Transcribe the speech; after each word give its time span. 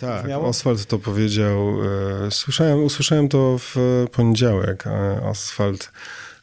Tak, 0.00 0.22
brzmiało? 0.22 0.46
Oswald 0.46 0.86
to 0.86 0.98
powiedział. 0.98 1.78
E, 2.26 2.30
słyszałem, 2.30 2.84
usłyszałem 2.84 3.28
to 3.28 3.58
w 3.58 3.76
poniedziałek. 4.12 4.86
E, 4.86 5.22
Oswald 5.22 5.92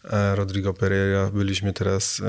e, 0.03 0.35
Rodrigo 0.35 0.73
Pereira. 0.73 1.29
Byliśmy 1.33 1.73
teraz 1.73 2.21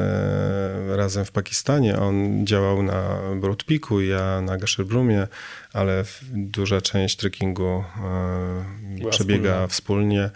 razem 0.88 1.24
w 1.24 1.30
Pakistanie. 1.30 1.98
On 1.98 2.46
działał 2.46 2.82
na 2.82 3.18
Broad 3.40 3.64
Peaku, 3.64 4.00
ja 4.00 4.40
na 4.40 4.56
Gasherbrumie, 4.56 5.26
ale 5.72 6.04
duża 6.32 6.80
część 6.80 7.16
trekkingu 7.16 7.84
Była 8.98 9.10
przebiega 9.10 9.66
wspólnie. 9.66 10.30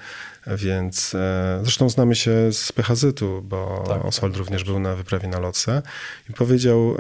Więc 0.47 1.15
e, 1.15 1.61
zresztą 1.63 1.89
znamy 1.89 2.15
się 2.15 2.53
z 2.53 2.73
PHZ-u, 2.73 3.43
bo 3.43 3.85
Tak, 3.89 4.05
Oswald 4.05 4.33
tak, 4.33 4.39
również 4.39 4.65
był 4.65 4.79
na 4.79 4.95
wyprawie 4.95 5.29
na 5.29 5.39
Lotse 5.39 5.83
i 6.31 6.33
powiedział, 6.33 6.97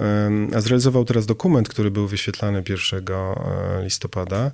a 0.55 0.61
zrealizował 0.61 1.05
teraz 1.05 1.27
dokument, 1.27 1.69
który 1.69 1.91
był 1.91 2.09
wyświetlany 2.09 2.63
1 2.69 3.05
e, 3.09 3.85
listopada 3.85 4.51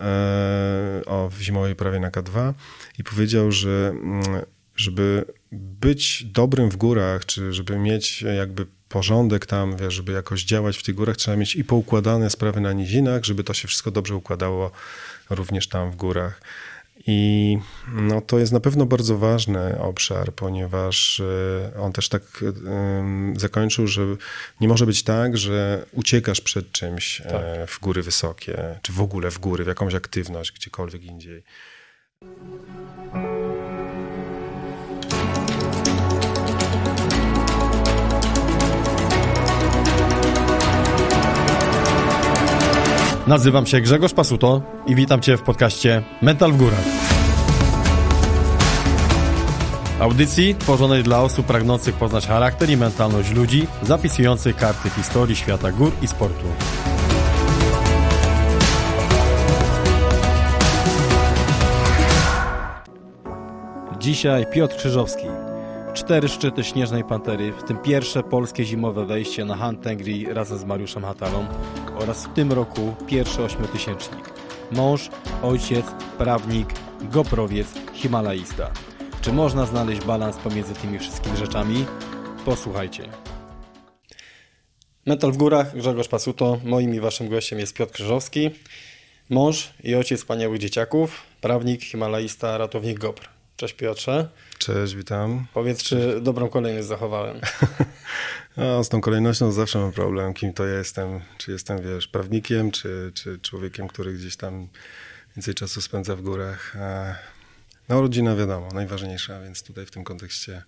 e, 0.00 1.02
o 1.06 1.30
zimowej 1.40 1.76
prawie 1.76 2.00
na 2.00 2.10
K2 2.10 2.52
i 2.98 3.04
powiedział, 3.04 3.52
że 3.52 3.88
mm, 3.88 4.22
żeby 4.76 5.24
być 5.52 6.24
dobrym 6.24 6.70
w 6.70 6.76
górach, 6.76 7.26
czy 7.26 7.52
żeby 7.52 7.78
mieć 7.78 8.22
jakby 8.22 8.66
porządek 8.88 9.46
tam, 9.46 9.76
wiesz, 9.76 9.94
żeby 9.94 10.12
jakoś 10.12 10.44
działać 10.44 10.78
w 10.78 10.82
tych 10.82 10.94
górach, 10.94 11.16
trzeba 11.16 11.36
mieć 11.36 11.56
i 11.56 11.64
poukładane 11.64 12.30
sprawy 12.30 12.60
na 12.60 12.72
nizinach, 12.72 13.24
żeby 13.24 13.44
to 13.44 13.54
się 13.54 13.68
wszystko 13.68 13.90
dobrze 13.90 14.16
układało 14.16 14.70
również 15.30 15.68
tam 15.68 15.90
w 15.90 15.96
górach. 15.96 16.40
I 17.06 17.58
no, 17.92 18.20
to 18.20 18.38
jest 18.38 18.52
na 18.52 18.60
pewno 18.60 18.86
bardzo 18.86 19.18
ważny 19.18 19.80
obszar, 19.80 20.32
ponieważ 20.32 21.20
e, 21.20 21.80
on 21.80 21.92
też 21.92 22.08
tak 22.08 22.22
em, 22.66 23.34
zakończył, 23.38 23.86
że 23.86 24.02
nie 24.60 24.68
może 24.68 24.86
być 24.86 25.02
tak, 25.02 25.38
że 25.38 25.84
uciekasz 25.92 26.40
przed 26.40 26.72
czymś 26.72 27.20
e, 27.20 27.66
w 27.66 27.80
góry 27.80 28.02
wysokie, 28.02 28.78
czy 28.82 28.92
w 28.92 29.00
ogóle 29.00 29.30
w 29.30 29.38
góry, 29.38 29.64
w 29.64 29.66
jakąś 29.66 29.94
aktywność, 29.94 30.52
gdziekolwiek 30.52 31.04
indziej. 31.04 31.42
Nazywam 43.30 43.66
się 43.66 43.80
Grzegorz 43.80 44.12
Pasuto 44.12 44.62
i 44.86 44.94
witam 44.94 45.20
Cię 45.20 45.36
w 45.36 45.42
podcaście 45.42 46.02
Mental 46.22 46.52
w 46.52 46.56
Górach. 46.56 46.84
Audycji 50.00 50.54
tworzonej 50.54 51.02
dla 51.02 51.22
osób 51.22 51.46
pragnących 51.46 51.94
poznać 51.94 52.26
charakter 52.26 52.70
i 52.70 52.76
mentalność 52.76 53.32
ludzi, 53.32 53.66
zapisujących 53.82 54.56
karty 54.56 54.90
historii 54.90 55.36
świata 55.36 55.72
gór 55.72 55.92
i 56.02 56.06
sportu. 56.06 56.44
Dzisiaj 63.98 64.46
Piotr 64.52 64.76
Krzyżowski. 64.76 65.26
Cztery 65.94 66.28
szczyty 66.28 66.64
Śnieżnej 66.64 67.04
Pantery, 67.04 67.52
w 67.52 67.62
tym 67.62 67.78
pierwsze 67.78 68.22
polskie 68.22 68.64
zimowe 68.64 69.06
wejście 69.06 69.44
na 69.44 69.56
Han 69.56 69.76
Tengri 69.76 70.26
razem 70.26 70.58
z 70.58 70.64
Mariuszem 70.64 71.02
Hatalą 71.02 71.46
oraz 71.94 72.26
w 72.26 72.32
tym 72.32 72.52
roku 72.52 72.94
pierwszy 73.06 73.44
ośmiotysięcznik. 73.44 74.30
Mąż, 74.72 75.10
ojciec, 75.42 75.86
prawnik, 76.18 76.68
goprowiec, 77.02 77.66
himalaista. 77.92 78.70
Czy 79.20 79.32
można 79.32 79.66
znaleźć 79.66 80.04
balans 80.04 80.36
pomiędzy 80.36 80.74
tymi 80.74 80.98
wszystkimi 80.98 81.36
rzeczami? 81.36 81.84
Posłuchajcie. 82.44 83.08
Metal 85.06 85.32
w 85.32 85.36
górach, 85.36 85.76
Grzegorz 85.76 86.08
Pasuto. 86.08 86.60
Moim 86.64 86.94
i 86.94 87.00
waszym 87.00 87.28
gościem 87.28 87.58
jest 87.58 87.74
Piotr 87.74 87.92
Krzyżowski. 87.92 88.50
Mąż 89.30 89.70
i 89.84 89.94
ojciec 89.94 90.20
wspaniałych 90.20 90.58
dzieciaków, 90.58 91.22
prawnik, 91.40 91.82
himalaista, 91.82 92.58
ratownik 92.58 92.98
GoPr. 92.98 93.28
Cześć 93.56 93.74
Piotrze. 93.74 94.28
Cześć, 94.60 94.94
witam. 94.94 95.46
Powiedz, 95.54 95.82
czy 95.82 96.20
dobrą 96.20 96.48
kolejność 96.48 96.88
zachowałem? 96.88 97.40
A 98.56 98.82
z 98.82 98.88
tą 98.88 99.00
kolejnością 99.00 99.52
zawsze 99.52 99.78
mam 99.78 99.92
problem, 99.92 100.34
kim 100.34 100.52
to 100.52 100.66
jestem. 100.66 101.20
Czy 101.38 101.52
jestem, 101.52 101.82
wiesz, 101.82 102.08
prawnikiem, 102.08 102.70
czy, 102.70 103.12
czy 103.14 103.38
człowiekiem, 103.38 103.88
który 103.88 104.12
gdzieś 104.12 104.36
tam 104.36 104.68
więcej 105.36 105.54
czasu 105.54 105.80
spędza 105.80 106.16
w 106.16 106.22
górach. 106.22 106.76
No, 107.88 108.00
rodzina 108.00 108.36
wiadomo, 108.36 108.68
najważniejsza, 108.74 109.40
więc 109.40 109.62
tutaj 109.62 109.86
w 109.86 109.90
tym 109.90 110.04
kontekście 110.04 110.62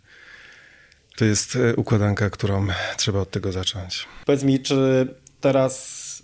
to 1.16 1.24
jest 1.24 1.56
e, 1.56 1.76
układanka, 1.76 2.30
którą 2.30 2.66
trzeba 2.96 3.20
od 3.20 3.30
tego 3.30 3.52
zacząć. 3.52 4.06
Powiedz 4.26 4.42
mi, 4.42 4.60
czy 4.60 5.06
teraz 5.40 6.22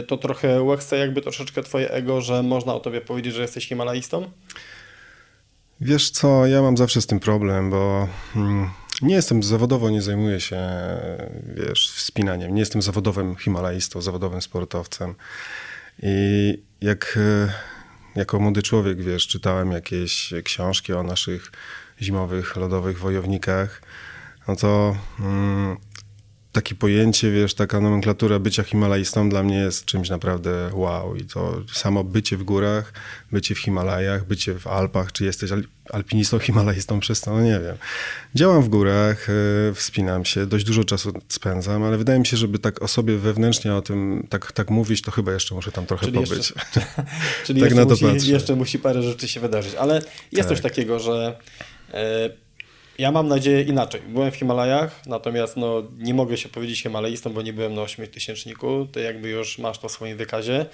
y, 0.00 0.02
to 0.02 0.16
trochę 0.16 0.62
łechce 0.62 0.98
jakby 0.98 1.20
troszeczkę 1.20 1.62
twoje 1.62 1.90
ego, 1.90 2.20
że 2.20 2.42
można 2.42 2.74
o 2.74 2.80
tobie 2.80 3.00
powiedzieć, 3.00 3.34
że 3.34 3.42
jesteś 3.42 3.68
himalaistą? 3.68 4.30
Wiesz 5.80 6.10
co, 6.10 6.46
ja 6.46 6.62
mam 6.62 6.76
zawsze 6.76 7.02
z 7.02 7.06
tym 7.06 7.20
problem, 7.20 7.70
bo 7.70 8.08
mm, 8.36 8.70
nie 9.02 9.14
jestem 9.14 9.42
zawodowo, 9.42 9.90
nie 9.90 10.02
zajmuję 10.02 10.40
się, 10.40 10.60
wiesz, 11.54 11.92
wspinaniem. 11.94 12.54
Nie 12.54 12.60
jestem 12.60 12.82
zawodowym 12.82 13.36
himalaistą, 13.36 14.00
zawodowym 14.00 14.42
sportowcem. 14.42 15.14
I 16.02 16.58
jak 16.80 17.18
e, 17.20 17.52
jako 18.14 18.40
młody 18.40 18.62
człowiek, 18.62 19.02
wiesz, 19.02 19.26
czytałem 19.26 19.72
jakieś 19.72 20.34
książki 20.44 20.92
o 20.92 21.02
naszych 21.02 21.52
zimowych, 22.02 22.56
lodowych 22.56 22.98
wojownikach, 22.98 23.82
no 24.48 24.56
to 24.56 24.96
mm, 25.20 25.76
takie 26.54 26.74
pojęcie, 26.74 27.30
wiesz, 27.30 27.54
taka 27.54 27.80
nomenklatura 27.80 28.38
bycia 28.38 28.62
himalaistą 28.62 29.28
dla 29.28 29.42
mnie 29.42 29.56
jest 29.56 29.84
czymś 29.84 30.10
naprawdę 30.10 30.70
wow. 30.72 31.16
I 31.16 31.24
to 31.24 31.56
samo 31.72 32.04
bycie 32.04 32.36
w 32.36 32.42
górach, 32.42 32.92
bycie 33.32 33.54
w 33.54 33.58
Himalajach, 33.58 34.26
bycie 34.26 34.54
w 34.58 34.66
Alpach, 34.66 35.12
czy 35.12 35.24
jesteś 35.24 35.52
al- 35.52 35.64
alpinistą, 35.90 36.38
himalaistą 36.48 37.00
przez 37.00 37.20
to, 37.20 37.30
no 37.32 37.40
nie 37.42 37.60
wiem. 37.60 37.76
Działam 38.34 38.62
w 38.62 38.68
górach, 38.68 39.26
e, 39.30 39.74
wspinam 39.74 40.24
się, 40.24 40.46
dość 40.46 40.64
dużo 40.64 40.84
czasu 40.84 41.12
spędzam, 41.28 41.82
ale 41.82 41.98
wydaje 41.98 42.18
mi 42.18 42.26
się, 42.26 42.36
żeby 42.36 42.58
tak 42.58 42.82
o 42.82 42.88
sobie 42.88 43.18
wewnętrznie 43.18 43.74
o 43.74 43.82
tym 43.82 44.26
tak, 44.30 44.52
tak 44.52 44.70
mówić, 44.70 45.02
to 45.02 45.10
chyba 45.10 45.32
jeszcze 45.32 45.54
muszę 45.54 45.72
tam 45.72 45.86
trochę 45.86 46.06
Czyli 46.06 46.14
pobyć. 46.18 46.30
jeszcze- 46.38 46.54
Czyli 47.46 47.60
Tak 47.60 47.70
jeszcze, 47.70 48.06
musi, 48.14 48.32
jeszcze 48.32 48.56
musi 48.56 48.78
parę 48.78 49.02
rzeczy 49.02 49.28
się 49.28 49.40
wydarzyć. 49.40 49.74
Ale 49.74 49.94
jest 49.94 50.08
Tak. 50.36 50.48
coś 50.48 50.60
takiego, 50.60 50.98
że 51.00 51.38
e, 51.94 52.30
ja 52.98 53.12
mam 53.12 53.28
nadzieję 53.28 53.62
inaczej. 53.62 54.00
Byłem 54.08 54.30
w 54.30 54.36
Himalajach, 54.36 55.06
natomiast 55.06 55.56
no, 55.56 55.82
nie 55.98 56.14
mogę 56.14 56.36
się 56.36 56.48
powiedzieć 56.48 56.82
himalaistą, 56.82 57.32
bo 57.32 57.42
nie 57.42 57.52
byłem 57.52 57.74
na 57.74 57.82
8000. 57.82 58.50
Ty 58.92 59.00
jakby 59.00 59.28
już 59.28 59.58
masz 59.58 59.78
to 59.78 59.88
w 59.88 59.92
swoim 59.92 60.16
wykazie. 60.16 60.66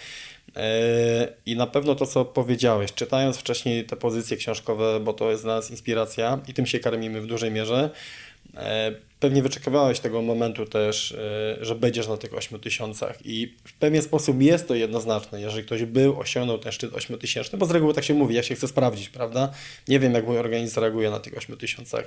E, 0.57 1.29
I 1.47 1.57
na 1.57 1.67
pewno 1.67 1.95
to, 1.95 2.07
co 2.07 2.25
powiedziałeś, 2.25 2.93
czytając 2.93 3.37
wcześniej 3.37 3.85
te 3.85 3.97
pozycje 3.97 4.37
książkowe, 4.37 5.01
bo 5.01 5.13
to 5.13 5.31
jest 5.31 5.43
dla 5.43 5.57
nas 5.57 5.71
inspiracja 5.71 6.39
i 6.49 6.55
tym 6.55 6.67
się 6.67 6.79
karmimy 6.79 7.21
w 7.21 7.27
dużej 7.27 7.51
mierze. 7.51 7.91
E, 8.57 8.93
Pewnie 9.21 9.43
wyczekiwałeś 9.43 10.01
tego 10.01 10.23
momentu 10.23 10.67
też, 10.67 11.13
e, 11.13 11.65
że 11.65 11.75
będziesz 11.75 12.09
na 12.09 12.17
tych 12.17 12.35
8000 12.35 13.15
i 13.25 13.55
w 13.65 13.73
pewien 13.73 14.03
sposób 14.03 14.43
jest 14.43 14.69
to 14.69 14.75
jednoznaczne, 14.75 15.41
jeżeli 15.41 15.67
ktoś 15.67 15.85
był, 15.85 16.21
osiągnął 16.21 16.59
ten 16.59 16.73
szczyt 16.73 16.95
8000, 16.95 17.57
bo 17.57 17.67
z 17.67 17.71
reguły 17.71 17.95
tak 17.95 18.05
się 18.05 18.15
mówi, 18.15 18.35
ja 18.35 18.43
się 18.43 18.55
chcę 18.55 18.69
sprawdzić, 18.69 19.09
prawda? 19.09 19.53
Nie 19.89 20.01
wiem, 20.01 20.13
jak 20.15 20.27
mój 20.27 20.39
organizm 20.39 20.75
zareaguje 20.75 21.11
na 21.11 21.21
tych 21.21 21.37
8000. 21.37 22.05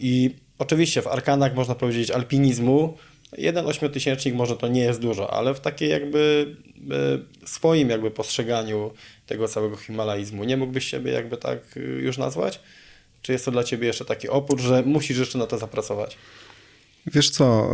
I 0.00 0.30
oczywiście 0.58 1.02
w 1.02 1.06
arkanach 1.06 1.54
można 1.54 1.74
powiedzieć 1.74 2.10
alpinizmu, 2.10 2.96
jeden 3.38 3.66
ośmiotysięcznik 3.66 4.34
może 4.34 4.56
to 4.56 4.68
nie 4.68 4.82
jest 4.82 5.00
dużo, 5.00 5.32
ale 5.34 5.54
w 5.54 5.60
takiej 5.60 5.90
jakby 5.90 6.54
e, 6.90 7.46
swoim 7.46 7.90
jakby 7.90 8.10
postrzeganiu 8.10 8.92
tego 9.26 9.48
całego 9.48 9.76
himalaizmu, 9.76 10.44
nie 10.44 10.56
mógłbyś 10.56 10.84
siebie 10.84 11.12
jakby 11.12 11.36
tak 11.36 11.58
już 12.00 12.18
nazwać? 12.18 12.60
Czy 13.22 13.32
jest 13.32 13.44
to 13.44 13.50
dla 13.50 13.64
Ciebie 13.64 13.86
jeszcze 13.86 14.04
taki 14.04 14.28
opór, 14.28 14.60
że 14.60 14.82
musisz 14.86 15.18
jeszcze 15.18 15.38
na 15.38 15.46
to 15.46 15.58
zapracować? 15.58 16.18
Wiesz 17.06 17.30
co, 17.30 17.70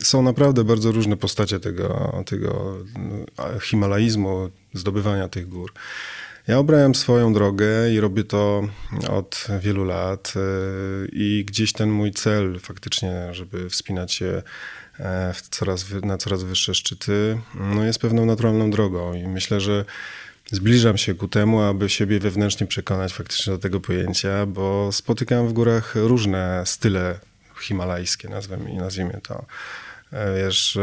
y, 0.00 0.04
są 0.04 0.22
naprawdę 0.22 0.64
bardzo 0.64 0.92
różne 0.92 1.16
postacie 1.16 1.60
tego, 1.60 2.22
tego 2.26 2.76
y, 3.56 3.60
himalaizmu, 3.60 4.50
zdobywania 4.74 5.28
tych 5.28 5.48
gór. 5.48 5.72
Ja 6.48 6.58
obrałem 6.58 6.94
swoją 6.94 7.32
drogę 7.32 7.92
i 7.94 8.00
robię 8.00 8.24
to 8.24 8.62
od 9.10 9.46
wielu 9.60 9.84
lat 9.84 10.32
y, 10.36 11.08
i 11.12 11.44
gdzieś 11.44 11.72
ten 11.72 11.90
mój 11.90 12.12
cel 12.12 12.58
faktycznie, 12.60 13.34
żeby 13.34 13.70
wspinać 13.70 14.12
się 14.12 14.42
e, 15.00 15.34
coraz, 15.50 15.86
na 16.02 16.18
coraz 16.18 16.42
wyższe 16.42 16.74
szczyty, 16.74 17.38
no 17.54 17.84
jest 17.84 17.98
pewną 17.98 18.26
naturalną 18.26 18.70
drogą 18.70 19.14
i 19.14 19.28
myślę, 19.28 19.60
że 19.60 19.84
zbliżam 20.50 20.98
się 20.98 21.14
ku 21.14 21.28
temu, 21.28 21.60
aby 21.60 21.88
siebie 21.88 22.20
wewnętrznie 22.20 22.66
przekonać 22.66 23.12
faktycznie 23.14 23.52
do 23.52 23.58
tego 23.58 23.80
pojęcia, 23.80 24.46
bo 24.46 24.92
spotykam 24.92 25.48
w 25.48 25.52
górach 25.52 25.94
różne 25.94 26.62
style 26.66 27.18
himalajskie, 27.60 28.28
nazwijmy, 28.28 28.74
nazwijmy 28.74 29.20
to. 29.22 29.44
E, 30.12 30.36
Wiesz, 30.36 30.76
e, 30.76 30.80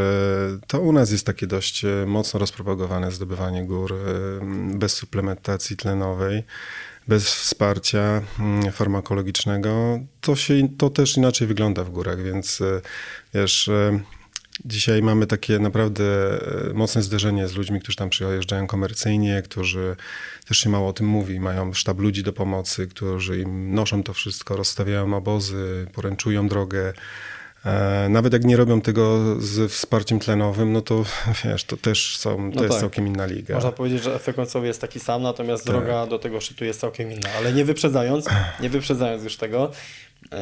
to 0.67 0.81
u 0.81 0.91
nas 0.91 1.11
jest 1.11 1.25
takie 1.25 1.47
dość 1.47 1.85
e, 1.85 2.05
mocno 2.07 2.39
rozpropagowane 2.39 3.11
zdobywanie 3.11 3.65
gór 3.65 3.95
bez 4.73 4.93
suplementacji 4.93 5.77
tlenowej, 5.77 6.43
bez 7.07 7.35
wsparcia 7.35 8.21
mm, 8.39 8.71
farmakologicznego. 8.71 9.99
To, 10.21 10.35
się, 10.35 10.69
to 10.77 10.89
też 10.89 11.17
inaczej 11.17 11.47
wygląda 11.47 11.83
w 11.83 11.89
górach, 11.89 12.23
więc 12.23 12.59
wiesz, 13.33 13.69
Dzisiaj 14.65 15.01
mamy 15.01 15.27
takie 15.27 15.59
naprawdę 15.59 16.03
e, 16.69 16.73
mocne 16.73 17.01
zderzenie 17.01 17.47
z 17.47 17.55
ludźmi, 17.55 17.79
którzy 17.79 17.97
tam 17.97 18.09
przyjeżdżają 18.09 18.67
komercyjnie, 18.67 19.41
którzy 19.41 19.95
też 20.47 20.57
się 20.57 20.69
mało 20.69 20.87
o 20.87 20.93
tym 20.93 21.07
mówi, 21.07 21.39
mają 21.39 21.73
sztab 21.73 21.99
ludzi 21.99 22.23
do 22.23 22.33
pomocy, 22.33 22.87
którzy 22.87 23.39
im 23.39 23.73
noszą 23.73 24.03
to 24.03 24.13
wszystko, 24.13 24.57
rozstawiają 24.57 25.13
obozy, 25.17 25.87
poręczują 25.93 26.47
drogę. 26.47 26.93
E, 27.65 28.07
nawet 28.09 28.33
jak 28.33 28.43
nie 28.43 28.57
robią 28.57 28.81
tego 28.81 29.35
z 29.39 29.71
wsparciem 29.71 30.19
tlenowym, 30.19 30.73
no 30.73 30.81
to 30.81 31.05
wiesz, 31.43 31.63
to 31.63 31.77
też 31.77 32.17
są, 32.17 32.29
to 32.51 32.55
no 32.55 32.61
jest 32.61 32.73
tak. 32.73 32.81
całkiem 32.81 33.07
inna 33.07 33.25
liga. 33.25 33.55
Można 33.55 33.71
powiedzieć, 33.71 34.03
że 34.03 34.15
efekt 34.15 34.35
końcowy 34.35 34.67
jest 34.67 34.81
taki 34.81 34.99
sam, 34.99 35.21
natomiast 35.21 35.65
tak. 35.65 35.75
droga 35.75 36.07
do 36.07 36.19
tego 36.19 36.41
szczytu 36.41 36.65
jest 36.65 36.79
całkiem 36.79 37.11
inna. 37.11 37.29
Ale 37.37 37.53
nie 37.53 37.65
wyprzedzając, 37.65 38.25
nie 38.59 38.69
wyprzedzając 38.69 39.23
już 39.23 39.37
tego, 39.37 39.71
yy, 40.31 40.37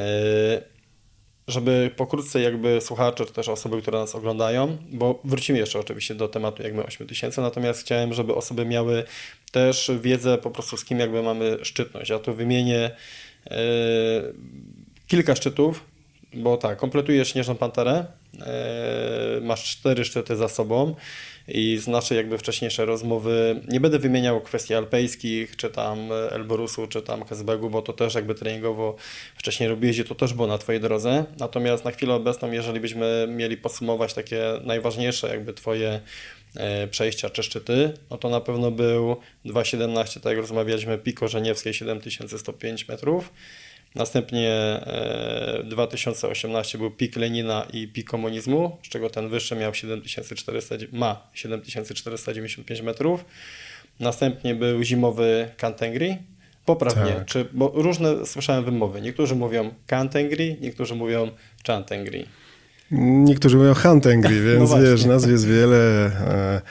żeby 1.48 1.92
pokrótce 1.96 2.42
jakby 2.42 2.82
słuchacze, 2.82 3.26
czy 3.26 3.34
też 3.34 3.50
osoby, 3.50 3.82
które 3.82 4.00
nas 4.00 4.16
oglądają, 4.16 4.78
bo 4.92 5.20
wrócimy 5.24 5.60
jeszcze 5.60 5.80
oczywiście 5.80 6.16
do 6.16 6.28
tematu 6.28 6.64
jakby 6.64 6.84
8000, 6.86 7.42
natomiast 7.42 7.82
chciałem, 7.82 8.14
żeby 8.14 8.36
osoby 8.36 8.66
miały 8.66 9.04
też 9.52 9.92
wiedzę 10.02 10.38
po 10.38 10.52
prostu 10.52 10.78
z 10.78 10.86
kim 10.86 11.00
jakby 11.00 11.24
mamy 11.24 11.58
szczytność. 11.62 12.10
Ja 12.10 12.20
tu 12.20 12.34
wymienię 12.34 12.92
yy, 13.50 13.56
kilka 15.08 15.36
szczytów, 15.36 15.84
bo 16.34 16.58
tak, 16.58 16.78
kompletujesz 16.78 17.28
Śnieżną 17.32 17.56
Panterę, 17.56 18.06
yy, 18.34 18.42
masz 19.42 19.64
cztery 19.64 20.06
szczyty 20.06 20.36
za 20.36 20.48
sobą 20.48 20.96
i 21.48 21.78
z 21.78 21.88
naszej 21.88 22.18
jakby 22.18 22.38
wcześniejszej 22.38 22.86
rozmowy 22.86 23.62
nie 23.68 23.80
będę 23.80 24.00
wymieniał 24.00 24.42
kwestii 24.42 24.74
alpejskich, 24.74 25.56
czy 25.56 25.70
tam 25.70 26.10
Elborusu, 26.32 26.88
czy 26.88 27.02
tam 27.02 27.26
Kesbegu, 27.26 27.70
bo 27.70 27.82
to 27.82 27.94
też 27.94 28.16
jakby 28.16 28.36
treningowo 28.36 28.96
wcześniej 29.36 29.70
robiłeś 29.70 29.98
i 29.98 30.04
to 30.04 30.16
też 30.16 30.34
było 30.34 30.48
na 30.48 30.58
Twojej 30.58 30.82
drodze. 30.82 31.26
Natomiast 31.40 31.86
na 31.86 31.92
chwilę 31.92 32.14
obecną, 32.14 32.52
jeżeli 32.52 32.80
byśmy 32.80 33.28
mieli 33.30 33.58
podsumować 33.58 34.14
takie 34.14 34.44
najważniejsze 34.64 35.28
jakby 35.28 35.54
Twoje 35.54 36.02
e, 36.56 36.88
przejścia 36.88 37.30
czy 37.30 37.44
szczyty, 37.44 37.94
no 38.10 38.18
to 38.18 38.30
na 38.30 38.42
pewno 38.42 38.72
był 38.72 39.16
2.17, 39.46 40.14
tak 40.14 40.26
jak 40.26 40.38
rozmawialiśmy, 40.38 40.98
Piko 40.98 41.28
Żeniewskiej 41.28 41.74
7105 41.74 42.88
metrów, 42.88 43.32
Następnie 43.96 44.80
2018 45.64 46.78
e, 46.78 46.80
był 46.80 46.92
pik 46.92 47.16
Lenina 47.16 47.68
i 47.74 47.88
pik 47.88 48.10
komunizmu, 48.10 48.78
z 48.84 48.90
czego 48.90 49.10
ten 49.10 49.30
wyższy 49.30 49.56
miał 49.56 49.74
7400, 49.74 50.76
ma 50.92 51.28
7495 51.34 52.82
metrów. 52.82 53.26
Następnie 54.00 54.56
był 54.56 54.84
zimowy 54.84 55.50
Kantengri. 55.58 56.18
Poprawnie, 56.66 57.14
tak. 57.14 57.26
czy, 57.26 57.46
bo 57.54 57.72
różne 57.76 58.26
słyszałem 58.26 58.66
wymowy. 58.66 59.02
Niektórzy 59.02 59.36
mówią 59.36 59.74
Kantengri, 59.88 60.58
niektórzy 60.62 60.96
mówią 60.96 61.32
Chantengri. 61.68 62.26
Niektórzy 62.92 63.58
mówią 63.58 63.74
Hantengri, 63.74 64.36
no 64.44 64.60
więc 64.60 64.72
no 64.72 64.82
wiesz, 64.82 65.06
nazw 65.06 65.30
jest 65.30 65.48
wiele. 65.48 66.06
E, 66.06 66.62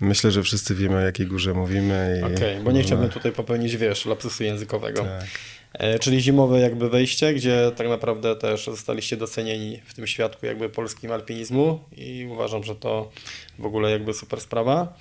myślę, 0.00 0.30
że 0.30 0.42
wszyscy 0.42 0.74
wiemy, 0.74 0.96
o 0.96 1.00
jakiej 1.00 1.26
górze 1.26 1.54
mówimy. 1.54 2.20
Okej, 2.24 2.34
okay, 2.34 2.64
bo 2.64 2.72
nie 2.72 2.82
chciałbym 2.82 3.08
tutaj 3.08 3.32
popełnić, 3.32 3.76
wiesz, 3.76 4.06
lapsusu 4.06 4.44
językowego. 4.44 5.02
Tak. 5.02 5.26
E, 5.72 5.98
czyli 5.98 6.20
zimowe 6.20 6.60
jakby 6.60 6.88
wejście, 6.88 7.34
gdzie 7.34 7.72
tak 7.76 7.88
naprawdę 7.88 8.36
też 8.36 8.64
zostaliście 8.64 9.16
docenieni 9.16 9.80
w 9.84 9.94
tym 9.94 10.06
świadku 10.06 10.46
jakby 10.46 10.68
polskim 10.68 11.12
alpinizmu 11.12 11.80
i 11.96 12.28
uważam, 12.32 12.64
że 12.64 12.76
to 12.76 13.10
w 13.58 13.66
ogóle 13.66 13.90
jakby 13.90 14.14
super 14.14 14.40
sprawa. 14.40 14.94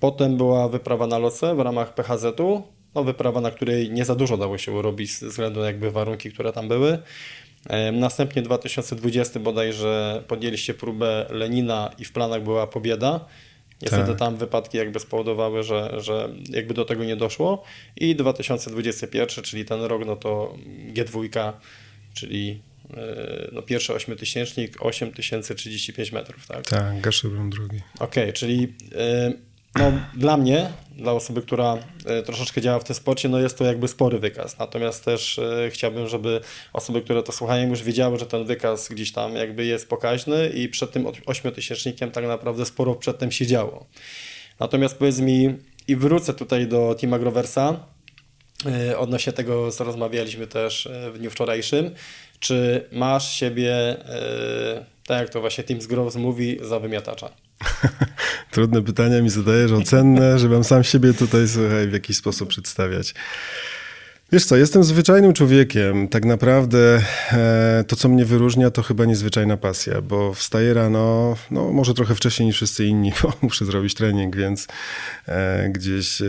Potem 0.00 0.36
była 0.36 0.68
wyprawa 0.68 1.06
na 1.06 1.18
loce 1.18 1.54
w 1.54 1.60
ramach 1.60 1.94
PHZ-u, 1.94 2.62
no 2.94 3.04
wyprawa, 3.04 3.40
na 3.40 3.50
której 3.50 3.90
nie 3.90 4.04
za 4.04 4.14
dużo 4.14 4.36
dało 4.36 4.58
się 4.58 4.72
urobić 4.72 5.18
ze 5.18 5.28
względu 5.28 5.60
na 5.60 5.66
jakby 5.66 5.90
warunki, 5.90 6.32
które 6.32 6.52
tam 6.52 6.68
były. 6.68 6.98
E, 7.68 7.92
następnie 7.92 8.42
2020 8.42 9.40
bodajże 9.40 10.22
podjęliście 10.28 10.74
próbę 10.74 11.26
Lenina 11.30 11.90
i 11.98 12.04
w 12.04 12.12
planach 12.12 12.42
była 12.42 12.66
pobieda. 12.66 13.20
Niestety 13.82 14.08
tak. 14.08 14.18
tam 14.18 14.36
wypadki 14.36 14.78
jakby 14.78 15.00
spowodowały, 15.00 15.62
że, 15.62 16.00
że 16.00 16.28
jakby 16.48 16.74
do 16.74 16.84
tego 16.84 17.04
nie 17.04 17.16
doszło. 17.16 17.64
I 17.96 18.16
2021, 18.16 19.44
czyli 19.44 19.64
ten 19.64 19.80
rok, 19.82 20.02
no 20.06 20.16
to 20.16 20.54
G2, 20.94 21.52
czyli 22.14 22.62
e, 22.96 23.48
no 23.52 23.62
pierwszy 23.62 23.94
ośmiotysięcznik, 23.94 24.76
8035 24.84 26.12
metrów, 26.12 26.46
tak? 26.46 26.64
Tak, 26.64 27.00
gaszy 27.00 27.28
drogi. 27.28 27.80
Okej, 28.00 28.24
okay, 28.24 28.32
czyli 28.32 28.74
y, 28.92 29.51
no, 29.78 29.92
dla 30.14 30.36
mnie, 30.36 30.70
dla 30.96 31.12
osoby, 31.12 31.42
która 31.42 31.78
e, 32.06 32.22
troszeczkę 32.22 32.60
działa 32.60 32.78
w 32.78 32.84
tym 32.84 32.96
sporcie, 32.96 33.28
no 33.28 33.38
jest 33.38 33.58
to 33.58 33.64
jakby 33.64 33.88
spory 33.88 34.18
wykaz. 34.18 34.58
Natomiast 34.58 35.04
też 35.04 35.38
e, 35.38 35.70
chciałbym, 35.70 36.08
żeby 36.08 36.40
osoby, 36.72 37.02
które 37.02 37.22
to 37.22 37.32
słuchają, 37.32 37.68
już 37.68 37.82
wiedziały, 37.82 38.18
że 38.18 38.26
ten 38.26 38.44
wykaz 38.44 38.88
gdzieś 38.88 39.12
tam 39.12 39.36
jakby 39.36 39.64
jest 39.64 39.88
pokaźny 39.88 40.48
i 40.48 40.68
przed 40.68 40.92
tym 40.92 41.06
ośmiotysięcznikiem 41.26 42.10
tak 42.10 42.26
naprawdę 42.26 42.66
sporo 42.66 42.94
przedtem 42.94 43.32
się 43.32 43.46
działo. 43.46 43.86
Natomiast 44.60 44.98
powiedz 44.98 45.18
mi, 45.18 45.54
i 45.88 45.96
wrócę 45.96 46.34
tutaj 46.34 46.66
do 46.66 46.96
Tima 46.98 47.18
Groversa, 47.18 47.86
e, 48.66 48.98
odnośnie 48.98 49.32
tego, 49.32 49.70
co 49.70 49.84
rozmawialiśmy 49.84 50.46
też 50.46 50.88
w 51.12 51.18
dniu 51.18 51.30
wczorajszym. 51.30 51.90
Czy 52.40 52.88
masz 52.92 53.32
siebie, 53.32 53.96
tak 55.06 55.20
jak 55.20 55.30
to 55.30 55.40
właśnie 55.40 55.64
Tim 55.64 55.78
Groves 55.78 56.16
mówi, 56.16 56.58
za 56.62 56.80
wymiatacza? 56.80 57.30
Trudne 58.50 58.82
pytania 58.82 59.22
mi 59.22 59.30
zadajesz, 59.30 59.70
cenne, 59.84 60.38
żebym 60.38 60.64
sam 60.64 60.84
siebie 60.84 61.14
tutaj 61.14 61.48
słuchaj, 61.48 61.88
w 61.88 61.92
jakiś 61.92 62.16
sposób 62.16 62.48
przedstawiać. 62.48 63.14
Wiesz 64.32 64.44
co, 64.44 64.56
jestem 64.56 64.84
zwyczajnym 64.84 65.32
człowiekiem. 65.32 66.08
Tak 66.08 66.24
naprawdę 66.24 67.02
e, 67.32 67.84
to, 67.88 67.96
co 67.96 68.08
mnie 68.08 68.24
wyróżnia, 68.24 68.70
to 68.70 68.82
chyba 68.82 69.04
niezwyczajna 69.04 69.56
pasja, 69.56 70.02
bo 70.02 70.34
wstaję 70.34 70.74
rano, 70.74 71.36
no 71.50 71.72
może 71.72 71.94
trochę 71.94 72.14
wcześniej 72.14 72.46
niż 72.46 72.56
wszyscy 72.56 72.84
inni, 72.84 73.12
bo 73.22 73.32
muszę 73.42 73.64
zrobić 73.64 73.94
trening, 73.94 74.36
więc 74.36 74.66
e, 75.28 75.68
gdzieś, 75.68 76.22
e, 76.22 76.26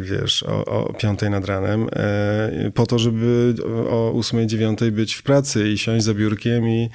wiesz, 0.00 0.42
o, 0.42 0.64
o 0.64 0.92
5 0.92 1.20
nad 1.30 1.44
ranem, 1.44 1.88
e, 1.92 2.70
po 2.74 2.86
to, 2.86 2.98
żeby 2.98 3.54
o 3.90 4.12
8-9 4.14 4.90
być 4.90 5.14
w 5.14 5.22
pracy 5.22 5.68
i 5.68 5.78
siąść 5.78 6.04
za 6.04 6.14
biurkiem 6.14 6.68
i 6.68 6.90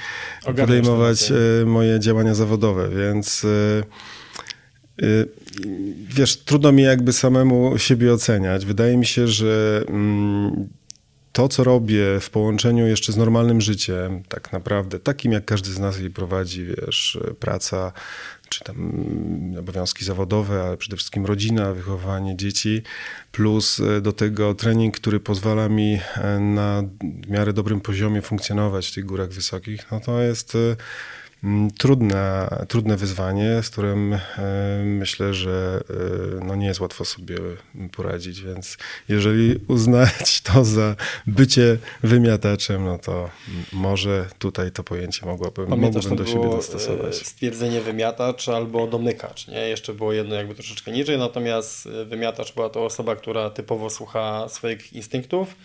Ogarniesz 0.46 0.62
podejmować 0.62 1.32
e, 1.32 1.66
moje 1.66 2.00
działania 2.00 2.34
zawodowe, 2.34 2.90
więc... 2.90 3.46
Y, 5.04 5.30
wiesz, 6.08 6.38
trudno 6.38 6.72
mi 6.72 6.84
jakby 6.84 7.14
samemu 7.14 7.78
siebie 7.78 8.14
oceniać. 8.14 8.66
Wydaje 8.66 8.98
mi 8.98 9.06
się, 9.06 9.28
że 9.28 9.84
mm, 9.88 10.68
to, 11.38 11.48
co 11.48 11.64
robię 11.64 12.20
w 12.20 12.30
połączeniu 12.30 12.88
jeszcze 12.88 13.12
z 13.12 13.18
normalnym 13.18 13.62
życiem, 13.62 14.24
tak 14.30 14.54
naprawdę, 14.54 15.00
takim 15.00 15.32
jak 15.32 15.46
każdy 15.46 15.70
z 15.70 15.80
nas 15.80 16.00
jej 16.00 16.10
prowadzi, 16.10 16.66
wiesz, 16.66 17.20
praca, 17.40 17.94
czy 18.50 18.64
tam 18.64 18.76
mm, 18.76 19.60
obowiązki 19.60 20.06
zawodowe, 20.06 20.64
ale 20.64 20.78
przede 20.78 20.98
wszystkim 20.98 21.26
rodzina, 21.26 21.74
wychowanie 21.74 22.38
dzieci, 22.38 22.82
plus 23.32 23.80
y, 23.80 24.02
do 24.02 24.14
tego 24.14 24.54
trening, 24.54 24.96
który 24.96 25.20
pozwala 25.20 25.70
mi 25.70 26.00
e, 26.16 26.40
na 26.40 26.84
w 27.26 27.30
miarę 27.30 27.54
dobrym 27.54 27.82
poziomie 27.82 28.22
funkcjonować 28.22 28.88
w 28.88 28.94
tych 28.94 29.06
górach 29.06 29.30
wysokich, 29.30 29.92
no 29.92 30.00
to 30.00 30.22
jest 30.22 30.56
y, 30.56 30.76
trudne, 31.78 32.50
trudne 32.68 32.98
wyzwanie, 32.98 33.64
z 33.64 33.70
którym 33.70 34.14
e, 34.14 34.20
myślę, 34.84 35.34
że 35.34 35.80
e, 36.42 36.46
no 36.46 36.56
nie 36.56 36.68
jest 36.68 36.80
łatwo 36.80 37.06
sobie 37.06 37.38
poradzić, 37.92 38.42
więc 38.42 38.78
jeżeli 39.10 39.56
uznać 39.68 40.42
to 40.42 40.66
za 40.66 40.96
bycie 41.28 41.78
wymiataczem, 42.04 42.86
no 42.86 42.98
to 42.98 43.30
może 43.74 44.26
tutaj 44.40 44.72
to 44.72 44.84
pojęcie 44.84 45.26
mogłabym, 45.26 45.70
mogłabym 45.70 46.16
do 46.16 46.26
siebie 46.26 46.50
dostosować. 46.50 47.22
E, 47.22 47.26
stwierdzenie 47.26 47.82
wymiatacz 47.82 48.50
albo 48.50 48.88
domykacz, 48.88 49.48
nie? 49.48 49.70
Jeszcze 49.70 49.94
było 49.94 50.14
jedno 50.14 50.36
jakby 50.36 50.56
troszeczkę 50.56 50.92
niżej, 50.92 51.18
natomiast 51.18 51.90
wymiatacz 52.06 52.54
była 52.54 52.70
to 52.70 52.86
osoba, 52.86 53.16
która 53.16 53.50
typowo 53.50 53.90
słucha 53.90 54.50
swoich 54.50 54.94
instynktów, 54.94 55.56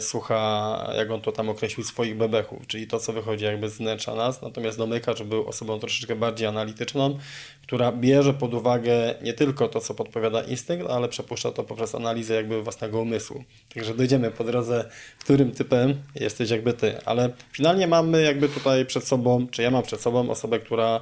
słucha, 0.00 0.92
jak 0.96 1.10
on 1.10 1.20
to 1.20 1.32
tam 1.32 1.48
określił, 1.48 1.86
swoich 1.86 2.16
bebechów, 2.16 2.66
czyli 2.66 2.86
to, 2.86 2.98
co 3.00 3.12
wychodzi 3.12 3.44
jakby 3.44 3.68
z 3.68 3.76
wnętrza 3.76 4.14
nas, 4.14 4.42
natomiast 4.42 4.78
domykacz 4.78 5.22
był 5.22 5.48
osobą 5.48 5.78
troszeczkę 5.78 6.16
bardziej 6.16 6.48
analityczną, 6.48 7.18
która 7.62 7.92
bierze 7.92 8.34
pod 8.34 8.54
uwagę 8.54 9.14
nie 9.22 9.32
tylko 9.32 9.68
to, 9.68 9.80
co 9.80 9.94
podpowiada 9.94 10.42
instynkt, 10.42 10.90
ale 10.90 11.08
przepuszcza 11.08 11.52
to 11.52 11.64
poprzez 11.64 11.94
analizę 11.94 12.34
jakby 12.34 12.62
własnego 12.62 13.00
umysłu. 13.00 13.44
Także 13.74 13.94
dojdziemy 13.94 14.30
po 14.30 14.44
drodze, 14.44 14.90
którym 15.18 15.52
typem 15.52 16.02
jesteś 16.14 16.50
jakby 16.50 16.72
ty. 16.72 17.04
Ale 17.04 17.30
finalnie 17.52 17.86
mamy 17.86 18.22
jakby 18.22 18.48
tutaj 18.48 18.86
przed 18.86 19.04
sobą, 19.04 19.46
czy 19.50 19.62
ja 19.62 19.70
mam 19.70 19.82
przed 19.82 20.00
sobą 20.00 20.30
osobę, 20.30 20.58
która 20.58 21.00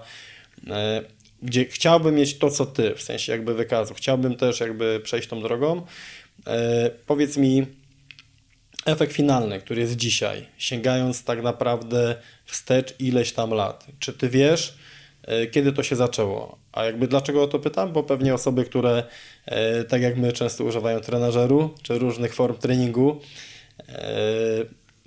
e, 0.67 1.03
gdzie 1.43 1.65
chciałbym 1.65 2.15
mieć 2.15 2.39
to, 2.39 2.51
co 2.51 2.67
ty, 2.67 2.95
w 2.95 3.03
sensie 3.03 3.33
jakby 3.33 3.55
wykazu. 3.55 3.95
Chciałbym 3.95 4.37
też 4.37 4.61
jakby 4.61 5.01
przejść 5.05 5.29
tą 5.29 5.43
drogą. 5.43 5.83
E, 6.47 6.91
powiedz 7.07 7.37
mi, 7.37 7.67
efekt 8.87 9.13
finalny, 9.13 9.61
który 9.61 9.81
jest 9.81 9.97
dzisiaj, 9.97 10.47
sięgając 10.59 11.25
tak 11.25 11.43
naprawdę 11.43 12.17
wstecz 12.45 12.95
ileś 13.01 13.33
tam 13.33 13.51
lat. 13.51 13.87
Czy 13.99 14.13
ty 14.13 14.29
wiesz, 14.29 14.79
e, 15.23 15.47
kiedy 15.47 15.73
to 15.73 15.83
się 15.83 15.97
zaczęło? 15.97 16.59
A 16.73 16.85
jakby 16.85 17.09
dlaczego 17.09 17.43
o 17.43 17.47
to 17.47 17.59
pytam? 17.59 17.93
Bo 17.93 18.03
pewnie 18.03 18.35
osoby, 18.35 18.65
które 18.65 19.05
e, 19.47 19.85
tak 19.85 20.03
jak 20.03 20.17
my 20.17 20.33
często 20.33 20.65
używają 20.65 21.01
trenażeru 21.01 21.75
czy 21.83 21.99
różnych 21.99 22.35
form 22.35 22.57
treningu, 22.57 23.21
e, 23.89 24.05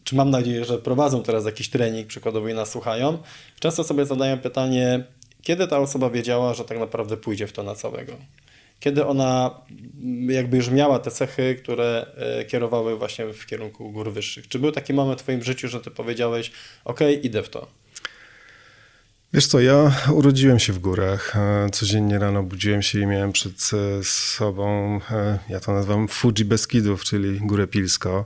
czy 0.04 0.16
mam 0.16 0.30
nadzieję, 0.30 0.66
że 0.66 0.78
prowadzą 0.78 1.24
teraz 1.24 1.46
jakiś 1.46 1.70
trening 1.70 2.08
przykładowy 2.08 2.52
i 2.52 2.54
nas 2.54 2.72
słuchają, 2.72 3.18
często 3.60 3.84
sobie 3.84 4.06
zadają 4.06 4.40
pytanie, 4.40 5.04
kiedy 5.42 5.68
ta 5.68 5.80
osoba 5.80 6.10
wiedziała, 6.10 6.54
że 6.54 6.66
tak 6.66 6.80
naprawdę 6.80 7.18
pójdzie 7.18 7.48
w 7.48 7.52
to 7.52 7.64
na 7.64 7.76
całego? 7.76 8.14
Kiedy 8.80 9.06
ona 9.06 9.62
jakby 10.28 10.58
już 10.58 10.70
miała 10.70 11.00
te 11.00 11.12
cechy, 11.12 11.56
które 11.56 12.06
e, 12.18 12.46
kierowały 12.46 12.98
właśnie 12.98 13.34
w 13.34 13.46
kierunku 13.46 13.92
gór 13.92 14.14
wyższych? 14.14 14.48
Czy 14.48 14.60
był 14.60 14.72
taki 14.72 14.94
moment 14.94 15.20
w 15.20 15.24
Twoim 15.24 15.44
życiu, 15.44 15.68
że 15.68 15.82
Ty 15.82 15.92
powiedziałeś, 15.92 16.52
ok, 16.86 17.00
idę 17.24 17.44
w 17.44 17.50
to? 17.50 17.68
Wiesz 19.34 19.48
co, 19.48 19.60
ja 19.60 19.92
urodziłem 20.14 20.60
się 20.60 20.74
w 20.74 20.80
górach. 20.80 21.36
E, 21.36 21.70
codziennie 21.72 22.20
rano 22.20 22.44
budziłem 22.44 22.82
się 22.82 23.00
i 23.00 23.06
miałem 23.06 23.32
przed 23.32 23.72
e, 23.74 24.04
sobą, 24.04 25.00
ja 25.50 25.60
to 25.60 25.74
nazywam 25.74 26.08
Fuji 26.08 26.46
Beskidów, 26.46 27.04
czyli 27.04 27.40
Górę 27.40 27.68
Pilsko 27.68 28.26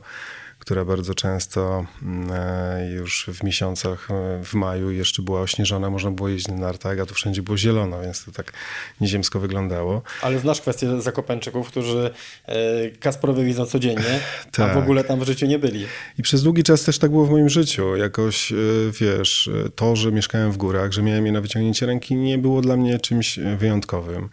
która 0.63 0.85
bardzo 0.85 1.13
często 1.13 1.85
mm, 2.01 2.31
e, 2.31 2.91
już 2.91 3.29
w 3.33 3.43
miesiącach 3.43 4.07
e, 4.11 4.43
w 4.43 4.53
maju 4.53 4.91
jeszcze 4.91 5.21
była 5.21 5.41
ośnieżona, 5.41 5.89
można 5.89 6.11
było 6.11 6.29
jeździć 6.29 6.47
na 6.47 6.57
nartach, 6.57 6.99
a 6.99 7.05
tu 7.05 7.13
wszędzie 7.13 7.41
było 7.41 7.57
zielono, 7.57 8.01
więc 8.01 8.25
to 8.25 8.31
tak 8.31 8.53
nieziemsko 9.01 9.39
wyglądało. 9.39 10.01
Ale 10.21 10.39
znasz 10.39 10.61
kwestię 10.61 11.01
zakopańczyków, 11.01 11.67
którzy 11.67 12.11
e, 12.45 12.55
Kasprowy 12.89 13.43
widzą 13.45 13.65
codziennie, 13.65 14.19
tak. 14.51 14.71
a 14.71 14.73
w 14.73 14.77
ogóle 14.77 15.03
tam 15.03 15.19
w 15.19 15.23
życiu 15.23 15.45
nie 15.45 15.59
byli. 15.59 15.85
I 16.19 16.23
przez 16.23 16.43
długi 16.43 16.63
czas 16.63 16.83
też 16.83 16.99
tak 16.99 17.11
było 17.11 17.25
w 17.25 17.29
moim 17.31 17.49
życiu. 17.49 17.95
Jakoś, 17.95 18.53
wiesz, 18.99 19.49
to, 19.75 19.95
że 19.95 20.11
mieszkałem 20.11 20.51
w 20.51 20.57
górach, 20.57 20.91
że 20.91 21.01
miałem 21.01 21.25
je 21.25 21.31
na 21.31 21.41
wyciągnięcie 21.41 21.85
ręki, 21.85 22.15
nie 22.15 22.37
było 22.37 22.61
dla 22.61 22.77
mnie 22.77 22.99
czymś 22.99 23.39
wyjątkowym. 23.57 24.29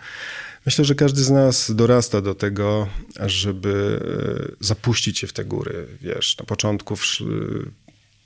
Myślę, 0.66 0.84
że 0.84 0.94
każdy 0.94 1.22
z 1.22 1.30
nas 1.30 1.74
dorasta 1.74 2.20
do 2.20 2.34
tego, 2.34 2.88
żeby 3.26 4.00
e, 4.50 4.56
zapuścić 4.60 5.18
się 5.18 5.26
w 5.26 5.32
te 5.32 5.44
góry. 5.44 5.86
Wiesz, 6.00 6.38
na 6.38 6.44
początku 6.44 6.94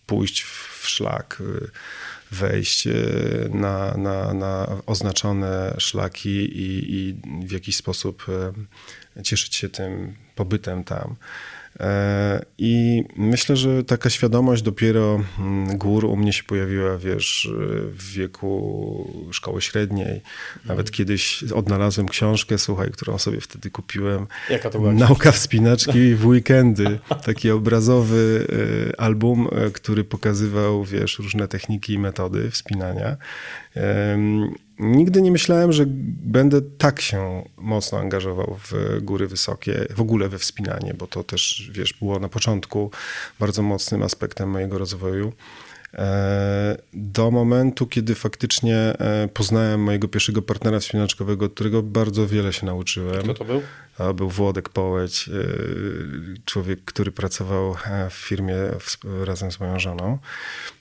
pójść 0.07 0.43
w 0.43 0.89
szlak, 0.89 1.43
e, 1.63 1.67
wejść 2.31 2.87
e, 2.87 2.93
na, 3.51 3.97
na, 3.97 4.35
na 4.35 4.83
oznaczone 4.87 5.75
szlaki 5.79 6.31
i, 6.31 6.95
i 6.95 7.15
w 7.47 7.53
jakiś 7.53 7.77
sposób 7.77 8.27
cieszyć 9.25 9.55
się 9.55 9.69
tym 9.69 10.15
pobytem 10.35 10.85
tam. 10.85 11.17
E, 11.81 12.45
I 12.59 13.05
myślę, 13.17 13.57
że 13.57 13.85
taka 13.85 14.11
świadomość 14.11 14.63
dopiero 14.63 15.21
mm, 15.39 15.79
gór 15.79 16.05
u 16.05 16.17
mnie 16.17 16.33
się 16.33 16.43
pojawiła, 16.43 16.99
wiesz, 16.99 17.51
w 17.89 18.13
wieku 18.13 19.29
szkoły 19.33 19.63
średniej. 19.63 20.21
Nawet 20.65 20.87
mm. 20.87 20.93
kiedyś 20.93 21.45
odnalazłem 21.55 22.09
książkę, 22.09 22.59
słuchaj, 22.59 22.91
którą 22.91 23.19
sobie 23.19 23.41
wtedy 23.41 23.71
kupiłem. 23.71 24.27
Jaka 24.51 24.71
to 24.71 24.79
była 24.79 24.93
Nauka 24.93 25.33
wspinaczki 25.33 26.15
w 26.15 26.27
weekendy. 26.27 26.99
Taki 27.25 27.51
obrazowy 27.51 28.47
e, 28.93 29.01
album, 29.01 29.49
e, 29.53 29.71
który 29.71 30.05
pokazywał, 30.05 30.85
wiesz, 30.85 31.19
różne 31.19 31.49
techniki 31.49 31.93
i 31.93 31.99
metody 31.99 32.51
wspinania. 32.51 33.17
Nigdy 34.79 35.23
nie 35.23 35.33
myślałem, 35.33 35.73
że 35.73 35.85
będę 36.25 36.63
tak 36.63 37.01
się 37.01 37.43
mocno 37.57 37.99
angażował 37.99 38.59
w 38.71 38.99
góry 39.03 39.29
wysokie, 39.29 39.87
w 39.91 40.01
ogóle 40.01 40.29
we 40.29 40.39
wspinanie, 40.39 40.95
bo 40.95 41.07
to 41.07 41.25
też, 41.25 41.71
wiesz, 41.73 41.93
było 41.93 42.21
na 42.21 42.29
początku 42.29 42.91
bardzo 43.41 43.63
mocnym 43.63 44.03
aspektem 44.03 44.51
mojego 44.51 44.79
rozwoju. 44.79 45.33
E, 45.95 46.77
do 46.93 47.31
momentu, 47.31 47.87
kiedy 47.87 48.15
faktycznie 48.15 48.77
e, 48.77 49.29
poznałem 49.35 49.81
mojego 49.81 50.09
pierwszego 50.09 50.43
partnera 50.43 50.81
wspinaczkowego, 50.81 51.51
którego 51.51 51.83
bardzo 51.83 52.27
wiele 52.27 52.53
się 52.53 52.67
nauczyłem. 52.67 53.23
Kto 53.23 53.35
to 53.35 53.45
był? 53.45 53.63
A 53.99 54.13
był 54.13 54.29
Włodek 54.29 54.69
Połeć, 54.69 55.29
e, 55.29 55.33
człowiek, 56.45 56.85
który 56.85 57.13
pracował 57.13 57.77
w 58.11 58.15
firmie 58.15 58.57
razem 59.25 59.53
z 59.53 59.61
moją 59.61 59.79
żoną. 59.79 60.19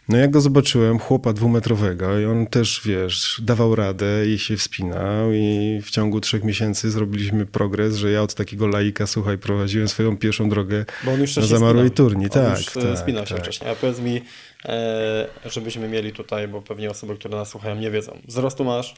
No 0.10 0.18
jak 0.18 0.32
go 0.32 0.42
zobaczyłem, 0.42 1.00
chłopa 1.00 1.34
dwumetrowego 1.34 2.20
i 2.20 2.26
on 2.26 2.48
też, 2.48 2.82
wiesz, 2.86 3.42
dawał 3.44 3.76
radę 3.76 4.28
i 4.28 4.40
się 4.40 4.58
wspinał 4.58 5.34
i 5.34 5.80
w 5.84 5.90
ciągu 5.90 6.22
trzech 6.22 6.44
miesięcy 6.44 6.92
zrobiliśmy 6.92 7.46
progres, 7.46 7.96
że 7.96 8.12
ja 8.12 8.22
od 8.22 8.34
takiego 8.34 8.68
laika, 8.68 9.08
słuchaj, 9.08 9.38
prowadziłem 9.38 9.88
swoją 9.88 10.18
pierwszą 10.18 10.50
drogę 10.50 10.86
Bo 11.04 11.12
on 11.12 11.22
już 11.22 11.36
na 11.36 11.42
zamarłej 11.46 11.92
turni. 11.92 12.30
tak, 12.30 12.58
już 12.58 12.66
tak, 12.66 12.98
spinał 12.98 13.26
się 13.26 13.36
tak. 13.36 13.44
wcześniej. 13.44 13.70
A 13.72 13.76
powiedz 13.76 14.00
mi, 14.00 14.22
e, 14.66 15.28
żebyśmy 15.46 15.88
mieli 15.90 16.12
tutaj, 16.14 16.48
bo 16.48 16.62
pewnie 16.62 16.92
osoby, 16.92 17.16
które 17.16 17.38
nas 17.38 17.50
słuchają 17.50 17.76
nie 17.76 17.92
wiedzą. 17.92 18.18
Wzrostu 18.28 18.64
masz? 18.64 18.96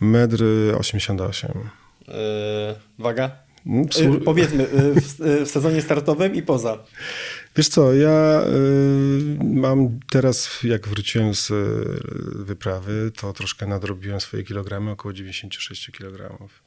Metr 0.00 0.42
88. 0.78 1.79
E, 2.10 2.74
waga? 2.98 3.30
E, 3.66 4.20
powiedzmy, 4.24 4.64
e, 4.64 5.00
w, 5.44 5.50
sezonie 5.50 5.82
startowym 5.82 6.34
i 6.34 6.42
poza. 6.42 6.78
Wiesz 7.56 7.68
co, 7.68 7.94
ja 7.94 8.42
mam 9.44 10.00
teraz, 10.10 10.62
jak 10.62 10.88
wróciłem 10.88 11.34
z 11.34 11.52
wyprawy, 12.36 13.12
to 13.20 13.32
troszkę 13.32 13.66
nadrobiłem 13.66 14.20
swoje 14.20 14.42
kilogramy, 14.42 14.90
około 14.90 15.12
96 15.12 15.90
kilogramów. 15.90 16.62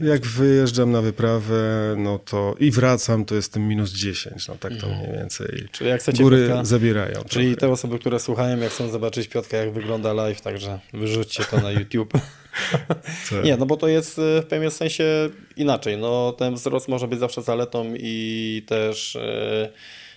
Jak 0.00 0.26
wyjeżdżam 0.26 0.90
na 0.92 1.02
wyprawę, 1.02 1.94
no 1.96 2.18
to 2.18 2.54
i 2.58 2.70
wracam, 2.70 3.24
to 3.24 3.34
jestem 3.34 3.68
minus 3.68 3.92
10, 3.92 4.48
no 4.48 4.56
tak 4.60 4.72
to 4.80 4.86
mhm. 4.86 4.98
mniej 4.98 5.18
więcej. 5.18 5.68
Czyli 5.72 5.90
jak 5.90 6.00
chcecie 6.00 6.22
góry 6.22 6.46
Piotka, 6.46 6.64
zabierają. 6.64 7.24
Czyli 7.28 7.46
trochę. 7.46 7.60
te 7.60 7.68
osoby, 7.68 7.98
które 7.98 8.20
słuchają, 8.20 8.58
jak 8.58 8.72
chcą 8.72 8.90
zobaczyć 8.90 9.28
Piotka, 9.28 9.56
jak 9.56 9.72
wygląda 9.72 10.12
live, 10.12 10.40
także 10.40 10.80
wyrzućcie 10.92 11.44
to 11.44 11.60
na 11.60 11.72
YouTube. 11.80 12.12
tak. 13.30 13.44
Nie, 13.44 13.56
no 13.56 13.66
bo 13.66 13.76
to 13.76 13.88
jest 13.88 14.18
y, 14.18 14.42
w 14.42 14.46
pewnym 14.46 14.70
sensie 14.70 15.04
inaczej. 15.56 15.98
No 15.98 16.32
ten 16.32 16.54
wzrost 16.54 16.88
może 16.88 17.08
być 17.08 17.18
zawsze 17.18 17.42
zaletą 17.42 17.94
i 17.96 18.62
też... 18.66 19.14
Yy, 19.14 19.68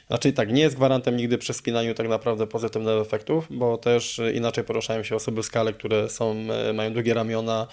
znaczy 0.08 0.34
tak, 0.34 0.52
nie 0.52 0.62
jest 0.62 0.76
gwarantem 0.76 1.18
nigdy 1.18 1.38
przy 1.38 1.54
spinaniu 1.54 1.94
tak 1.94 2.10
naprawdę 2.10 2.48
pozytywnych 2.48 3.02
efektów, 3.02 3.48
bo 3.50 3.78
też 3.78 4.22
inaczej 4.34 4.64
poruszają 4.64 5.04
się 5.04 5.16
osoby 5.16 5.44
w 5.44 5.46
skale, 5.46 5.74
które 5.74 6.10
są, 6.10 6.36
e, 6.70 6.74
mają 6.74 6.94
długie 6.94 7.14
ramiona, 7.14 7.68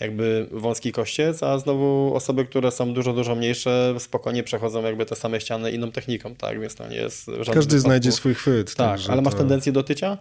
jakby 0.00 0.46
wąski 0.50 0.92
kościec, 0.92 1.42
a 1.42 1.58
znowu 1.58 2.14
osoby, 2.14 2.44
które 2.44 2.70
są 2.70 2.94
dużo, 2.94 3.12
dużo 3.12 3.34
mniejsze, 3.34 3.94
spokojnie 3.98 4.42
przechodzą 4.42 4.82
jakby 4.82 5.06
te 5.06 5.16
same 5.16 5.40
ściany 5.40 5.72
inną 5.72 5.92
techniką, 5.92 6.34
tak, 6.34 6.60
więc 6.60 6.74
to 6.74 6.88
nie 6.88 6.96
jest 6.96 7.26
żaden 7.26 7.44
Każdy 7.44 7.60
wypadku. 7.60 7.78
znajdzie 7.78 8.12
swój 8.12 8.34
chwyt. 8.34 8.74
Tak, 8.74 9.00
ale 9.08 9.22
masz 9.22 9.32
to... 9.32 9.38
tendencję 9.38 9.72
do 9.72 9.82
tycia? 9.82 10.18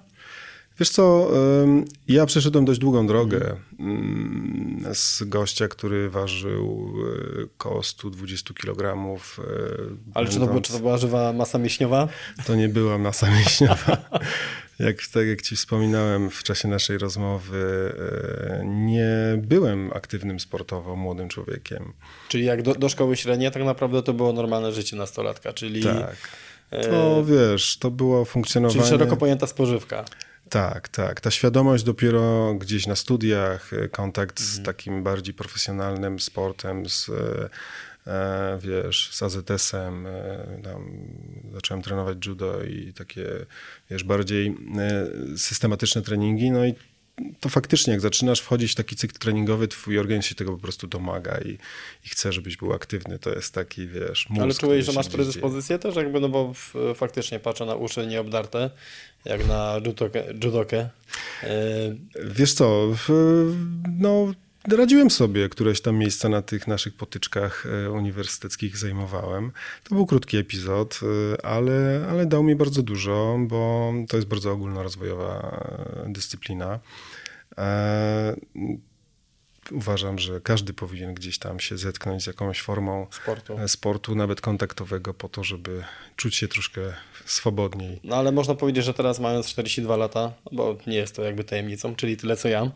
Wiesz 0.80 0.90
co, 0.90 1.32
ja 2.08 2.26
przeszedłem 2.26 2.66
dość 2.66 2.80
długą 2.80 3.08
drogę 3.08 3.56
mm, 3.80 4.86
z 4.94 5.24
gościa, 5.24 5.68
który 5.68 6.10
ważył 6.10 6.94
e, 7.44 7.48
koło 7.58 7.84
120 7.84 8.54
kg. 8.54 8.94
E, 8.94 9.44
Ale 10.14 10.28
czy 10.28 10.40
to, 10.40 10.48
było, 10.48 10.62
czy 10.62 10.74
to 10.74 10.80
była 10.80 10.98
żywa 10.98 11.34
masa 11.34 11.58
mięśniowa? 11.58 12.08
To 12.46 12.56
nie 12.56 12.70
była 12.70 12.98
masa 12.98 13.32
mięśniowa. 13.38 13.98
Jak, 14.80 15.08
tak 15.14 15.28
jak 15.28 15.42
ci 15.42 15.56
wspominałem 15.56 16.30
w 16.30 16.44
czasie 16.44 16.68
naszej 16.68 16.98
rozmowy, 16.98 17.94
e, 18.50 18.66
nie 18.66 19.38
byłem 19.38 19.92
aktywnym 19.94 20.40
sportowo 20.40 20.96
młodym 20.96 21.30
człowiekiem. 21.30 21.94
Czyli 22.30 22.46
jak 22.46 22.62
do, 22.62 22.76
do 22.76 22.90
szkoły 22.90 23.18
średniej, 23.18 23.52
tak 23.52 23.64
naprawdę 23.64 24.04
to 24.04 24.14
było 24.14 24.34
normalne 24.34 24.72
życie 24.72 24.96
nastolatka, 24.96 25.54
czyli... 25.54 25.84
Tak. 25.84 26.16
To 26.70 27.26
wiesz, 27.26 27.78
to 27.78 27.92
było 27.92 28.26
funkcjonowanie... 28.26 28.80
Czyli 28.80 28.90
szeroko 28.90 29.18
pojęta 29.18 29.48
spożywka. 29.48 30.06
Tak, 30.50 30.88
tak. 30.88 31.22
Ta 31.22 31.32
świadomość 31.32 31.84
dopiero 31.84 32.56
gdzieś 32.56 32.88
na 32.88 32.96
studiach, 32.96 33.74
e, 33.74 33.89
kontakt 33.89 34.39
z 34.39 34.50
mhm. 34.50 34.65
takim 34.65 35.03
bardziej 35.03 35.34
profesjonalnym 35.34 36.20
sportem, 36.20 36.89
z 36.89 37.10
e, 37.10 37.50
e, 38.12 38.60
wiesz, 38.62 39.10
z 39.13 39.24
AZS-em, 39.24 40.08
tam 40.63 40.91
zacząłem 41.53 41.84
trenować 41.84 42.25
judo 42.25 42.63
i 42.63 42.94
takie, 42.94 43.25
wiesz, 43.89 44.03
bardziej 44.03 44.58
systematyczne 45.38 46.01
treningi, 46.01 46.51
no 46.51 46.65
i 46.65 46.74
to 47.39 47.50
faktycznie, 47.50 47.93
jak 47.93 48.01
zaczynasz 48.01 48.41
wchodzić 48.41 48.72
w 48.72 48.75
taki 48.75 48.96
cykl 48.96 49.19
treningowy, 49.19 49.67
twój 49.67 50.00
organizm 50.00 50.29
się 50.29 50.36
tego 50.36 50.51
po 50.51 50.58
prostu 50.58 50.88
domaga 50.88 51.38
i, 51.38 51.50
i 52.05 52.10
chce, 52.10 52.34
żebyś 52.34 52.58
był 52.58 52.74
aktywny. 52.74 53.19
To 53.19 53.29
jest 53.29 53.53
taki, 53.53 53.88
wiesz, 53.88 54.29
mózg, 54.29 54.43
Ale 54.43 54.53
czułeś, 54.53 54.86
że 54.86 54.91
masz 54.91 55.10
predyspozycję 55.10 55.79
też, 55.79 55.96
jakby, 55.96 56.19
no 56.19 56.29
bo 56.29 56.53
w, 56.53 56.74
faktycznie 56.96 57.39
patrzę 57.39 57.65
na 57.65 57.75
uszy 57.75 58.08
nieobdarte, 58.08 58.69
jak 59.25 59.48
na 59.48 59.81
judokę. 59.86 60.24
judokę. 60.43 60.89
Wiesz 62.25 62.53
co, 62.53 62.88
no 64.00 64.34
radziłem 64.67 65.12
sobie, 65.12 65.50
któreś 65.50 65.81
tam 65.81 65.98
miejsca 65.98 66.29
na 66.29 66.41
tych 66.41 66.67
naszych 66.67 66.93
potyczkach 66.93 67.65
e, 67.86 67.91
uniwersyteckich 67.91 68.77
zajmowałem. 68.77 69.51
To 69.84 69.96
był 69.96 70.05
krótki 70.05 70.38
epizod, 70.38 71.00
e, 71.34 71.46
ale, 71.46 72.08
ale 72.10 72.25
dał 72.25 72.43
mi 72.43 72.55
bardzo 72.55 72.84
dużo, 72.84 73.38
bo 73.48 73.93
to 74.10 74.17
jest 74.17 74.29
bardzo 74.29 74.51
ogólnorozwojowa 74.51 75.63
dyscyplina. 76.08 76.79
Uważam, 79.72 80.20
że 80.20 80.42
każdy 80.42 80.74
powinien 80.74 81.13
gdzieś 81.13 81.39
tam 81.39 81.60
się 81.60 81.78
zetknąć 81.78 82.24
z 82.24 82.28
jakąś 82.28 82.62
formą 82.62 83.08
sportu, 83.12 83.58
sportu 83.68 84.16
nawet 84.16 84.42
kontaktowego, 84.42 85.13
po 85.13 85.30
to, 85.30 85.44
żeby 85.44 85.84
czuć 86.16 86.36
się 86.36 86.48
troszkę 86.48 86.82
swobodniej. 87.25 88.00
No 88.04 88.16
ale 88.16 88.32
można 88.32 88.56
powiedzieć, 88.56 88.86
że 88.86 88.94
teraz 88.94 89.20
mając 89.20 89.48
42 89.48 89.98
lata, 89.98 90.34
bo 90.51 90.78
nie 90.88 90.98
jest 90.98 91.16
to 91.16 91.24
jakby 91.24 91.44
tajemnicą, 91.44 91.96
czyli 91.96 92.18
tyle 92.18 92.38
co 92.38 92.48
ja, 92.48 92.72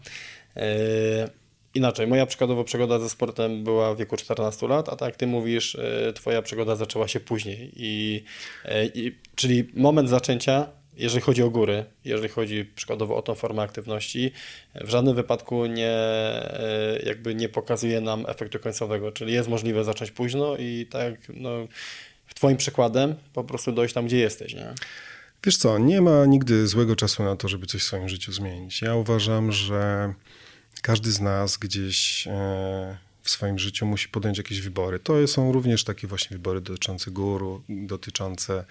inaczej, 1.73 2.07
moja 2.07 2.25
przykładowo 2.25 2.63
przygoda 2.63 2.99
ze 2.99 3.09
sportem 3.09 3.63
była 3.63 3.95
w 3.95 3.97
wieku 3.97 4.17
14 4.17 4.67
lat, 4.67 4.89
a 4.89 4.95
tak 4.95 5.07
jak 5.09 5.15
ty 5.15 5.27
mówisz, 5.27 5.75
e, 5.75 6.13
twoja 6.13 6.41
przygoda 6.41 6.75
zaczęła 6.75 7.07
się 7.07 7.19
później. 7.19 7.71
I, 7.75 8.23
e, 8.65 8.85
i, 8.85 9.15
czyli 9.35 9.71
moment 9.73 10.09
zaczęcia, 10.09 10.67
jeżeli 10.97 11.21
chodzi 11.21 11.43
o 11.43 11.49
góry, 11.49 11.85
jeżeli 12.05 12.29
chodzi 12.29 12.65
przykładowo 12.65 13.17
o 13.17 13.21
tą 13.21 13.35
formę 13.35 13.61
aktywności, 13.61 14.31
w 14.75 14.89
żadnym 14.89 15.15
wypadku 15.15 15.65
nie, 15.65 15.91
e, 15.91 16.99
jakby 17.05 17.35
nie 17.35 17.49
pokazuje 17.49 18.01
nam 18.01 18.25
efektu 18.27 18.59
końcowego, 18.59 19.11
czyli 19.11 19.33
jest 19.33 19.49
możliwe 19.49 19.83
zacząć 19.83 20.11
późno 20.11 20.57
i 20.57 20.87
tak 20.89 21.13
no, 21.29 21.49
twoim 22.35 22.57
przykładem 22.57 23.15
po 23.33 23.43
prostu 23.43 23.71
dojść 23.71 23.93
tam, 23.93 24.05
gdzie 24.05 24.17
jesteś. 24.17 24.53
Nie? 24.53 24.73
Wiesz 25.45 25.57
co, 25.57 25.77
nie 25.77 26.01
ma 26.01 26.25
nigdy 26.25 26.67
złego 26.67 26.95
czasu 26.95 27.23
na 27.23 27.35
to, 27.35 27.47
żeby 27.47 27.65
coś 27.65 27.81
w 27.81 27.85
swoim 27.85 28.09
życiu 28.09 28.31
zmienić. 28.31 28.81
Ja 28.81 28.95
uważam, 28.95 29.51
że 29.51 30.13
każdy 30.81 31.11
z 31.11 31.21
nas 31.21 31.57
gdzieś 31.57 32.27
e, 32.27 32.97
w 33.23 33.29
swoim 33.29 33.59
życiu 33.59 33.85
musi 33.85 34.09
podjąć 34.09 34.37
jakieś 34.37 34.61
wybory. 34.61 34.99
To 34.99 35.27
są 35.27 35.51
również 35.51 35.83
takie 35.83 36.07
właśnie 36.07 36.37
wybory 36.37 36.61
dotyczące 36.61 37.11
góru, 37.11 37.63
dotyczące 37.69 38.65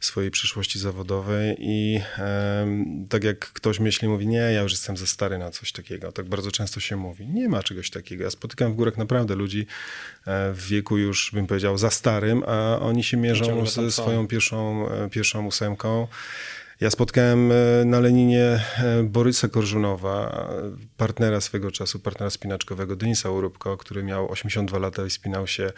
swojej 0.00 0.30
przyszłości 0.30 0.78
zawodowej 0.78 1.56
i 1.58 2.00
tak 3.08 3.24
jak 3.24 3.38
ktoś 3.38 3.80
myśli, 3.80 4.08
mówi, 4.08 4.26
nie, 4.26 4.38
ja 4.38 4.62
już 4.62 4.72
jestem 4.72 4.96
za 4.96 5.06
stary 5.06 5.38
na 5.38 5.50
coś 5.50 5.72
takiego. 5.72 6.12
Tak 6.12 6.26
bardzo 6.26 6.50
często 6.50 6.80
się 6.80 6.96
mówi. 6.96 7.26
Nie 7.26 7.48
ma 7.48 7.62
czegoś 7.62 7.90
takiego. 7.90 8.24
Ja 8.24 8.30
spotykam 8.30 8.72
w 8.72 8.76
górach 8.76 8.96
naprawdę 8.96 9.34
ludzi 9.34 9.66
e, 10.26 10.52
w 10.52 10.66
wieku 10.66 10.98
już, 10.98 11.30
bym 11.34 11.46
powiedział, 11.46 11.78
za 11.78 11.90
starym, 11.90 12.42
a 12.46 12.78
oni 12.80 13.04
się 13.04 13.16
mierzą 13.16 13.66
ze 13.66 13.90
swoją 13.90 14.26
pierwszą, 14.26 14.88
e, 14.90 15.10
pierwszą 15.10 15.46
ósemką. 15.46 16.08
Ja 16.80 16.90
spotkałem 16.90 17.52
e, 17.52 17.84
na 17.84 18.00
Leninie 18.00 18.42
e, 18.42 19.02
Borysa 19.02 19.48
Korżunowa, 19.48 20.48
partnera 20.96 21.40
swego 21.40 21.70
czasu, 21.70 21.98
partnera 21.98 22.30
spinaczkowego 22.30 22.96
Denisa 22.96 23.30
Urubko, 23.30 23.76
który 23.76 24.02
miał 24.02 24.30
82 24.30 24.78
lata 24.78 25.06
i 25.06 25.10
spinał 25.10 25.46
się 25.46 25.72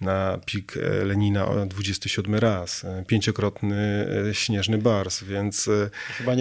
na 0.00 0.38
pik 0.46 0.76
e, 0.76 1.04
Lenina 1.04 1.66
27 1.66 2.34
raz. 2.34 2.86
Pięciokrotny 3.06 4.06
śnieżny 4.32 4.78
bars, 4.78 5.24
więc 5.24 5.70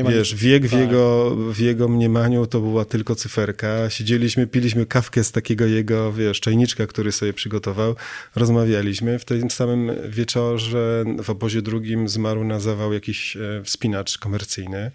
wiesz, 0.10 0.36
wiek 0.36 0.68
w 0.68 0.72
tak. 0.72 0.80
jego, 0.80 1.36
w 1.36 1.60
jego 1.60 1.88
mniemaniu 1.88 2.48
to 2.48 2.60
była 2.60 2.86
tylko 2.86 3.16
cyferka. 3.16 3.90
Siedzieliśmy, 3.90 4.48
piliśmy 4.48 4.86
kawkę 4.86 5.24
z 5.24 5.32
takiego 5.32 5.66
jego, 5.66 6.14
wiesz, 6.14 6.40
czajniczka, 6.40 6.88
który 6.88 7.12
sobie 7.12 7.34
przygotował. 7.34 7.96
Rozmawialiśmy. 8.36 9.20
W 9.20 9.26
tym 9.26 9.52
samym 9.52 9.92
wieczorze 10.10 11.04
w 11.24 11.30
obozie 11.30 11.62
drugim 11.62 12.10
zmarł 12.10 12.44
na 12.44 12.60
zawał 12.60 12.94
jakiś 12.94 13.38
wspinacz 13.64 14.07
komercyjny. 14.18 14.92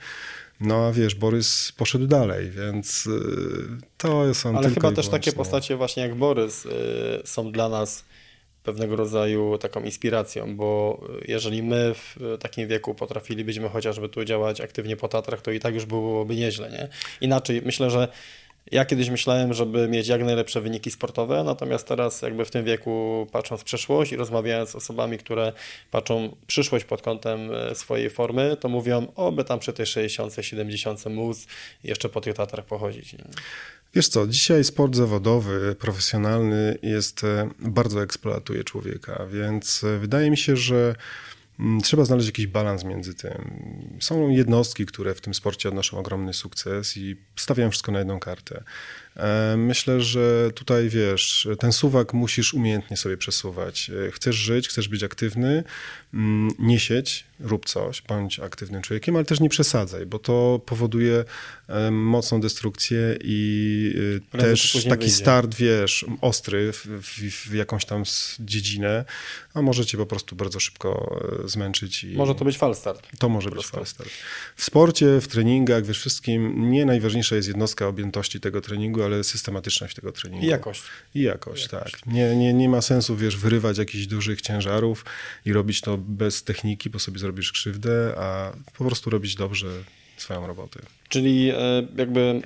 No 0.61 0.87
a 0.87 0.93
wiesz, 0.93 1.15
Borys 1.15 1.73
poszedł 1.77 2.07
dalej, 2.07 2.51
więc 2.51 3.07
y, 3.07 3.11
to 3.99 4.35
są 4.35 4.57
Ale 4.57 4.71
chyba 4.71 4.93
też 4.93 5.09
takie 5.09 5.33
postacie 5.33 5.77
właśnie 5.77 6.03
jak 6.03 6.15
Borys 6.15 6.67
y, 6.67 6.71
są 7.25 7.53
dla 7.53 7.69
nas 7.69 8.05
pewnego 8.63 8.97
rodzaju 8.97 9.59
taką 9.59 9.83
inspiracją, 9.83 10.57
bo 10.57 11.01
jeżeli 11.29 11.63
my 11.63 11.95
w 11.95 12.37
takim 12.41 12.69
wieku 12.69 12.95
potrafilibyśmy 12.95 13.69
chociażby 13.69 14.09
tu 14.09 14.25
działać 14.25 14.61
aktywnie 14.61 14.97
po 14.97 15.09
Tatrach, 15.09 15.43
to 15.43 15.51
i 15.51 15.61
tak 15.61 15.75
już 15.75 15.87
byłoby 15.87 16.37
nieźle, 16.37 16.71
nie? 16.71 16.89
Inaczej, 17.21 17.63
myślę, 17.65 17.91
że 17.91 18.09
ja 18.71 18.85
kiedyś 18.85 19.11
myślałem, 19.11 19.53
żeby 19.53 19.89
mieć 19.89 20.09
jak 20.09 20.25
najlepsze 20.25 20.61
wyniki 20.61 20.91
sportowe, 20.91 21.45
natomiast 21.45 21.87
teraz 21.87 22.23
jakby 22.23 22.45
w 22.45 22.51
tym 22.51 22.65
wieku 22.65 23.27
patrząc 23.33 23.61
w 23.61 23.65
przyszłość 23.65 24.13
i 24.13 24.17
rozmawiając 24.17 24.71
z 24.71 24.75
osobami, 24.75 25.19
które 25.19 25.53
patrzą 25.91 26.37
przyszłość 26.47 26.85
pod 26.85 27.03
kątem 27.03 27.55
e, 27.55 27.75
swojej 27.75 28.11
formy, 28.11 28.57
to 28.61 28.69
mówią, 28.69 29.13
oby 29.17 29.45
tam 29.45 29.59
przy 29.59 29.73
tej 29.73 29.87
60, 29.87 30.35
70 30.41 31.07
móc 31.07 31.47
jeszcze 31.85 32.09
po 32.09 32.21
tych 32.21 32.35
Tatrach 32.35 32.67
pochodzić. 32.67 33.17
Wiesz 33.95 34.09
co, 34.09 34.27
dzisiaj 34.27 34.65
sport 34.65 34.97
zawodowy, 34.97 35.77
profesjonalny 35.79 36.79
jest, 36.83 37.25
e, 37.25 37.51
bardzo 37.59 38.03
eksploatuje 38.03 38.65
człowieka, 38.65 39.27
więc 39.31 39.85
e, 39.85 39.99
wydaje 39.99 40.31
mi 40.31 40.37
się, 40.37 40.57
że 40.57 40.95
trzeba 41.83 42.05
znaleźć 42.05 42.27
jakiś 42.27 42.47
balans 42.47 42.85
między 42.85 43.15
tym. 43.15 43.51
Są 44.01 44.29
jednostki, 44.29 44.87
które 44.87 45.15
w 45.15 45.21
tym 45.21 45.35
sporcie 45.35 45.69
odnoszą 45.69 45.99
ogromny 45.99 46.33
sukces 46.33 46.97
i 46.97 47.17
stawiają 47.37 47.71
wszystko 47.71 47.93
na 47.93 47.99
jedną 47.99 48.21
kartę. 48.21 48.65
E, 49.17 49.55
myślę, 49.59 50.01
że 50.01 50.51
tutaj 50.55 50.89
wiesz, 50.89 51.49
ten 51.59 51.73
suwak 51.73 52.15
musisz 52.15 52.55
umiejętnie 52.55 52.97
sobie 52.97 53.17
przesuwać. 53.17 53.91
E, 54.09 54.11
chcesz 54.11 54.37
żyć, 54.37 54.69
chcesz 54.69 54.89
być 54.89 55.03
aktywny, 55.03 55.65
mm, 56.15 56.51
nie 56.59 56.81
sieć, 56.81 57.25
rób 57.43 57.67
coś, 57.67 58.03
bądź 58.03 58.41
aktywnym 58.41 58.83
człowiekiem, 58.83 59.17
ale 59.17 59.25
też 59.25 59.41
nie 59.41 59.49
przesadzaj, 59.49 60.07
bo 60.07 60.19
to 60.19 60.61
powoduje 60.67 61.25
e, 61.69 61.91
mocną 61.91 62.41
destrukcję 62.41 63.17
i 63.25 63.95
też 64.31 64.73
taki 64.73 65.01
wyjdzie. 65.01 65.15
start, 65.15 65.55
wiesz, 65.55 66.07
ostry 66.21 66.73
w, 66.73 66.87
w, 66.87 67.49
w, 67.49 67.55
jakąś 67.55 67.85
tam 67.85 68.03
dziedzinę, 68.41 69.05
a 69.55 69.63
może 69.63 69.87
cię 69.87 69.99
po 69.99 70.07
prostu 70.07 70.37
bardzo 70.37 70.61
szybko 70.61 71.21
zmęczyć. 71.45 72.05
I 72.05 72.17
może 72.17 72.35
to 72.35 72.45
być 72.45 72.59
falstart. 72.59 73.09
To 73.19 73.29
może 73.29 73.51
być 73.51 73.67
falstart. 73.67 74.11
W 74.57 74.65
sporcie, 74.65 75.21
w 75.21 75.29
treningach, 75.29 75.85
we 75.85 75.95
wszystkim 75.95 76.71
nie 76.71 76.87
najważniejsza 76.87 77.37
jest 77.37 77.49
jednostka 77.49 77.87
objętości 77.87 78.41
tego 78.41 78.61
treningu, 78.61 79.03
ale 79.03 79.25
systematyczność 79.25 79.95
tego 79.95 80.13
treningu. 80.13 80.47
I 80.47 80.49
jakość. 80.49 80.83
I 81.15 81.23
jakość, 81.23 81.73
jakość. 81.73 81.93
tak. 81.93 82.07
Nie, 82.07 82.37
nie, 82.37 82.53
nie 82.53 82.69
ma 82.69 82.83
sensu, 82.83 83.17
wiesz, 83.17 83.37
wyrywać 83.37 83.79
jakichś 83.79 84.07
dużych 84.07 84.41
ciężarów 84.41 85.05
i 85.47 85.53
robić 85.53 85.81
to 85.81 85.99
bez 85.99 86.45
techniki, 86.45 86.91
bo 86.91 86.99
sobie 86.99 87.19
zrobisz 87.33 87.53
krzywdę, 87.53 88.15
a 88.19 88.53
po 88.79 88.85
prostu 88.85 89.11
robić 89.11 89.35
dobrze 89.35 89.67
swoją 90.17 90.47
robotę. 90.47 90.81
Czyli 91.09 91.51
e, 91.51 91.57
jakby 91.97 92.43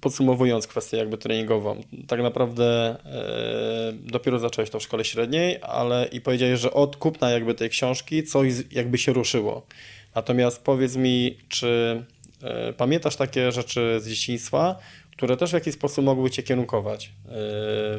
podsumowując 0.00 0.66
kwestię 0.66 0.96
jakby 0.96 1.18
treningową, 1.18 1.84
tak 2.08 2.20
naprawdę 2.20 2.64
e, 3.04 3.92
dopiero 3.92 4.38
zacząłeś 4.38 4.70
to 4.70 4.80
w 4.80 4.82
szkole 4.82 5.04
średniej, 5.04 5.58
ale 5.62 6.08
i 6.12 6.20
powiedziałeś, 6.20 6.60
że 6.60 6.70
od 6.70 6.96
kupna 6.96 7.30
jakby 7.30 7.54
tej 7.54 7.70
książki 7.70 8.24
coś 8.24 8.52
jakby 8.70 8.98
się 8.98 9.12
ruszyło. 9.12 9.66
Natomiast 10.14 10.62
powiedz 10.62 10.96
mi, 10.96 11.38
czy 11.48 12.02
E, 12.42 12.72
pamiętasz 12.72 13.16
takie 13.16 13.52
rzeczy 13.52 14.00
z 14.00 14.08
dzieciństwa, 14.08 14.76
które 15.16 15.36
też 15.36 15.50
w 15.50 15.54
jakiś 15.54 15.74
sposób 15.74 16.04
mogły 16.04 16.30
Cię 16.30 16.42
kierunkować 16.42 17.06
e, 17.06 17.10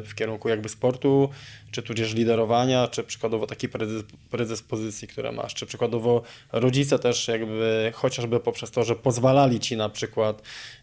w 0.02 0.10
kierunku 0.14 0.48
jakby 0.48 0.68
sportu, 0.68 1.28
czy 1.70 1.82
tudzież 1.82 2.14
liderowania, 2.14 2.88
czy 2.88 3.04
przykładowo 3.04 3.46
takiej 3.46 3.70
predyspozycji, 4.30 5.08
które 5.08 5.32
masz, 5.32 5.54
czy 5.54 5.66
przykładowo 5.66 6.22
rodzice 6.52 6.98
też 6.98 7.28
jakby 7.28 7.92
chociażby 7.94 8.40
poprzez 8.40 8.70
to, 8.70 8.84
że 8.84 8.96
pozwalali 8.96 9.60
Ci 9.60 9.76
na 9.76 9.88
przykład 9.88 10.42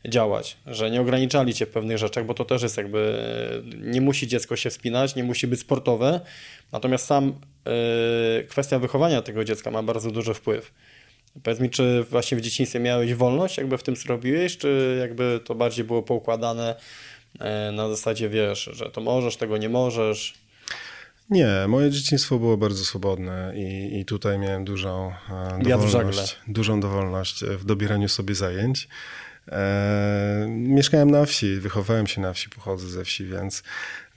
działać, 0.10 0.58
że 0.68 0.92
nie 0.92 1.02
ograniczali 1.02 1.54
Cię 1.54 1.66
w 1.66 1.70
pewnych 1.70 1.98
rzeczach, 1.98 2.26
bo 2.26 2.34
to 2.34 2.46
też 2.46 2.64
jest 2.64 2.78
jakby, 2.78 3.24
nie 3.82 4.02
musi 4.02 4.28
dziecko 4.28 4.56
się 4.56 4.70
wspinać, 4.70 5.16
nie 5.16 5.24
musi 5.24 5.48
być 5.48 5.60
sportowe, 5.60 6.22
natomiast 6.72 7.06
sam 7.06 7.34
e, 7.66 8.44
kwestia 8.44 8.80
wychowania 8.80 9.22
tego 9.22 9.44
dziecka 9.44 9.72
ma 9.72 9.84
bardzo 9.84 10.12
duży 10.12 10.34
wpływ. 10.34 10.72
Powiedz 11.44 11.60
mi, 11.60 11.70
czy 11.70 12.06
właśnie 12.10 12.38
w 12.38 12.42
dzieciństwie 12.42 12.80
miałeś 12.80 13.14
wolność, 13.14 13.58
jakby 13.58 13.78
w 13.78 13.84
tym 13.84 13.96
co 13.96 14.10
robiłeś, 14.10 14.58
czy 14.58 14.98
jakby 15.00 15.40
to 15.46 15.56
bardziej 15.56 15.86
było 15.86 16.04
poukładane 16.04 16.76
e, 17.40 17.72
na 17.72 17.90
zasadzie, 17.90 18.30
wiesz, 18.30 18.70
że 18.74 18.90
to 18.90 19.02
możesz, 19.02 19.38
tego 19.38 19.58
nie 19.58 19.70
możesz? 19.70 20.34
Nie, 21.30 21.48
moje 21.68 21.92
dzieciństwo 21.92 22.40
było 22.40 22.58
bardzo 22.58 22.86
swobodne 22.86 23.54
i, 23.56 24.00
i 24.00 24.06
tutaj 24.06 24.40
miałem 24.40 24.66
dużą 24.66 25.12
e, 25.30 25.60
dowolność, 25.64 26.38
dużą 26.48 26.80
dowolność 26.80 27.44
w 27.46 27.66
dobieraniu 27.66 28.10
sobie 28.10 28.36
zajęć. 28.36 28.88
E, 29.52 30.46
mieszkałem 30.50 31.12
na 31.12 31.26
wsi, 31.26 31.60
wychowałem 31.60 32.08
się 32.08 32.22
na 32.22 32.34
wsi, 32.34 32.50
pochodzę 32.50 32.88
ze 32.88 33.06
wsi, 33.06 33.26
więc 33.26 33.64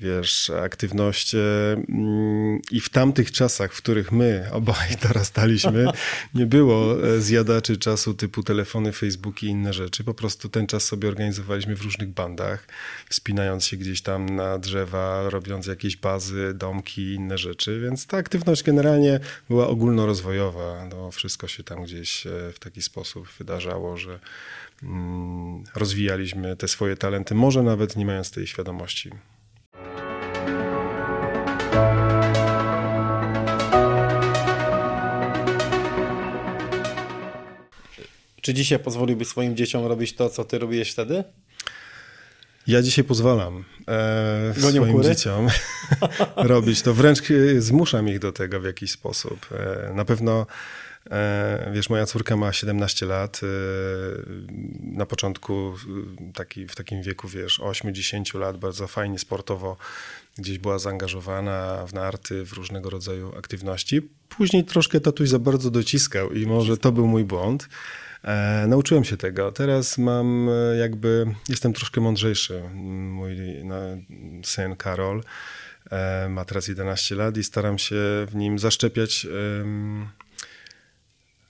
wiesz, 0.01 0.51
aktywność 0.51 1.35
mm, 1.35 2.61
i 2.71 2.81
w 2.81 2.89
tamtych 2.89 3.33
czasach, 3.33 3.73
w 3.73 3.83
których 3.83 4.13
my 4.13 4.49
obaj 4.53 4.97
dorastaliśmy, 5.09 5.87
nie 6.35 6.47
było 6.47 7.07
e, 7.09 7.21
zjadaczy 7.21 7.77
czasu 7.77 8.15
typu 8.15 8.43
telefony, 8.43 8.93
Facebooki 8.93 9.47
i 9.47 9.51
inne 9.51 9.73
rzeczy. 9.73 10.05
Po 10.05 10.15
prostu 10.15 10.49
ten 10.49 10.67
czas 10.67 10.85
sobie 10.85 11.09
organizowaliśmy 11.09 11.77
w 11.77 11.83
różnych 11.83 12.09
bandach, 12.09 12.67
wspinając 13.09 13.65
się 13.65 13.77
gdzieś 13.77 14.03
tam 14.03 14.27
na 14.37 14.59
drzewa, 14.59 15.31
robiąc 15.31 15.67
jakieś 15.67 15.97
bazy, 15.97 16.55
domki 16.55 17.03
i 17.03 17.15
inne 17.15 17.39
rzeczy, 17.39 17.81
więc 17.81 18.07
ta 18.07 18.17
aktywność 18.17 18.63
generalnie 18.63 19.21
była 19.49 19.69
ogólnorozwojowa. 19.69 20.85
No, 20.91 21.11
wszystko 21.11 21.49
się 21.49 21.63
tam 21.65 21.83
gdzieś 21.85 22.27
e, 22.27 22.31
w 22.55 22.59
taki 22.59 22.83
sposób 22.83 23.29
wydarzało, 23.39 23.97
że 23.97 24.19
rozwijaliśmy 25.75 26.57
te 26.57 26.69
swoje 26.69 26.97
talenty, 26.97 27.35
może 27.35 27.63
nawet 27.63 27.97
nie 27.97 28.07
mając 28.07 28.31
tej 28.31 28.47
świadomości. 28.47 29.11
Czy 38.41 38.55
dzisiaj 38.55 38.79
pozwoliłbyś 38.79 39.29
swoim 39.29 39.57
dzieciom 39.57 39.87
robić 39.87 40.13
to, 40.13 40.31
co 40.31 40.45
ty 40.45 40.59
robiłeś 40.59 40.93
wtedy? 40.93 41.25
Ja 42.67 42.83
dzisiaj 42.83 43.05
pozwalam 43.05 43.65
e, 43.89 44.55
swoim 44.59 44.93
kury? 44.93 45.09
dzieciom 45.09 45.49
robić 46.37 46.83
to. 46.83 46.95
Wręcz 46.95 47.19
zmuszam 47.59 48.09
ich 48.09 48.19
do 48.19 48.33
tego 48.33 48.61
w 48.61 48.65
jakiś 48.65 48.91
sposób. 48.91 49.47
E, 49.53 49.93
na 49.95 50.05
pewno 50.05 50.47
E, 50.88 50.88
wiesz, 51.73 51.91
moja 51.91 52.07
córka 52.07 52.37
ma 52.37 52.53
17 52.53 53.07
lat. 53.07 53.41
E, 53.43 53.47
na 54.81 55.07
początku 55.07 55.75
taki, 56.35 56.67
w 56.67 56.77
takim 56.77 57.03
wieku, 57.03 57.29
wiesz, 57.29 57.61
8-10 57.61 58.39
lat, 58.39 58.57
bardzo 58.57 58.87
fajnie 58.87 59.19
sportowo 59.19 59.77
gdzieś 60.39 60.59
była 60.59 60.79
zaangażowana 60.79 61.87
w 61.87 61.95
narty, 61.95 62.45
w 62.45 62.53
różnego 62.53 62.91
rodzaju 62.91 63.33
aktywności. 63.39 64.09
Później 64.29 64.65
troszkę 64.65 65.01
tatuś 65.01 65.29
za 65.29 65.39
bardzo 65.39 65.71
dociskał 65.71 66.33
i 66.33 66.47
może 66.47 66.77
to 66.77 66.93
był 66.93 67.07
mój 67.07 67.25
błąd. 67.25 67.69
E, 68.25 68.67
nauczyłem 68.69 69.05
się 69.05 69.17
tego. 69.17 69.53
Teraz 69.53 69.99
mam 69.99 70.49
e, 70.49 70.77
jakby, 70.77 71.27
jestem 71.49 71.73
troszkę 71.73 72.01
mądrzejszy. 72.01 72.63
Mój 72.75 73.37
no, 73.65 73.77
syn 74.45 74.77
Karol 74.77 75.23
e, 75.91 76.29
ma 76.29 76.45
teraz 76.45 76.69
11 76.69 77.15
lat 77.15 77.37
i 77.37 77.45
staram 77.45 77.79
się 77.79 77.97
w 78.27 78.35
nim 78.35 78.59
zaszczepiać 78.59 79.27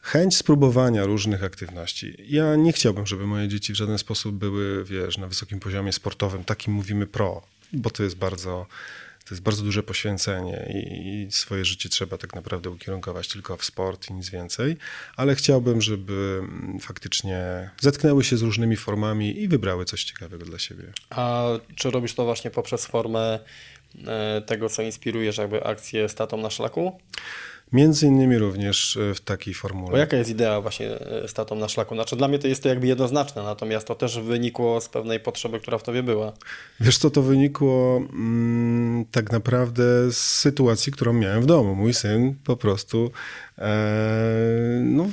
chęć 0.08 0.36
spróbowania 0.36 1.04
różnych 1.04 1.44
aktywności. 1.44 2.16
Ja 2.28 2.56
nie 2.56 2.72
chciałbym, 2.72 3.06
żeby 3.06 3.26
moje 3.26 3.48
dzieci 3.48 3.72
w 3.72 3.76
żaden 3.76 3.98
sposób 3.98 4.34
były, 4.34 4.84
wiesz, 4.84 5.18
na 5.18 5.26
wysokim 5.26 5.60
poziomie 5.60 5.92
sportowym, 5.92 6.44
takim 6.44 6.74
mówimy 6.74 7.06
pro, 7.06 7.42
bo 7.72 7.90
to 7.90 8.02
jest 8.02 8.16
bardzo 8.16 8.66
to 9.24 9.34
jest 9.34 9.42
bardzo 9.42 9.62
duże 9.62 9.82
poświęcenie 9.82 10.68
i, 10.74 11.08
i, 11.26 11.32
swoje 11.32 11.64
życie 11.64 11.88
trzeba 11.88 12.18
tak 12.18 12.34
naprawdę 12.34 12.70
ukierunkować 12.70 13.28
tylko 13.28 13.56
w 13.56 13.64
sport 13.64 14.10
i 14.10 14.12
nic 14.12 14.30
więcej, 14.30 14.76
ale 15.16 15.34
chciałbym, 15.34 15.80
żeby 15.80 16.40
mm, 16.40 16.78
faktycznie 16.80 17.70
zetknęły 17.80 18.24
się 18.24 18.36
z 18.36 18.42
różnymi 18.42 18.76
formami 18.76 19.42
i 19.42 19.48
wybrały 19.48 19.84
coś 19.84 20.04
ciekawego 20.04 20.44
dla 20.44 20.58
siebie. 20.58 20.84
A 21.10 21.46
czy 21.76 21.90
robisz 21.90 22.14
to 22.14 22.24
właśnie 22.24 22.50
poprzez 22.50 22.86
formę 22.86 23.38
e, 24.06 24.42
tego, 24.46 24.68
co 24.68 24.82
inspirujesz, 24.82 25.38
jakby 25.38 25.64
akcję 25.64 26.08
statą 26.08 26.36
na 26.36 26.50
szlaku? 26.50 26.98
Między 27.72 28.06
innymi 28.06 28.38
również 28.38 28.96
e, 28.96 29.14
w 29.14 29.20
takiej 29.20 29.54
formule. 29.54 29.90
Bo 29.90 29.96
jaka 29.96 30.16
jest 30.16 30.30
idea 30.30 30.60
właśnie 30.60 31.00
e, 31.00 31.28
statą 31.28 31.56
na 31.56 31.68
szlaku? 31.68 31.94
Znaczy 31.94 32.16
dla 32.16 32.28
mnie 32.28 32.38
to 32.38 32.48
jest 32.48 32.62
to 32.62 32.68
jakby 32.68 32.86
jednoznaczne, 32.86 33.42
natomiast 33.42 33.86
to 33.86 33.94
też 33.94 34.20
wynikło 34.20 34.80
z 34.80 34.88
pewnej 34.88 35.20
potrzeby, 35.20 35.60
która 35.60 35.78
w 35.78 35.82
tobie 35.82 36.02
była. 36.02 36.32
Wiesz 36.80 36.98
co, 36.98 37.10
to 37.10 37.22
wynikło 37.22 37.96
mm, 37.96 39.04
tak 39.10 39.32
naprawdę 39.32 39.82
z 40.12 40.16
sytuacji, 40.16 40.92
którą 40.92 41.12
miałem 41.12 41.42
w 41.42 41.46
domu. 41.46 41.74
Mój 41.74 41.94
syn 41.94 42.34
po 42.44 42.56
prostu 42.56 43.10
e, 43.58 44.80
no, 44.82 45.06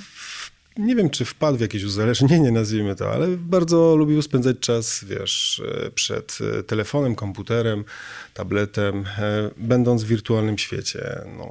nie 0.77 0.95
wiem, 0.95 1.09
czy 1.09 1.25
wpadł 1.25 1.57
w 1.57 1.61
jakieś 1.61 1.83
uzależnienie, 1.83 2.51
nazwijmy 2.51 2.95
to, 2.95 3.11
ale 3.11 3.27
bardzo 3.27 3.95
lubił 3.95 4.21
spędzać 4.21 4.59
czas, 4.59 5.03
wiesz, 5.03 5.61
e, 5.85 5.91
przed 5.91 6.37
e, 6.59 6.63
telefonem, 6.63 7.15
komputerem, 7.15 7.85
tabletem, 8.33 9.05
e, 9.17 9.51
będąc 9.57 10.03
w 10.03 10.07
wirtualnym 10.07 10.57
świecie. 10.57 11.21
No, 11.37 11.49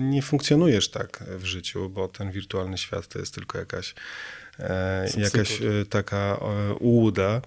nie 0.00 0.22
funkcjonujesz 0.22 0.88
tak 0.90 1.24
w 1.38 1.44
życiu, 1.44 1.90
bo 1.90 2.08
ten 2.08 2.30
wirtualny 2.30 2.78
świat 2.78 3.08
to 3.08 3.18
jest 3.18 3.34
tylko 3.34 3.58
jakaś, 3.58 3.94
jakaś 5.16 5.58
taka 5.90 6.40
ułuda. 6.80 7.42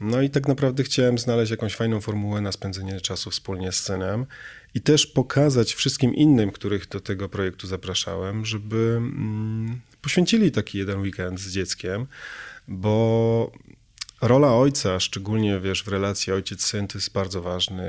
No 0.00 0.22
i 0.22 0.30
tak 0.30 0.48
naprawdę 0.48 0.82
chciałem 0.82 1.18
znaleźć 1.18 1.50
jakąś 1.50 1.76
fajną 1.76 2.00
formułę 2.00 2.40
na 2.40 2.52
spędzenie 2.52 3.00
czasu 3.00 3.30
wspólnie 3.30 3.72
z 3.72 3.76
synem 3.76 4.26
i 4.74 4.80
też 4.80 5.06
pokazać 5.06 5.74
wszystkim 5.74 6.14
innym, 6.14 6.50
których 6.50 6.88
do 6.88 7.00
tego 7.00 7.28
projektu 7.28 7.66
zapraszałem, 7.66 8.44
żeby 8.44 8.94
mm, 8.96 9.80
poświęcili 10.04 10.50
taki 10.52 10.78
jeden 10.78 11.00
weekend 11.00 11.40
z 11.40 11.50
dzieckiem, 11.50 12.06
bo 12.68 13.52
Rola 14.26 14.54
ojca, 14.54 15.00
szczególnie 15.00 15.60
wiesz, 15.60 15.84
w 15.84 15.88
relacji 15.88 16.32
ojciec-syn, 16.32 16.86
to 16.86 16.98
jest 16.98 17.12
bardzo 17.12 17.42
ważny 17.42 17.84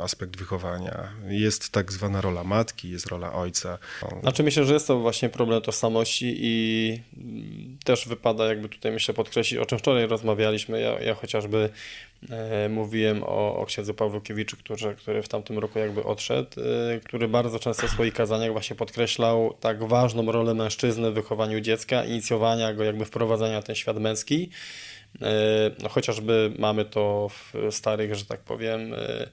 aspekt 0.00 0.36
wychowania. 0.36 1.08
Jest 1.28 1.70
tak 1.70 1.92
zwana 1.92 2.20
rola 2.20 2.44
matki, 2.44 2.90
jest 2.90 3.06
rola 3.06 3.32
ojca. 3.32 3.78
Znaczy 4.20 4.42
myślę, 4.42 4.64
że 4.64 4.74
jest 4.74 4.86
to 4.86 4.98
właśnie 4.98 5.28
problem 5.28 5.62
tożsamości 5.62 6.36
i 6.38 7.00
też 7.84 8.08
wypada 8.08 8.46
jakby 8.46 8.68
tutaj 8.68 8.92
myślę 8.92 9.14
podkreślić, 9.14 9.60
o 9.60 9.66
czym 9.66 9.78
wczoraj 9.78 10.06
rozmawialiśmy. 10.06 10.80
Ja, 10.80 11.00
ja 11.00 11.14
chociażby 11.14 11.70
e, 12.30 12.68
mówiłem 12.68 13.22
o, 13.22 13.56
o 13.56 13.66
księdzu 13.66 13.94
Pawłukiewiczu, 13.94 14.56
który, 14.56 14.94
który 14.94 15.22
w 15.22 15.28
tamtym 15.28 15.58
roku 15.58 15.78
jakby 15.78 16.04
odszedł, 16.04 16.50
e, 16.60 17.00
który 17.00 17.28
bardzo 17.28 17.58
często 17.58 17.86
w 17.88 17.90
swoich 17.90 18.14
kazaniach 18.14 18.52
właśnie 18.52 18.76
podkreślał 18.76 19.54
tak 19.60 19.84
ważną 19.84 20.32
rolę 20.32 20.54
mężczyzny 20.54 21.10
w 21.10 21.14
wychowaniu 21.14 21.60
dziecka, 21.60 22.04
inicjowania 22.04 22.74
go, 22.74 22.84
jakby 22.84 23.04
wprowadzania 23.04 23.60
w 23.60 23.64
ten 23.64 23.74
świat 23.74 23.98
męski. 23.98 24.50
E, 25.22 25.70
no 25.82 25.88
chociażby 25.88 26.52
mamy 26.58 26.84
to 26.84 27.28
w 27.28 27.54
starych, 27.70 28.14
że 28.14 28.24
tak 28.24 28.40
powiem, 28.40 28.94
e, 28.94 29.28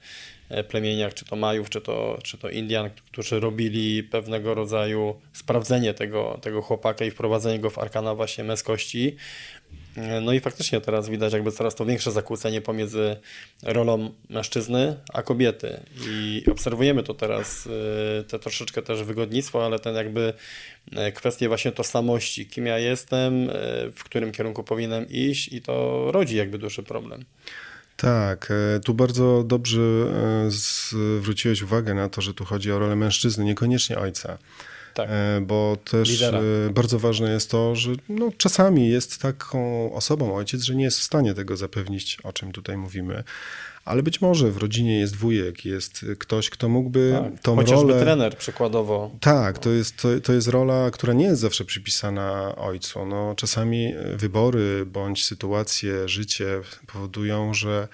e, 0.48 0.64
plemieniach, 0.64 1.14
czy 1.14 1.24
to 1.24 1.36
Majów, 1.36 1.70
czy 1.70 1.80
to, 1.80 2.18
czy 2.22 2.38
to 2.38 2.48
Indian, 2.50 2.90
którzy 2.90 3.40
robili 3.40 4.02
pewnego 4.02 4.54
rodzaju 4.54 5.20
sprawdzenie 5.32 5.94
tego, 5.94 6.38
tego 6.42 6.62
chłopaka 6.62 7.04
i 7.04 7.10
wprowadzenie 7.10 7.58
go 7.58 7.70
w 7.70 7.78
arkana 7.78 8.14
właśnie 8.14 8.44
męskości. 8.44 9.16
No 10.22 10.32
i 10.32 10.40
faktycznie 10.40 10.80
teraz 10.80 11.08
widać 11.08 11.32
jakby 11.32 11.52
coraz 11.52 11.74
to 11.74 11.84
większe 11.84 12.12
zakłócenie 12.12 12.60
pomiędzy 12.60 13.16
rolą 13.62 14.14
mężczyzny 14.30 14.96
a 15.12 15.22
kobiety. 15.22 15.80
I 16.08 16.44
obserwujemy 16.50 17.02
to 17.02 17.14
teraz, 17.14 17.66
y, 17.66 18.24
te 18.28 18.38
troszeczkę 18.38 18.82
też 18.82 19.02
wygodnictwo, 19.02 19.66
ale 19.66 19.78
ten 19.78 19.94
jakby 19.94 20.32
y, 21.08 21.12
kwestie 21.12 21.48
właśnie 21.48 21.72
tożsamości, 21.72 22.46
kim 22.46 22.66
ja 22.66 22.78
jestem, 22.78 23.50
y, 23.50 23.52
w 23.94 24.04
którym 24.04 24.32
kierunku 24.32 24.64
powinienem 24.64 25.08
iść 25.08 25.52
i 25.52 25.62
to 25.62 26.04
rodzi 26.12 26.36
jakby 26.36 26.58
duży 26.58 26.82
problem. 26.82 27.24
Tak, 27.96 28.50
e, 28.50 28.80
tu 28.80 28.94
bardzo 28.94 29.44
dobrze 29.46 29.80
e, 29.80 30.50
zwróciłeś 30.50 31.62
uwagę 31.62 31.94
na 31.94 32.08
to, 32.08 32.20
że 32.20 32.34
tu 32.34 32.44
chodzi 32.44 32.72
o 32.72 32.78
rolę 32.78 32.96
mężczyzny, 32.96 33.44
niekoniecznie 33.44 33.98
ojca. 33.98 34.38
Tak. 34.94 35.08
E, 35.10 35.40
bo 35.40 35.76
też 35.84 36.10
Lidera. 36.10 36.38
E, 36.38 36.70
bardzo 36.70 36.98
ważne 36.98 37.30
jest 37.30 37.50
to, 37.50 37.76
że 37.76 37.90
no, 38.08 38.30
czasami 38.36 38.88
jest 38.88 39.22
taką 39.22 39.92
osobą 39.94 40.34
ojciec, 40.34 40.62
że 40.62 40.74
nie 40.74 40.84
jest 40.84 40.98
w 40.98 41.02
stanie 41.02 41.34
tego 41.34 41.56
zapewnić, 41.56 42.18
o 42.22 42.32
czym 42.32 42.52
tutaj 42.52 42.76
mówimy. 42.76 43.24
Ale 43.84 44.02
być 44.02 44.20
może 44.20 44.50
w 44.50 44.56
rodzinie 44.56 45.00
jest 45.00 45.16
wujek, 45.16 45.64
jest 45.64 46.06
ktoś, 46.18 46.50
kto 46.50 46.68
mógłby 46.68 47.18
tak. 47.22 47.42
tą 47.42 47.56
Chociażby 47.56 47.88
rolę... 47.92 48.02
trener 48.02 48.36
przykładowo. 48.36 49.10
Tak, 49.20 49.58
to 49.58 49.70
jest, 49.70 49.96
to, 49.96 50.08
to 50.20 50.32
jest 50.32 50.48
rola, 50.48 50.90
która 50.90 51.12
nie 51.12 51.24
jest 51.24 51.40
zawsze 51.40 51.64
przypisana 51.64 52.56
ojcu. 52.56 53.06
No, 53.06 53.34
czasami 53.36 53.94
wybory 54.16 54.86
bądź 54.86 55.24
sytuacje, 55.24 56.08
życie 56.08 56.60
powodują, 56.86 57.54
że 57.54 57.88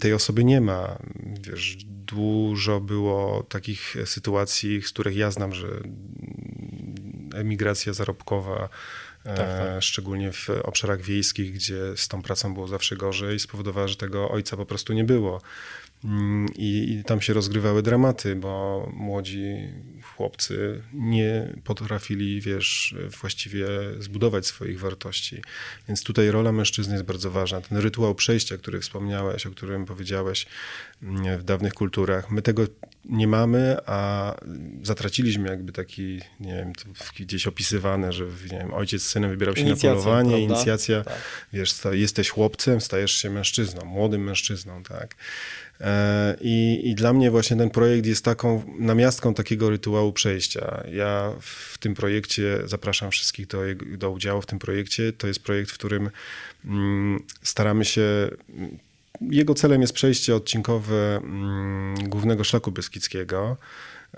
tej 0.00 0.12
osoby 0.12 0.44
nie 0.44 0.60
ma. 0.60 0.98
Wiesz, 1.40 1.76
dużo 1.86 2.80
było 2.80 3.42
takich 3.42 3.96
sytuacji, 4.04 4.82
z 4.82 4.92
których 4.92 5.16
ja 5.16 5.30
znam, 5.30 5.54
że 5.54 5.68
emigracja 7.34 7.92
zarobkowa, 7.92 8.68
tak, 9.24 9.36
tak. 9.36 9.46
E, 9.48 9.82
szczególnie 9.82 10.32
w 10.32 10.48
obszarach 10.62 11.00
wiejskich, 11.00 11.52
gdzie 11.52 11.96
z 11.96 12.08
tą 12.08 12.22
pracą 12.22 12.54
było 12.54 12.68
zawsze 12.68 12.96
gorzej, 12.96 13.38
spowodowała, 13.38 13.88
że 13.88 13.96
tego 13.96 14.30
ojca 14.30 14.56
po 14.56 14.66
prostu 14.66 14.92
nie 14.92 15.04
było. 15.04 15.40
Mm, 16.04 16.46
I, 16.54 16.92
I, 16.92 17.04
tam 17.04 17.20
się 17.20 17.32
rozgrywały 17.32 17.82
dramaty, 17.82 18.36
bo 18.36 18.86
młodzi 18.92 19.68
chłopcy 20.02 20.82
nie 20.92 21.54
potrafili, 21.64 22.40
wiesz, 22.40 22.94
właściwie 23.20 23.68
zbudować 23.98 24.46
swoich 24.46 24.80
wartości. 24.80 25.42
Więc 25.88 26.02
tutaj 26.02 26.30
rola 26.30 26.52
mężczyzny 26.52 26.94
jest 26.94 27.06
bardzo 27.06 27.30
ważna. 27.30 27.60
Ten 27.60 27.78
rytuał 27.78 28.14
przejścia, 28.14 28.58
który 28.58 28.80
wspomniałeś, 28.80 29.46
o 29.46 29.50
którym 29.50 29.86
powiedziałeś 29.86 30.46
mm, 31.02 31.38
w 31.38 31.42
dawnych 31.42 31.74
kulturach, 31.74 32.30
my 32.30 32.42
tego 32.42 32.66
nie 33.04 33.28
mamy, 33.28 33.76
a 33.86 34.34
zatraciliśmy 34.82 35.48
jakby 35.48 35.72
taki, 35.72 36.20
nie 36.40 36.52
wiem, 36.52 36.72
gdzieś 37.18 37.46
opisywane, 37.46 38.12
że 38.12 38.24
nie 38.24 38.58
wiem, 38.58 38.74
ojciec 38.74 39.02
synem 39.08 39.30
wybierał 39.30 39.56
się 39.56 39.62
Inicjacja, 39.62 39.90
na 39.90 39.96
polowanie, 39.96 40.30
prawda? 40.30 40.54
inicjacja, 40.54 41.04
tak. 41.04 41.14
wiesz, 41.52 41.74
jesteś 41.92 42.30
chłopcem, 42.30 42.80
stajesz 42.80 43.12
się 43.12 43.30
mężczyzną, 43.30 43.84
młodym 43.84 44.24
mężczyzną, 44.24 44.82
tak. 44.82 45.14
E, 45.80 46.36
I, 46.40 46.80
I 46.84 46.94
dla 46.94 47.12
mnie 47.12 47.30
właśnie 47.30 47.56
ten 47.56 47.70
projekt 47.70 48.06
jest 48.06 48.24
taką 48.24 48.62
namiastką 48.78 49.34
takiego 49.34 49.70
rytuału 49.70 50.12
przejścia. 50.12 50.84
Ja 50.92 51.32
w 51.40 51.78
tym 51.78 51.94
projekcie 51.94 52.58
zapraszam 52.64 53.10
wszystkich 53.10 53.46
do, 53.46 53.58
do 53.98 54.10
udziału 54.10 54.42
w 54.42 54.46
tym 54.46 54.58
projekcie. 54.58 55.12
To 55.12 55.26
jest 55.26 55.42
projekt, 55.42 55.70
w 55.70 55.74
którym 55.74 56.10
mm, 56.64 57.22
staramy 57.42 57.84
się 57.84 58.30
jego 59.20 59.54
celem 59.54 59.80
jest 59.80 59.92
przejście 59.92 60.36
odcinkowe 60.36 61.16
mm, 61.16 62.08
głównego 62.08 62.44
szlaku 62.44 62.72
beskidzkiego. 62.72 63.56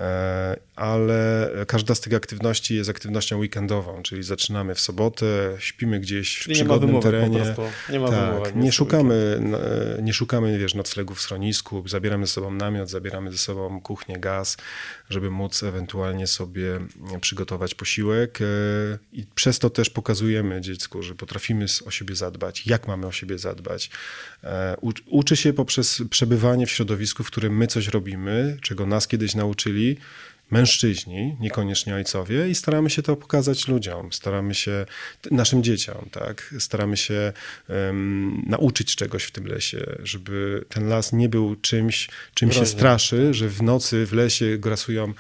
E, 0.01 0.57
ale 0.77 1.51
każda 1.67 1.95
z 1.95 2.01
tych 2.01 2.15
aktywności 2.15 2.77
jest 2.77 2.91
aktywnością 2.91 3.39
weekendową, 3.39 4.03
czyli 4.03 4.23
zaczynamy 4.23 4.75
w 4.75 4.81
sobotę, 4.81 5.27
śpimy 5.59 6.01
gdzieś 6.01 6.37
w 6.37 6.43
czyli 6.43 6.55
przygodnym 6.55 6.95
nie 6.95 7.03
terenie. 7.03 7.55
Nie, 7.91 8.01
ma 8.01 8.09
tak, 8.09 8.57
nie 8.57 8.73
szukamy, 8.73 9.43
nie 10.03 10.13
szukamy 10.13 10.59
wiesz, 10.59 10.75
noclegów 10.75 11.19
w 11.19 11.21
schronisku, 11.21 11.89
zabieramy 11.89 12.27
ze 12.27 12.33
sobą 12.33 12.51
namiot, 12.51 12.89
zabieramy 12.91 13.33
ze 13.33 13.39
sobą 13.39 13.81
kuchnię, 13.81 14.19
gaz, 14.19 14.57
żeby 15.11 15.31
móc 15.31 15.63
ewentualnie 15.63 16.27
sobie 16.27 16.81
przygotować 17.21 17.75
posiłek 17.75 18.39
e, 18.41 18.45
i 19.13 19.27
przez 19.35 19.59
to 19.59 19.71
też 19.71 19.91
pokazujemy 19.91 20.61
dziecku, 20.61 21.03
że 21.03 21.15
potrafimy 21.15 21.67
o 21.87 21.91
siebie 21.91 22.17
zadbać, 22.17 22.67
jak 22.67 22.89
mamy 22.89 23.07
o 23.07 23.13
siebie 23.13 23.39
zadbać. 23.39 23.91
E, 24.45 24.77
uczy 25.07 25.37
się 25.37 25.53
poprzez 25.53 26.03
przebywanie 26.11 26.67
w 26.67 26.71
środowisku, 26.71 27.25
w 27.25 27.27
którym 27.27 27.57
my 27.57 27.67
coś 27.67 27.89
robimy, 27.89 28.59
czego 28.63 28.87
nas 28.87 29.09
kiedyś 29.09 29.35
nauczyli, 29.35 29.97
mężczyźni, 30.51 31.37
niekoniecznie 31.41 31.95
ojcowie, 31.95 32.49
i 32.49 32.55
staramy 32.55 32.91
się 32.91 33.03
to 33.03 33.17
pokazać 33.17 33.69
ludziom, 33.69 34.13
staramy 34.13 34.55
się 34.55 34.87
naszym 35.31 35.63
dzieciom, 35.63 36.09
tak? 36.13 36.55
Staramy 36.59 36.97
się 36.97 37.33
um, 37.69 38.43
nauczyć 38.47 38.97
czegoś 38.97 39.25
w 39.25 39.31
tym 39.31 39.47
lesie, 39.47 39.97
żeby 40.03 40.65
ten 40.69 40.89
las 40.89 41.13
nie 41.13 41.29
był 41.29 41.57
czymś, 41.57 42.09
czym 42.35 42.53
się 42.53 42.67
straszy, 42.67 43.35
że 43.35 43.49
w 43.49 43.63
nocy 43.63 44.07
w 44.07 44.13
lesie 44.13 44.59
grasują 44.59 45.15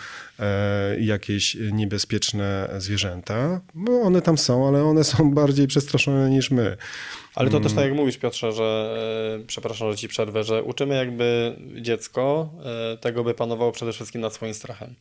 jakieś 1.00 1.56
niebezpieczne 1.72 2.68
zwierzęta, 2.78 3.60
bo 3.74 4.00
one 4.00 4.22
tam 4.22 4.38
są, 4.38 4.68
ale 4.68 4.84
one 4.84 5.04
są 5.04 5.30
bardziej 5.34 5.66
przestraszone 5.66 6.30
niż 6.30 6.50
my. 6.50 6.76
Ale 7.34 7.50
to 7.50 7.60
też 7.60 7.72
tak 7.72 7.84
jak 7.84 7.94
mówisz 7.94 8.18
Piotrze, 8.18 8.52
że 8.52 8.96
e, 9.40 9.46
przepraszam, 9.46 9.90
że 9.90 9.96
ci 9.96 10.08
przerwę, 10.08 10.44
że 10.44 10.62
uczymy 10.62 10.94
jakby 10.94 11.56
dziecko 11.80 12.50
e, 12.92 12.96
tego, 12.96 13.24
by 13.24 13.34
panowało 13.34 13.72
przede 13.72 13.92
wszystkim 13.92 14.20
nad 14.20 14.34
swoim 14.34 14.54
strachem. 14.54 14.94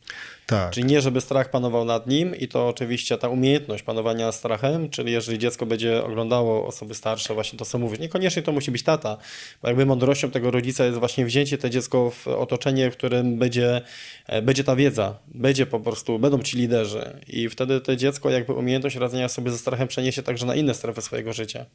Tak. 0.45 0.71
Czyli 0.71 0.87
nie, 0.87 1.01
żeby 1.01 1.21
strach 1.21 1.51
panował 1.51 1.85
nad 1.85 2.07
nim 2.07 2.35
i 2.35 2.47
to 2.47 2.67
oczywiście 2.67 3.17
ta 3.17 3.29
umiejętność 3.29 3.83
panowania 3.83 4.31
strachem, 4.31 4.89
czyli 4.89 5.11
jeżeli 5.11 5.39
dziecko 5.39 5.65
będzie 5.65 6.03
oglądało 6.03 6.67
osoby 6.67 6.95
starsze, 6.95 7.33
właśnie 7.33 7.59
to 7.59 7.65
co 7.65 7.79
mówisz, 7.79 7.99
niekoniecznie 7.99 8.41
to 8.41 8.51
musi 8.51 8.71
być 8.71 8.83
tata, 8.83 9.17
bo 9.61 9.67
jakby 9.67 9.85
mądrością 9.85 10.31
tego 10.31 10.51
rodzica 10.51 10.85
jest 10.85 10.99
właśnie 10.99 11.25
wzięcie 11.25 11.57
to 11.57 11.69
dziecko 11.69 12.09
w 12.09 12.27
otoczenie, 12.27 12.91
w 12.91 12.97
którym 12.97 13.37
będzie, 13.37 13.81
e, 14.27 14.41
będzie 14.41 14.63
ta 14.63 14.75
wiedza, 14.75 15.15
będzie 15.33 15.65
po 15.65 15.79
prostu, 15.79 16.19
będą 16.19 16.39
ci 16.39 16.57
liderzy 16.57 17.19
i 17.27 17.49
wtedy 17.49 17.81
to 17.81 17.95
dziecko 17.95 18.29
jakby 18.29 18.53
umiejętność 18.53 18.95
radzenia 18.95 19.29
sobie 19.29 19.51
ze 19.51 19.57
strachem 19.57 19.87
przeniesie 19.87 20.23
także 20.23 20.45
na 20.45 20.55
inne 20.55 20.73
strefy 20.73 21.01
swojego 21.01 21.33
życia. 21.33 21.65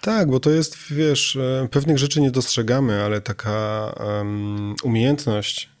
Tak, 0.00 0.30
bo 0.30 0.40
to 0.40 0.50
jest, 0.50 0.76
wiesz, 0.92 1.36
e, 1.36 1.68
pewnych 1.70 1.98
rzeczy 1.98 2.20
nie 2.20 2.30
dostrzegamy, 2.30 3.02
ale 3.02 3.20
taka 3.20 3.92
um, 4.00 4.74
umiejętność 4.82 5.73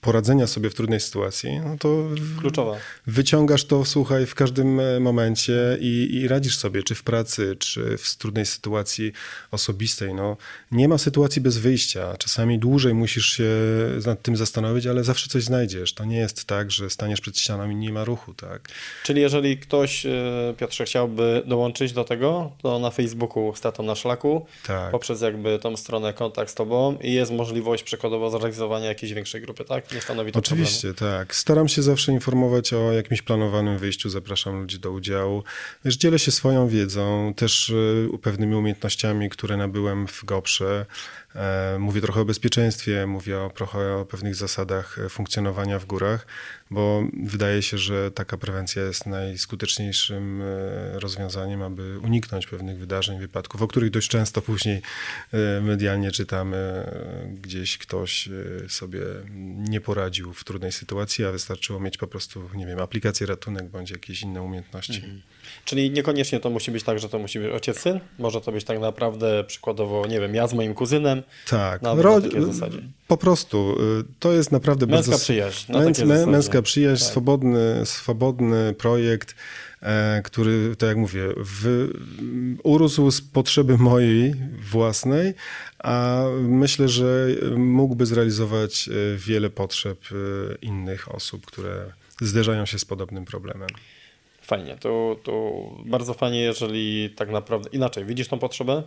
poradzenia 0.00 0.46
sobie 0.46 0.70
w 0.70 0.74
trudnej 0.74 1.00
sytuacji, 1.00 1.60
no 1.60 1.76
to 1.78 2.04
Kluczowa. 2.40 2.76
wyciągasz 3.06 3.64
to, 3.64 3.84
słuchaj, 3.84 4.26
w 4.26 4.34
każdym 4.34 4.80
e, 4.80 5.00
momencie 5.00 5.78
i, 5.80 6.08
i, 6.12 6.28
radzisz 6.28 6.56
sobie, 6.56 6.82
czy 6.82 6.94
w 6.94 7.02
pracy, 7.02 7.56
czy 7.58 7.98
w 7.98 8.16
trudnej 8.16 8.46
sytuacji 8.46 9.12
osobistej. 9.50 10.14
No, 10.14 10.36
nie 10.70 10.88
ma 10.88 10.98
sytuacji 10.98 11.42
bez 11.42 11.58
wyjścia. 11.58 12.16
Czasami 12.18 12.58
dłużej 12.58 12.94
musisz 12.94 13.26
się 13.26 13.50
nad 14.06 14.22
tym 14.22 14.36
zastanowić, 14.36 14.86
ale 14.86 15.04
zawsze 15.04 15.28
coś 15.28 15.42
znajdziesz. 15.42 15.94
To 15.94 16.04
nie 16.04 16.16
jest 16.16 16.44
tak, 16.44 16.70
że 16.70 16.90
staniesz 16.90 17.20
przed 17.20 17.38
ścianą 17.38 17.70
i 17.70 17.76
nie 17.76 17.92
ma 17.92 18.04
ruchu, 18.04 18.34
tak? 18.34 18.68
Czyli 19.04 19.20
jeżeli 19.20 19.58
ktoś, 19.58 20.06
e, 20.06 20.54
Piotrze, 20.56 20.84
chciałby 20.84 21.42
dołączyć 21.46 21.92
do 21.92 22.04
tego, 22.04 22.52
to 22.62 22.78
na 22.78 22.90
Facebooku 22.90 23.54
Statą 23.56 23.82
na 23.82 23.94
Szlaku, 23.94 24.46
tak. 24.66 24.90
poprzez 24.90 25.20
jakby 25.20 25.58
tą 25.58 25.76
stronę 25.76 26.12
kontakt 26.14 26.50
z 26.50 26.54
tobą 26.54 26.98
i 27.02 27.12
jest 27.12 27.32
możliwość 27.32 27.82
przykładowo 27.82 28.30
zrealizowania 28.30 28.86
jakiejś 28.86 29.12
większej 29.12 29.39
grupy, 29.40 29.64
tak? 29.64 29.92
Nie 29.92 30.00
stanowi 30.00 30.32
to 30.32 30.38
Oczywiście, 30.38 30.94
problemu. 30.94 31.18
tak. 31.18 31.34
Staram 31.34 31.68
się 31.68 31.82
zawsze 31.82 32.12
informować 32.12 32.72
o 32.72 32.92
jakimś 32.92 33.22
planowanym 33.22 33.78
wyjściu, 33.78 34.10
zapraszam 34.10 34.60
ludzi 34.60 34.78
do 34.78 34.90
udziału. 34.90 35.44
Wiesz, 35.84 35.96
dzielę 35.96 36.18
się 36.18 36.30
swoją 36.30 36.68
wiedzą, 36.68 37.34
też 37.36 37.68
y, 37.70 38.08
pewnymi 38.22 38.54
umiejętnościami, 38.54 39.30
które 39.30 39.56
nabyłem 39.56 40.06
w 40.06 40.24
GOPRze. 40.24 40.86
E, 41.34 41.76
mówię 41.78 42.00
trochę 42.00 42.20
o 42.20 42.24
bezpieczeństwie, 42.24 43.06
mówię 43.06 43.40
o, 43.40 43.50
trochę 43.50 43.96
o 43.96 44.04
pewnych 44.04 44.34
zasadach 44.34 44.98
funkcjonowania 45.08 45.78
w 45.78 45.86
górach, 45.86 46.26
bo 46.70 47.02
wydaje 47.22 47.62
się, 47.62 47.78
że 47.78 48.10
taka 48.10 48.36
prewencja 48.36 48.82
jest 48.82 49.06
najskuteczniejszym 49.06 50.42
e, 50.42 51.00
rozwiązaniem, 51.00 51.62
aby 51.62 51.98
uniknąć 51.98 52.46
pewnych 52.46 52.78
wydarzeń, 52.78 53.18
wypadków, 53.18 53.62
o 53.62 53.68
których 53.68 53.90
dość 53.90 54.08
często 54.08 54.42
później 54.42 54.82
e, 55.32 55.60
medialnie 55.60 56.10
czytamy. 56.10 56.90
Gdzieś 57.42 57.78
ktoś 57.78 58.28
sobie 58.68 59.00
nie 59.56 59.80
poradził 59.80 60.32
w 60.32 60.44
trudnej 60.44 60.72
sytuacji, 60.72 61.24
a 61.24 61.32
wystarczyło 61.32 61.80
mieć 61.80 61.98
po 61.98 62.06
prostu, 62.06 62.50
nie 62.54 62.66
wiem, 62.66 62.80
aplikację 62.80 63.26
ratunek 63.26 63.68
bądź 63.68 63.90
jakieś 63.90 64.22
inne 64.22 64.42
umiejętności. 64.42 64.96
Mhm. 64.96 65.22
Czyli 65.64 65.90
niekoniecznie 65.90 66.40
to 66.40 66.50
musi 66.50 66.70
być 66.70 66.84
tak, 66.84 66.98
że 66.98 67.08
to 67.08 67.18
musi 67.18 67.38
być 67.38 67.52
ojciec, 67.52 67.78
syn. 67.78 68.00
Może 68.18 68.40
to 68.40 68.52
być 68.52 68.64
tak 68.64 68.80
naprawdę 68.80 69.44
przykładowo, 69.44 70.06
nie 70.06 70.20
wiem, 70.20 70.34
ja 70.34 70.46
z 70.46 70.54
moim 70.54 70.74
kuzynem. 70.74 71.22
Tak, 71.48 71.82
na, 71.82 71.94
Ro... 71.94 72.20
na 72.20 72.52
zasadzie. 72.52 72.78
Po 73.08 73.16
prostu 73.16 73.76
y, 74.00 74.04
to 74.18 74.32
jest 74.32 74.52
naprawdę 74.52 74.86
męska 74.86 75.10
bardzo. 75.10 75.24
Przyjaźń, 75.24 75.72
Męs... 75.72 76.26
Męska 76.26 76.62
przyjaźń, 76.62 77.02
tak. 77.02 77.10
swobodny, 77.10 77.86
swobodny 77.86 78.74
projekt, 78.74 79.34
e, 79.82 80.22
który, 80.24 80.76
tak 80.76 80.88
jak 80.88 80.96
mówię, 80.96 81.22
w... 81.36 81.88
urósł 82.62 83.10
z 83.10 83.20
potrzeby 83.20 83.78
mojej 83.78 84.34
własnej, 84.70 85.34
a 85.78 86.24
myślę, 86.42 86.88
że 86.88 87.28
mógłby 87.56 88.06
zrealizować 88.06 88.88
e, 88.88 89.16
wiele 89.16 89.50
potrzeb 89.50 89.98
e, 90.12 90.54
innych 90.54 91.14
osób, 91.14 91.46
które 91.46 91.92
zderzają 92.20 92.66
się 92.66 92.78
z 92.78 92.84
podobnym 92.84 93.24
problemem 93.24 93.68
fajnie. 94.50 94.76
To, 94.76 95.16
to 95.22 95.62
bardzo 95.84 96.14
fajnie, 96.14 96.40
jeżeli 96.40 97.10
tak 97.10 97.30
naprawdę 97.30 97.68
inaczej 97.72 98.04
widzisz 98.04 98.28
tą 98.28 98.38
potrzebę, 98.38 98.82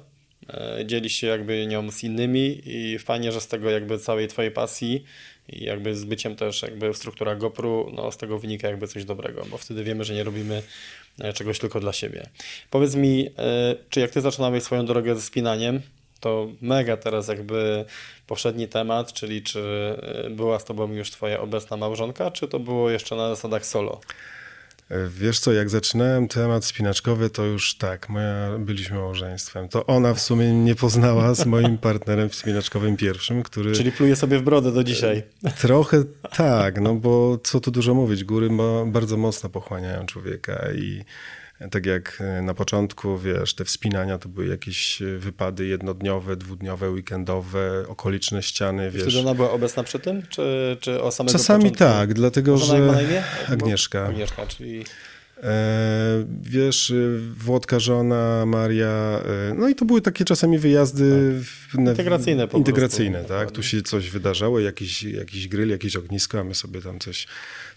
e, 0.50 0.86
dzielisz 0.86 1.14
się 1.14 1.28
jakby 1.28 1.68
nią 1.68 1.92
z 1.92 2.04
innymi 2.04 2.62
i 2.66 3.00
fajnie, 3.00 3.32
że 3.32 3.42
z 3.42 3.48
tego 3.48 3.70
jakby 3.70 4.00
całej 4.00 4.28
twojej 4.28 4.52
pasji 4.52 5.04
i 5.50 5.64
jakby 5.64 5.96
z 5.96 6.06
byciem 6.06 6.36
też 6.36 6.62
jakby 6.62 6.94
w 6.94 6.98
strukturach 6.98 7.38
GoPro, 7.38 7.90
no 7.94 8.12
z 8.12 8.18
tego 8.18 8.40
wynika 8.40 8.68
jakby 8.68 8.88
coś 8.88 9.06
dobrego, 9.06 9.46
bo 9.52 9.58
wtedy 9.58 9.84
wiemy, 9.84 10.04
że 10.04 10.14
nie 10.14 10.24
robimy 10.24 10.64
e, 11.20 11.34
czegoś 11.34 11.60
tylko 11.60 11.80
dla 11.80 11.94
siebie. 11.94 12.24
Powiedz 12.70 12.96
mi, 12.96 13.30
e, 13.38 13.76
czy 13.90 14.00
jak 14.00 14.12
ty 14.12 14.22
zaczynałeś 14.22 14.64
swoją 14.64 14.86
drogę 14.86 15.16
ze 15.16 15.22
spinaniem, 15.22 15.82
to 16.20 16.48
mega 16.62 16.98
teraz 16.98 17.28
jakby 17.28 17.86
poprzedni 18.28 18.68
temat, 18.68 19.14
czyli 19.14 19.42
czy 19.42 19.64
była 20.30 20.60
z 20.60 20.66
tobą 20.66 20.94
już 20.94 21.12
twoja 21.12 21.40
obecna 21.40 21.78
małżonka, 21.78 22.32
czy 22.32 22.48
to 22.48 22.60
było 22.60 22.90
jeszcze 22.90 23.16
na 23.16 23.30
zasadach 23.30 23.66
solo? 23.66 24.02
Wiesz 25.10 25.40
co, 25.40 25.54
jak 25.54 25.70
zaczynałem 25.70 26.28
temat 26.28 26.66
spinaczkowy, 26.66 27.30
to 27.30 27.46
już 27.46 27.76
tak, 27.76 28.10
moja, 28.10 28.58
byliśmy 28.60 28.98
małżeństwem. 28.98 29.70
To 29.70 29.86
ona 29.86 30.14
w 30.14 30.22
sumie 30.22 30.54
mnie 30.54 30.76
poznała 30.76 31.36
z 31.36 31.46
moim 31.46 31.78
partnerem 31.78 32.30
spinaczkowym 32.30 32.98
pierwszym, 32.98 33.44
który... 33.44 33.72
Czyli 33.72 33.92
pluje 33.92 34.16
sobie 34.16 34.40
w 34.40 34.42
brodę 34.42 34.72
do 34.72 34.84
dzisiaj. 34.84 35.24
Trochę 35.62 36.04
tak, 36.38 36.82
no 36.82 36.96
bo 36.96 37.38
co 37.44 37.60
tu 37.60 37.72
dużo 37.72 37.94
mówić, 37.94 38.24
góry 38.24 38.50
bardzo 38.86 39.18
mocno 39.18 39.50
pochłaniają 39.50 40.06
człowieka 40.06 40.68
i 40.76 41.04
tak 41.72 41.86
jak 41.86 42.22
e, 42.22 42.42
na 42.42 42.54
początku, 42.54 43.18
wiesz, 43.18 43.54
te 43.54 43.66
wspinania 43.66 44.18
to 44.18 44.30
były 44.30 44.48
jakieś 44.48 45.02
e, 45.02 45.06
wypady 45.06 45.66
jednodniowe, 45.66 46.36
dwudniowe, 46.36 46.90
weekendowe, 46.90 47.86
okoliczne 47.88 48.44
ściany, 48.44 48.92
wiesz. 48.92 49.04
Wtedy 49.04 49.20
ona 49.20 49.34
była 49.34 49.52
obecna 49.52 49.84
przy 49.84 50.00
tym, 50.00 50.24
czy, 50.30 50.78
czy 50.80 51.02
o 51.02 51.12
samego 51.12 51.38
Czasami 51.38 51.64
początku? 51.64 51.84
tak, 51.84 52.14
dlatego 52.14 52.58
że... 52.58 53.04
Agnieszka. 53.54 54.06
Agnieszka, 54.06 54.48
czyli... 54.48 54.84
E, 55.44 56.26
wiesz, 56.42 56.94
Włodka 57.38 57.80
żona, 57.80 58.46
Maria, 58.46 59.22
no 59.56 59.70
i 59.70 59.76
to 59.76 59.86
były 59.86 60.02
takie 60.02 60.26
czasami 60.26 60.58
wyjazdy 60.58 61.40
tak. 61.72 61.80
integracyjne 61.80 62.48
po 62.48 62.58
Integracyjne, 62.58 63.24
tak? 63.24 63.52
Tu 63.52 63.64
się 63.64 63.82
coś 63.82 64.10
wydarzało, 64.10 64.60
jakiś, 64.60 65.04
jakiś 65.04 65.48
grill, 65.48 65.70
jakieś 65.70 65.96
ognisko, 65.96 66.40
a 66.40 66.44
my 66.44 66.56
sobie 66.56 66.82
tam 66.82 67.00
coś 67.00 67.28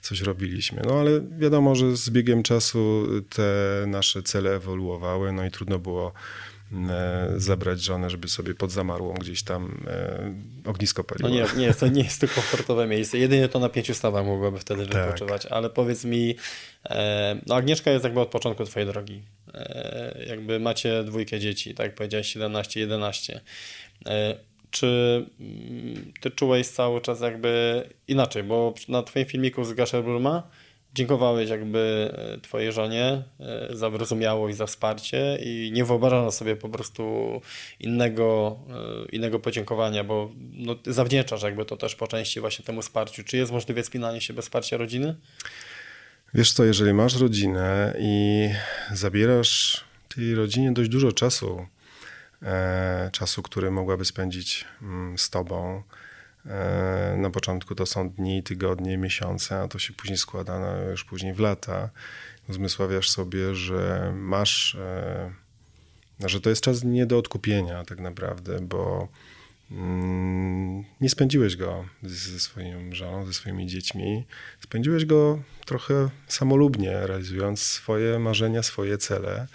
coś 0.08 0.20
robiliśmy. 0.20 0.82
No 0.86 1.00
ale 1.00 1.10
wiadomo, 1.38 1.74
że 1.74 1.96
z 1.96 2.10
biegiem 2.10 2.42
czasu 2.42 3.06
te 3.28 3.42
nasze 3.86 4.22
cele 4.22 4.54
ewoluowały, 4.54 5.32
no 5.32 5.44
i 5.44 5.50
trudno 5.50 5.78
było 5.78 6.12
e, 6.72 7.32
zabrać 7.36 7.82
żonę, 7.82 8.10
żeby 8.10 8.28
sobie 8.28 8.54
pod 8.54 8.72
zamarłą 8.72 9.14
gdzieś 9.14 9.42
tam 9.42 9.84
e, 9.86 10.34
ognisko 10.64 11.04
paliło. 11.04 11.28
No 11.28 11.34
nie, 11.34 11.66
nie, 11.66 11.74
to 11.74 11.88
nie 11.88 12.02
jest 12.02 12.20
to 12.20 12.28
komfortowe 12.28 12.86
miejsce. 12.86 13.18
Jedynie 13.18 13.48
to 13.48 13.58
na 13.58 13.68
pięciu 13.68 13.94
stawach 13.94 14.26
mogłoby 14.26 14.58
wtedy 14.58 14.86
tak. 14.86 15.04
wypoczywać. 15.06 15.46
Ale 15.46 15.70
powiedz 15.70 16.04
mi, 16.04 16.36
e, 16.84 17.40
no 17.46 17.54
Agnieszka 17.54 17.90
jest 17.90 18.04
jakby 18.04 18.20
od 18.20 18.28
początku 18.28 18.64
twojej 18.64 18.88
drogi. 18.88 19.22
Jakby 20.26 20.60
macie 20.60 21.04
dwójkę 21.04 21.40
dzieci, 21.40 21.74
tak 21.74 21.86
jak 21.86 21.94
powiedziałeś, 21.94 22.32
17, 22.32 22.80
11 22.80 23.40
czy 24.78 25.26
mm, 25.40 26.12
ty 26.20 26.30
czułeś 26.30 26.68
cały 26.68 27.00
czas 27.00 27.20
jakby 27.20 27.82
inaczej, 28.08 28.42
bo 28.42 28.74
na 28.88 29.02
twoim 29.02 29.26
filmiku 29.26 29.64
z 29.64 29.72
Gasherbruma 29.72 30.42
dziękowałeś 30.94 31.50
jakby 31.50 32.12
e, 32.12 32.40
twojej 32.40 32.72
żonie 32.72 33.22
e, 33.40 33.76
za 33.76 33.90
wyrozumiałość, 33.90 34.56
za 34.56 34.66
wsparcie 34.66 35.38
i 35.44 35.70
nie 35.72 35.84
wyobrażano 35.84 36.32
sobie 36.32 36.56
po 36.56 36.68
prostu 36.68 37.02
innego, 37.80 38.58
e, 38.70 39.08
innego 39.16 39.38
podziękowania, 39.38 40.04
bo 40.04 40.30
no, 40.52 40.74
zawdzięczasz 40.86 41.42
jakby 41.42 41.64
to 41.64 41.76
też 41.76 41.94
po 41.94 42.06
części 42.06 42.40
właśnie 42.40 42.64
temu 42.64 42.82
wsparciu. 42.82 43.24
Czy 43.24 43.36
jest 43.36 43.52
możliwe 43.52 43.82
spinanie 43.82 44.20
się 44.20 44.34
bez 44.34 44.44
wsparcia 44.44 44.76
rodziny? 44.76 45.16
Wiesz 46.34 46.52
co, 46.52 46.64
jeżeli 46.64 46.92
masz 46.92 47.20
rodzinę 47.20 47.94
i 47.98 48.48
zabierasz 48.92 49.84
tej 50.14 50.34
rodzinie 50.34 50.72
dość 50.72 50.90
dużo 50.90 51.12
czasu, 51.12 51.66
czasu, 53.12 53.42
który 53.42 53.70
mogłaby 53.70 54.04
spędzić 54.04 54.64
mm, 54.82 55.18
z 55.18 55.30
tobą. 55.30 55.82
E, 56.46 57.16
na 57.18 57.30
początku 57.30 57.74
to 57.74 57.86
są 57.86 58.10
dni, 58.10 58.42
tygodnie, 58.42 58.98
miesiące, 58.98 59.60
a 59.60 59.68
to 59.68 59.78
się 59.78 59.92
później 59.92 60.18
składa 60.18 60.60
na, 60.60 60.78
już 60.82 61.04
później 61.04 61.34
w 61.34 61.38
lata. 61.38 61.90
Uzmysławiasz 62.48 63.10
sobie, 63.10 63.54
że 63.54 64.12
masz, 64.16 64.74
e, 64.74 65.30
że 66.28 66.40
to 66.40 66.50
jest 66.50 66.62
czas 66.62 66.84
nie 66.84 67.06
do 67.06 67.18
odkupienia 67.18 67.84
tak 67.84 68.00
naprawdę, 68.00 68.60
bo 68.60 69.08
mm, 69.70 70.84
nie 71.00 71.10
spędziłeś 71.10 71.56
go 71.56 71.84
ze 72.02 72.40
swoją 72.40 72.94
żoną, 72.94 73.26
ze 73.26 73.32
swoimi 73.32 73.66
dziećmi. 73.66 74.26
Spędziłeś 74.60 75.04
go 75.04 75.42
trochę 75.64 76.08
samolubnie, 76.28 77.06
realizując 77.06 77.62
swoje 77.62 78.18
marzenia, 78.18 78.62
swoje 78.62 78.98
cele. 78.98 79.46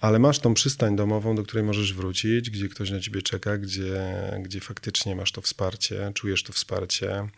Ale 0.00 0.18
masz 0.18 0.38
tą 0.38 0.54
przystań 0.54 0.96
domową, 0.96 1.36
do 1.36 1.42
której 1.42 1.64
możesz 1.64 1.94
wrócić, 1.94 2.50
gdzie 2.50 2.68
ktoś 2.68 2.90
na 2.90 3.00
ciebie 3.00 3.22
czeka, 3.22 3.58
gdzie, 3.58 4.02
gdzie 4.42 4.60
faktycznie 4.60 5.16
masz 5.16 5.32
to 5.32 5.40
wsparcie, 5.40 6.12
czujesz 6.14 6.42
to 6.42 6.52
wsparcie. 6.52 7.28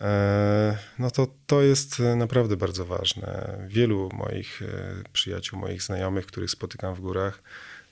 E, 0.00 0.78
no 0.98 1.10
to 1.10 1.26
to 1.46 1.62
jest 1.62 2.02
naprawdę 2.16 2.56
bardzo 2.56 2.84
ważne. 2.84 3.58
Wielu 3.68 4.08
moich 4.12 4.62
e, 4.62 5.02
przyjaciół, 5.12 5.58
moich 5.58 5.82
znajomych, 5.82 6.26
których 6.26 6.50
spotykam 6.50 6.94
w 6.94 7.00
górach, 7.00 7.42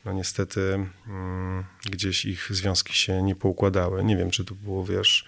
no 0.04 0.12
niestety 0.12 0.87
mm, 1.07 1.64
gdzieś 1.90 2.24
ich 2.24 2.48
związki 2.50 2.94
się 2.94 3.22
nie 3.22 3.35
poukładały. 3.35 4.04
Nie 4.04 4.16
wiem, 4.16 4.30
czy 4.30 4.44
to 4.44 4.54
było, 4.54 4.85
wiesz, 4.85 5.24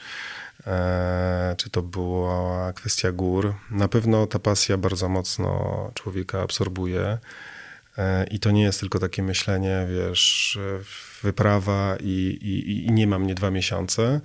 e, 0.66 1.54
czy 1.58 1.70
to 1.70 1.82
była 1.82 2.72
kwestia 2.72 3.12
gór. 3.12 3.54
Na 3.70 3.88
pewno 3.88 4.26
ta 4.26 4.38
pasja 4.38 4.76
bardzo 4.76 5.08
mocno 5.08 5.90
człowieka 5.94 6.42
absorbuje. 6.42 7.18
I 8.30 8.38
to 8.38 8.50
nie 8.50 8.62
jest 8.62 8.80
tylko 8.80 8.98
takie 8.98 9.22
myślenie, 9.22 9.86
wiesz, 9.90 10.58
wyprawa 11.22 11.96
i, 12.00 12.38
i, 12.42 12.86
i 12.86 12.92
nie 12.92 13.06
mam 13.06 13.26
nie 13.26 13.34
dwa 13.34 13.50
miesiące. 13.50 14.20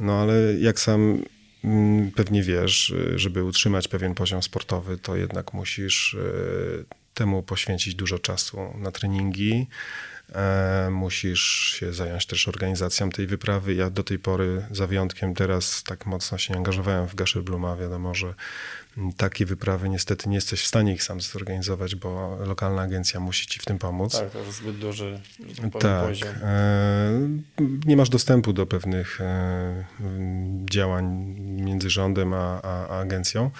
No 0.00 0.20
ale 0.20 0.34
jak 0.54 0.80
sam 0.80 1.22
Mm, 1.64 2.10
pewnie 2.10 2.42
wiesz, 2.42 2.94
żeby 3.16 3.44
utrzymać 3.44 3.88
pewien 3.88 4.14
poziom 4.14 4.42
sportowy, 4.42 4.98
to 4.98 5.16
jednak 5.16 5.52
musisz 5.52 6.14
e, 6.14 6.84
temu 7.14 7.42
poświęcić 7.42 7.94
dużo 7.94 8.18
czasu 8.18 8.58
na 8.78 8.90
treningi. 8.90 9.66
E, 10.32 10.88
musisz 10.90 11.40
się 11.78 11.92
zająć 11.92 12.26
też 12.26 12.48
organizacją 12.48 13.10
tej 13.10 13.26
wyprawy. 13.26 13.74
Ja 13.74 13.90
do 13.90 14.04
tej 14.04 14.18
pory, 14.18 14.66
za 14.70 14.86
wyjątkiem 14.86 15.34
teraz, 15.34 15.82
tak 15.82 16.06
mocno 16.06 16.38
się 16.38 16.52
nie 16.52 16.58
angażowałem 16.58 17.08
w 17.08 17.14
Gaszelbluma. 17.14 17.76
Wiadomo, 17.76 18.14
że 18.14 18.34
takie 19.16 19.46
wyprawy 19.46 19.88
niestety 19.88 20.28
nie 20.28 20.34
jesteś 20.34 20.62
w 20.62 20.66
stanie 20.66 20.92
ich 20.92 21.02
sam 21.02 21.20
zorganizować, 21.20 21.94
bo 21.94 22.38
lokalna 22.46 22.82
agencja 22.82 23.20
musi 23.20 23.46
ci 23.46 23.60
w 23.60 23.64
tym 23.64 23.78
pomóc. 23.78 24.18
Tak, 24.18 24.30
to 24.30 24.38
jest 24.38 24.58
zbyt 24.58 24.78
duży 24.78 25.20
tak. 25.80 26.06
poziom. 26.06 26.34
E, 26.42 27.10
nie 27.86 27.96
masz 27.96 28.08
dostępu 28.08 28.52
do 28.52 28.66
pewnych 28.66 29.20
e, 29.20 29.84
działań 30.70 31.04
między 31.38 31.90
rządem 31.90 32.34
a, 32.34 32.62
a, 32.62 32.88
a 32.88 33.00
agencją 33.00 33.50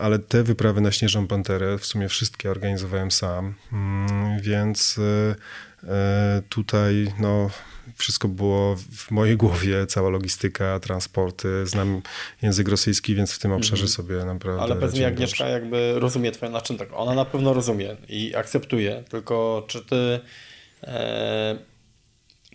ale 0.00 0.18
te 0.18 0.42
wyprawy 0.42 0.80
na 0.80 0.92
Śnieżną 0.92 1.26
Panterę 1.26 1.78
w 1.78 1.86
sumie 1.86 2.08
wszystkie 2.08 2.50
organizowałem 2.50 3.10
sam, 3.10 3.54
mm, 3.72 4.40
więc 4.40 5.00
tutaj 6.48 7.12
no, 7.20 7.50
wszystko 7.96 8.28
było 8.28 8.76
w 8.76 9.10
mojej 9.10 9.36
głowie, 9.36 9.86
cała 9.86 10.10
logistyka, 10.10 10.80
transporty. 10.80 11.66
Znam 11.66 12.02
język 12.42 12.68
rosyjski, 12.68 13.14
więc 13.14 13.32
w 13.32 13.38
tym 13.38 13.52
obszarze 13.52 13.82
mhm. 13.82 13.88
sobie 13.88 14.24
naprawdę. 14.24 14.62
Ale 14.62 14.92
mi, 14.92 15.04
Agnieszka 15.04 15.48
jakby 15.48 15.94
rozumie 15.96 16.32
twoje, 16.32 16.50
znaczy 16.50 16.76
tak, 16.76 16.88
ona 16.92 17.14
na 17.14 17.24
pewno 17.24 17.52
rozumie 17.52 17.96
i 18.08 18.34
akceptuje, 18.34 19.04
tylko 19.10 19.64
czy 19.66 19.84
ty. 19.84 20.20
E, 20.82 21.58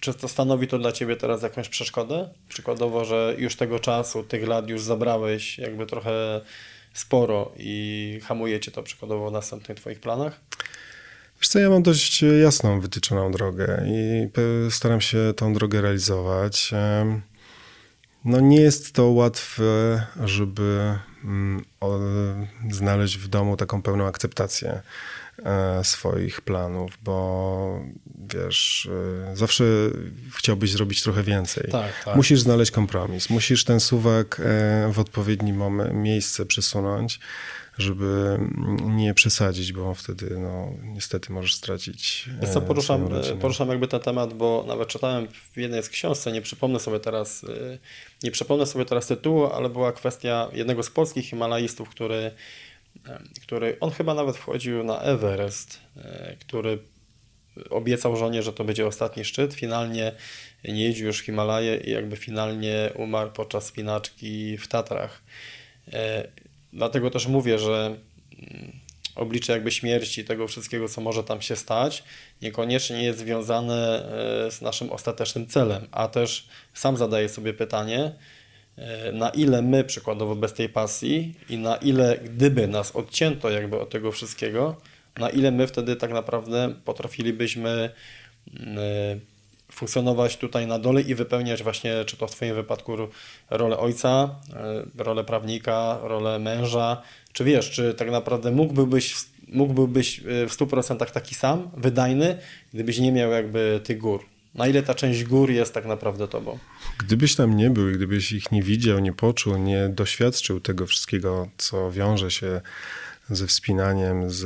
czy 0.01 0.13
to 0.13 0.27
stanowi 0.27 0.67
to 0.67 0.79
dla 0.79 0.91
ciebie 0.91 1.15
teraz 1.15 1.43
jakąś 1.43 1.69
przeszkodę? 1.69 2.29
Przykładowo, 2.49 3.05
że 3.05 3.35
już 3.37 3.55
tego 3.55 3.79
czasu, 3.79 4.23
tych 4.23 4.47
lat 4.47 4.69
już 4.69 4.81
zabrałeś 4.81 5.57
jakby 5.57 5.85
trochę 5.85 6.41
sporo 6.93 7.51
i 7.57 8.19
hamuje 8.23 8.59
cię 8.59 8.71
to 8.71 8.83
przykładowo 8.83 9.29
w 9.29 9.33
następnych 9.33 9.77
twoich 9.77 9.99
planach? 9.99 10.39
Wiesz 11.39 11.47
co, 11.47 11.59
ja 11.59 11.69
mam 11.69 11.83
dość 11.83 12.23
jasną, 12.41 12.79
wytyczoną 12.79 13.31
drogę 13.31 13.83
i 13.87 14.27
staram 14.69 15.01
się 15.01 15.33
tą 15.35 15.53
drogę 15.53 15.81
realizować. 15.81 16.71
No 18.25 18.39
nie 18.39 18.61
jest 18.61 18.93
to 18.93 19.07
łatwe, 19.07 19.63
żeby 20.25 20.97
mm, 21.23 21.65
znaleźć 22.71 23.17
w 23.17 23.27
domu 23.27 23.57
taką 23.57 23.81
pełną 23.81 24.07
akceptację 24.07 24.81
e, 25.45 25.83
swoich 25.83 26.41
planów, 26.41 26.97
bo 27.03 27.81
wiesz, 28.33 28.89
e, 29.31 29.35
zawsze 29.35 29.63
chciałbyś 30.37 30.71
zrobić 30.71 31.03
trochę 31.03 31.23
więcej. 31.23 31.69
Tak, 31.71 32.03
tak. 32.05 32.15
Musisz 32.15 32.41
znaleźć 32.41 32.71
kompromis, 32.71 33.29
musisz 33.29 33.63
ten 33.63 33.79
suwak 33.79 34.39
e, 34.39 34.91
w 34.93 34.99
odpowiednim 34.99 35.81
miejsce 35.93 36.45
przesunąć 36.45 37.19
żeby 37.77 38.39
nie 38.85 39.13
przesadzić, 39.13 39.73
bo 39.73 39.93
wtedy 39.93 40.39
no, 40.39 40.73
niestety 40.83 41.33
możesz 41.33 41.55
stracić. 41.55 42.29
Wiesz 42.41 42.49
co, 42.49 42.61
poruszam, 42.61 43.09
poruszam 43.41 43.69
jakby 43.69 43.87
ten 43.87 43.99
temat, 43.99 44.33
bo 44.33 44.63
nawet 44.67 44.87
czytałem 44.87 45.27
w 45.53 45.57
jednej 45.57 45.83
z 45.83 45.89
książce, 45.89 46.31
nie 46.31 46.41
przypomnę 46.41 46.79
sobie 46.79 46.99
teraz, 46.99 47.43
y, 47.43 47.79
nie 48.23 48.31
przypomnę 48.31 48.65
sobie 48.65 48.85
teraz 48.85 49.07
tytułu, 49.07 49.45
ale 49.45 49.69
była 49.69 49.91
kwestia 49.91 50.49
jednego 50.53 50.83
z 50.83 50.89
polskich 50.89 51.25
Himalajstów, 51.25 51.89
który, 51.89 52.31
który 53.41 53.77
on 53.79 53.91
chyba 53.91 54.13
nawet 54.13 54.37
wchodził 54.37 54.83
na 54.83 55.01
Everest, 55.01 55.79
który 56.39 56.79
obiecał 57.69 58.17
żonie, 58.17 58.43
że 58.43 58.53
to 58.53 58.63
będzie 58.63 58.87
ostatni 58.87 59.25
szczyt. 59.25 59.53
Finalnie 59.53 60.11
nie 60.63 60.83
jeździł 60.83 61.07
już 61.07 61.21
Himalaje 61.21 61.77
i 61.77 61.91
jakby 61.91 62.15
finalnie 62.15 62.89
umarł 62.95 63.31
podczas 63.31 63.65
spinaczki 63.65 64.57
w 64.57 64.67
Tatrach. 64.67 65.21
Dlatego 66.77 67.09
też 67.09 67.27
mówię, 67.27 67.59
że 67.59 67.95
mm, 68.39 68.71
oblicze 69.15 69.53
jakby 69.53 69.71
śmierci, 69.71 70.25
tego 70.25 70.47
wszystkiego, 70.47 70.89
co 70.89 71.01
może 71.01 71.23
tam 71.23 71.41
się 71.41 71.55
stać, 71.55 72.03
niekoniecznie 72.41 73.03
jest 73.03 73.19
związane 73.19 74.09
e, 74.45 74.51
z 74.51 74.61
naszym 74.61 74.91
ostatecznym 74.91 75.47
celem, 75.47 75.87
a 75.91 76.07
też 76.07 76.47
sam 76.73 76.97
zadaję 76.97 77.29
sobie 77.29 77.53
pytanie, 77.53 78.11
e, 78.77 79.11
na 79.11 79.29
ile 79.29 79.61
my 79.61 79.83
przykładowo 79.83 80.35
bez 80.35 80.53
tej 80.53 80.69
pasji 80.69 81.35
i 81.49 81.57
na 81.57 81.75
ile 81.75 82.17
gdyby 82.17 82.67
nas 82.67 82.95
odcięto 82.95 83.49
jakby 83.49 83.79
od 83.79 83.89
tego 83.89 84.11
wszystkiego, 84.11 84.75
na 85.17 85.29
ile 85.29 85.51
my 85.51 85.67
wtedy 85.67 85.95
tak 85.95 86.11
naprawdę 86.11 86.73
potrafilibyśmy 86.85 87.89
mm, 88.59 88.77
e, 88.77 89.36
funkcjonować 89.71 90.37
tutaj 90.37 90.67
na 90.67 90.79
dole 90.79 91.01
i 91.01 91.15
wypełniać 91.15 91.63
właśnie, 91.63 92.05
czy 92.05 92.17
to 92.17 92.27
w 92.27 92.31
Twoim 92.31 92.55
wypadku 92.55 92.97
rolę 93.49 93.77
ojca, 93.77 94.35
e, 94.97 95.03
rolę 95.03 95.23
prawnika, 95.23 95.99
rolę 96.03 96.39
męża, 96.39 97.01
czy 97.33 97.43
wiesz, 97.43 97.71
czy 97.71 97.93
tak 97.93 98.11
naprawdę 98.11 98.51
mógłbyś, 98.51 99.15
mógłbyś 99.47 100.19
e, 100.19 100.23
w 100.23 100.51
100% 100.57 101.11
taki 101.11 101.35
sam, 101.35 101.69
wydajny, 101.77 102.37
gdybyś 102.73 102.99
nie 102.99 103.11
miał 103.11 103.31
jakby 103.31 103.81
tych 103.83 103.97
gór? 103.97 104.25
Na 104.55 104.67
ile 104.67 104.83
ta 104.83 104.95
część 104.95 105.23
gór 105.23 105.51
jest 105.51 105.73
tak 105.73 105.85
naprawdę 105.85 106.27
tobą? 106.27 106.57
Gdybyś 106.99 107.35
tam 107.35 107.57
nie 107.57 107.69
był, 107.69 107.91
gdybyś 107.91 108.31
ich 108.31 108.51
nie 108.51 108.63
widział, 108.63 108.99
nie 108.99 109.13
poczuł, 109.13 109.57
nie 109.57 109.89
doświadczył 109.89 110.59
tego 110.59 110.87
wszystkiego, 110.87 111.47
co 111.57 111.91
wiąże 111.91 112.31
się 112.31 112.61
ze 113.29 113.47
wspinaniem, 113.47 114.29
z, 114.29 114.45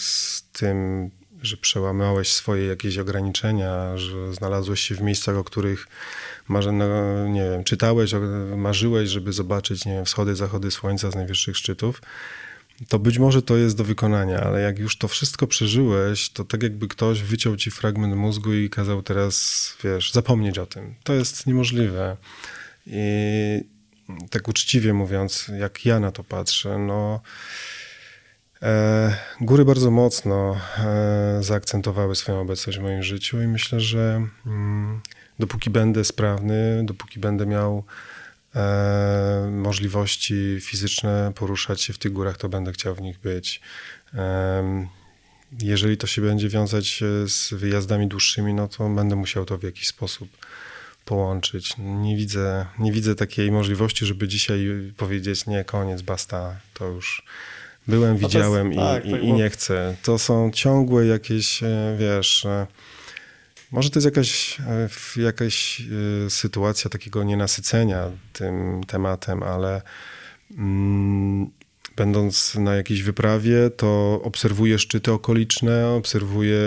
z 0.00 0.42
tym, 0.52 1.10
że 1.42 1.56
przełamałeś 1.56 2.32
swoje 2.32 2.66
jakieś 2.66 2.98
ograniczenia, 2.98 3.98
że 3.98 4.34
znalazłeś 4.34 4.80
się 4.80 4.94
w 4.94 5.00
miejscach, 5.00 5.36
o 5.36 5.44
których 5.44 5.86
no, 6.48 7.28
nie 7.28 7.50
wiem, 7.50 7.64
czytałeś, 7.64 8.14
marzyłeś, 8.56 9.08
żeby 9.08 9.32
zobaczyć, 9.32 9.84
nie 9.84 9.92
wiem, 9.92 10.04
wschody, 10.04 10.36
zachody 10.36 10.70
słońca 10.70 11.10
z 11.10 11.14
najwyższych 11.14 11.56
szczytów, 11.56 12.02
to 12.88 12.98
być 12.98 13.18
może 13.18 13.42
to 13.42 13.56
jest 13.56 13.76
do 13.76 13.84
wykonania, 13.84 14.40
ale 14.40 14.60
jak 14.60 14.78
już 14.78 14.98
to 14.98 15.08
wszystko 15.08 15.46
przeżyłeś, 15.46 16.30
to 16.30 16.44
tak 16.44 16.62
jakby 16.62 16.88
ktoś 16.88 17.22
wyciął 17.22 17.56
ci 17.56 17.70
fragment 17.70 18.14
mózgu 18.14 18.54
i 18.54 18.70
kazał 18.70 19.02
teraz, 19.02 19.76
wiesz, 19.84 20.12
zapomnieć 20.12 20.58
o 20.58 20.66
tym. 20.66 20.94
To 21.04 21.14
jest 21.14 21.46
niemożliwe. 21.46 22.16
I 22.86 23.02
tak 24.30 24.48
uczciwie 24.48 24.92
mówiąc, 24.92 25.50
jak 25.58 25.86
ja 25.86 26.00
na 26.00 26.12
to 26.12 26.24
patrzę, 26.24 26.78
no 26.78 27.20
góry 29.40 29.64
bardzo 29.64 29.90
mocno 29.90 30.56
e, 30.78 31.38
zaakcentowały 31.40 32.16
swoją 32.16 32.40
obecność 32.40 32.78
w 32.78 32.82
moim 32.82 33.02
życiu 33.02 33.42
i 33.42 33.46
myślę, 33.46 33.80
że 33.80 34.26
mm, 34.46 35.00
dopóki 35.38 35.70
będę 35.70 36.04
sprawny, 36.04 36.82
dopóki 36.84 37.20
będę 37.20 37.46
miał 37.46 37.84
e, 38.54 39.50
możliwości 39.52 40.58
fizyczne 40.60 41.32
poruszać 41.34 41.82
się 41.82 41.92
w 41.92 41.98
tych 41.98 42.12
górach, 42.12 42.36
to 42.36 42.48
będę 42.48 42.72
chciał 42.72 42.94
w 42.94 43.00
nich 43.00 43.18
być. 43.18 43.60
Jeżeli 45.60 45.96
to 45.96 46.06
się 46.06 46.22
będzie 46.22 46.48
wiązać 46.48 47.02
z 47.26 47.54
wyjazdami 47.54 48.08
dłuższymi, 48.08 48.54
no 48.54 48.68
to 48.68 48.88
będę 48.88 49.16
musiał 49.16 49.44
to 49.44 49.58
w 49.58 49.62
jakiś 49.62 49.86
sposób 49.88 50.28
połączyć. 51.04 51.74
Nie 51.78 52.16
widzę, 52.16 52.66
nie 52.78 52.92
widzę 52.92 53.14
takiej 53.14 53.52
możliwości, 53.52 54.06
żeby 54.06 54.28
dzisiaj 54.28 54.92
powiedzieć 54.96 55.46
nie, 55.46 55.64
koniec, 55.64 56.02
basta, 56.02 56.56
to 56.74 56.86
już 56.86 57.22
Byłem, 57.88 58.12
no 58.20 58.28
widziałem 58.28 58.72
jest, 58.72 58.76
i, 58.78 58.84
tak, 58.84 59.06
i, 59.06 59.10
tak, 59.10 59.22
i, 59.22 59.32
nie 59.32 59.50
chcę. 59.50 59.96
To 60.02 60.18
są 60.18 60.50
ciągłe 60.50 61.06
jakieś, 61.06 61.62
e, 61.62 61.96
wiesz, 61.98 62.44
e, 62.44 62.66
może 63.70 63.90
to 63.90 63.98
jest 63.98 64.04
jakaś, 64.04 64.60
e, 64.60 65.22
jakaś 65.22 65.82
sytuacja 66.28 66.90
takiego 66.90 67.24
nienasycenia 67.24 68.10
tym 68.32 68.84
tematem, 68.86 69.42
ale 69.42 69.82
mm, 70.58 71.50
będąc 71.96 72.54
na 72.54 72.74
jakiejś 72.74 73.02
wyprawie, 73.02 73.70
to 73.70 74.20
obserwuję 74.24 74.78
szczyty 74.78 75.12
okoliczne, 75.12 75.88
obserwuję 75.88 76.58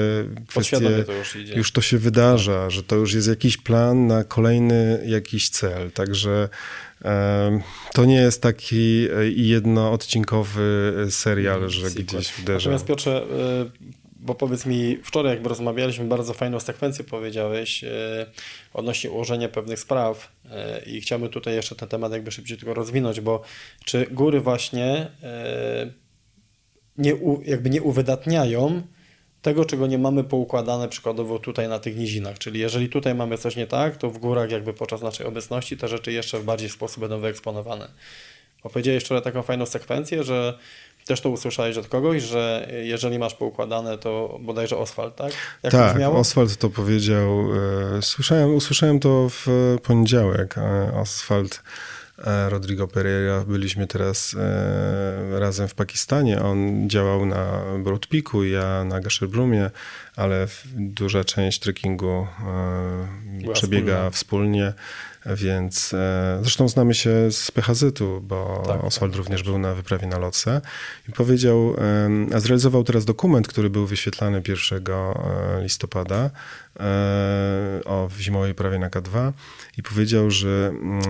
kwestie, 0.47 1.03
to 1.05 1.13
już, 1.13 1.35
już 1.35 1.71
to 1.71 1.81
się 1.81 1.97
wydarza, 1.97 2.69
że 2.69 2.83
to 2.83 2.95
już 2.95 3.13
jest 3.13 3.27
jakiś 3.27 3.57
plan 3.57 4.07
na 4.07 4.23
kolejny 4.23 5.03
jakiś 5.05 5.49
cel, 5.49 5.91
także 5.91 6.49
to 7.93 8.05
nie 8.05 8.15
jest 8.15 8.41
taki 8.41 9.07
jednoodcinkowy 9.35 10.93
serial, 11.09 11.69
że 11.69 11.91
gdzieś 11.91 12.39
uderza. 12.39 12.69
Natomiast 12.69 12.85
Piotrze, 12.85 13.25
bo 14.25 14.35
powiedz 14.35 14.65
mi, 14.65 14.97
wczoraj 15.03 15.33
jakby 15.33 15.49
rozmawialiśmy, 15.49 16.05
bardzo 16.05 16.33
fajną 16.33 16.59
sekwencję 16.59 17.05
powiedziałeś 17.05 17.83
e, 17.83 18.25
odnośnie 18.73 19.11
ułożenia 19.11 19.49
pewnych 19.49 19.79
spraw 19.79 20.31
e, 20.51 20.81
i 20.85 21.01
chciałbym 21.01 21.29
tutaj 21.29 21.55
jeszcze 21.55 21.75
ten 21.75 21.89
temat 21.89 22.11
jakby 22.11 22.31
szybciej 22.31 22.57
tylko 22.57 22.73
rozwinąć, 22.73 23.21
bo 23.21 23.41
czy 23.85 24.07
góry 24.11 24.41
właśnie 24.41 25.11
e, 25.23 25.91
nie, 26.97 27.15
u, 27.15 27.41
jakby 27.41 27.69
nie 27.69 27.81
uwydatniają 27.81 28.81
tego, 29.45 29.65
czego 29.65 29.87
nie 29.87 29.97
mamy 29.97 30.23
poukładane 30.23 30.89
przykładowo 30.89 31.39
tutaj 31.39 31.69
na 31.69 31.79
tych 31.79 31.97
nizinach. 31.97 32.37
Czyli 32.37 32.59
jeżeli 32.59 32.89
tutaj 32.89 33.15
mamy 33.15 33.37
coś 33.37 33.55
nie 33.55 33.67
tak, 33.67 33.97
to 33.97 34.09
w 34.09 34.17
górach 34.17 34.51
jakby 34.51 34.73
podczas 34.73 35.01
naszej 35.01 35.25
obecności 35.25 35.77
te 35.77 35.87
rzeczy 35.87 36.11
jeszcze 36.11 36.39
w 36.39 36.43
bardziej 36.43 36.69
sposób 36.69 36.99
będą 36.99 37.19
wyeksponowane. 37.19 37.87
Opowiedziałeś 38.63 39.03
wczoraj 39.03 39.23
taką 39.23 39.41
fajną 39.41 39.65
sekwencję, 39.65 40.23
że 40.23 40.57
też 41.05 41.21
to 41.21 41.29
usłyszałeś 41.29 41.77
od 41.77 41.87
kogoś, 41.87 42.23
że 42.23 42.67
jeżeli 42.83 43.19
masz 43.19 43.33
poukładane, 43.33 43.97
to 43.97 44.39
bodajże 44.41 44.77
Oswald, 44.77 45.15
tak? 45.15 45.31
Jak 45.63 45.71
tak, 45.71 45.97
Oswald 46.01 46.57
to 46.57 46.69
powiedział. 46.69 47.47
E, 47.97 48.01
słyszałem, 48.01 48.55
usłyszałem 48.55 48.99
to 48.99 49.27
w 49.29 49.47
poniedziałek. 49.83 50.55
Oswald 51.01 51.55
e, 51.55 51.94
Rodrigo 52.49 52.87
Pereira. 52.87 53.43
Byliśmy 53.47 53.87
teraz 53.87 54.35
razem 55.31 55.67
w 55.67 55.73
Pakistanie. 55.73 56.41
On 56.41 56.89
działał 56.89 57.25
na 57.25 57.61
Broad 57.83 58.07
Peaku, 58.07 58.43
ja 58.43 58.83
na 58.83 58.99
Gasherbrumie, 59.01 59.69
ale 60.15 60.47
duża 60.75 61.23
część 61.23 61.59
trekkingu 61.59 62.27
przebiega 63.53 64.09
wspólnie. 64.09 64.11
wspólnie 64.11 64.73
więc 65.25 65.93
e, 65.93 66.39
zresztą 66.41 66.69
znamy 66.69 66.93
się 66.93 67.31
z 67.31 67.51
PHZ-u, 67.51 68.21
bo 68.21 68.63
tak, 68.67 68.83
Oswald 68.83 69.11
tak, 69.11 69.17
również 69.17 69.41
tak. 69.41 69.49
był 69.49 69.57
na 69.57 69.73
wyprawie 69.73 70.07
na 70.07 70.17
Lotse 70.17 70.61
i 71.09 71.11
powiedział, 71.11 71.75
a 72.33 72.39
zrealizował 72.39 72.83
teraz 72.83 73.05
dokument, 73.05 73.47
który 73.47 73.69
był 73.69 73.85
wyświetlany 73.85 74.41
1 74.71 74.83
e, 74.87 75.63
listopada 75.63 76.29
e, 76.79 77.81
o 77.85 78.09
zimowej 78.19 78.55
prawie 78.55 78.79
na 78.79 78.89
K2 78.89 79.31
i 79.77 79.83
powiedział, 79.83 80.31
że 80.31 80.71
mm, 80.73 81.01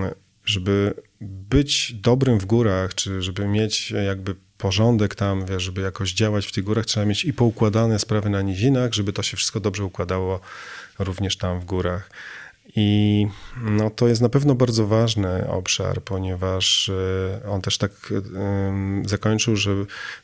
żeby 0.45 0.93
być 1.21 1.93
dobrym 1.93 2.39
w 2.39 2.45
górach, 2.45 2.95
czy 2.95 3.21
żeby 3.21 3.47
mieć 3.47 3.91
jakby 3.91 4.35
porządek 4.57 5.15
tam, 5.15 5.45
wiesz, 5.45 5.63
żeby 5.63 5.81
jakoś 5.81 6.13
działać 6.13 6.47
w 6.47 6.51
tych 6.51 6.63
górach, 6.63 6.85
trzeba 6.85 7.05
mieć 7.05 7.25
i 7.25 7.33
poukładane 7.33 7.99
sprawy 7.99 8.29
na 8.29 8.41
nizinach, 8.41 8.93
żeby 8.93 9.13
to 9.13 9.23
się 9.23 9.37
wszystko 9.37 9.59
dobrze 9.59 9.85
układało 9.85 10.39
również 10.99 11.37
tam 11.37 11.59
w 11.59 11.65
górach. 11.65 12.09
I 12.75 13.27
no, 13.61 13.89
to 13.89 14.07
jest 14.07 14.21
na 14.21 14.29
pewno 14.29 14.55
bardzo 14.55 14.87
ważny 14.87 15.47
obszar, 15.47 16.01
ponieważ 16.01 16.89
e, 16.89 17.49
on 17.49 17.61
też 17.61 17.77
tak 17.77 17.91
zakończył, 19.05 19.55
że 19.55 19.71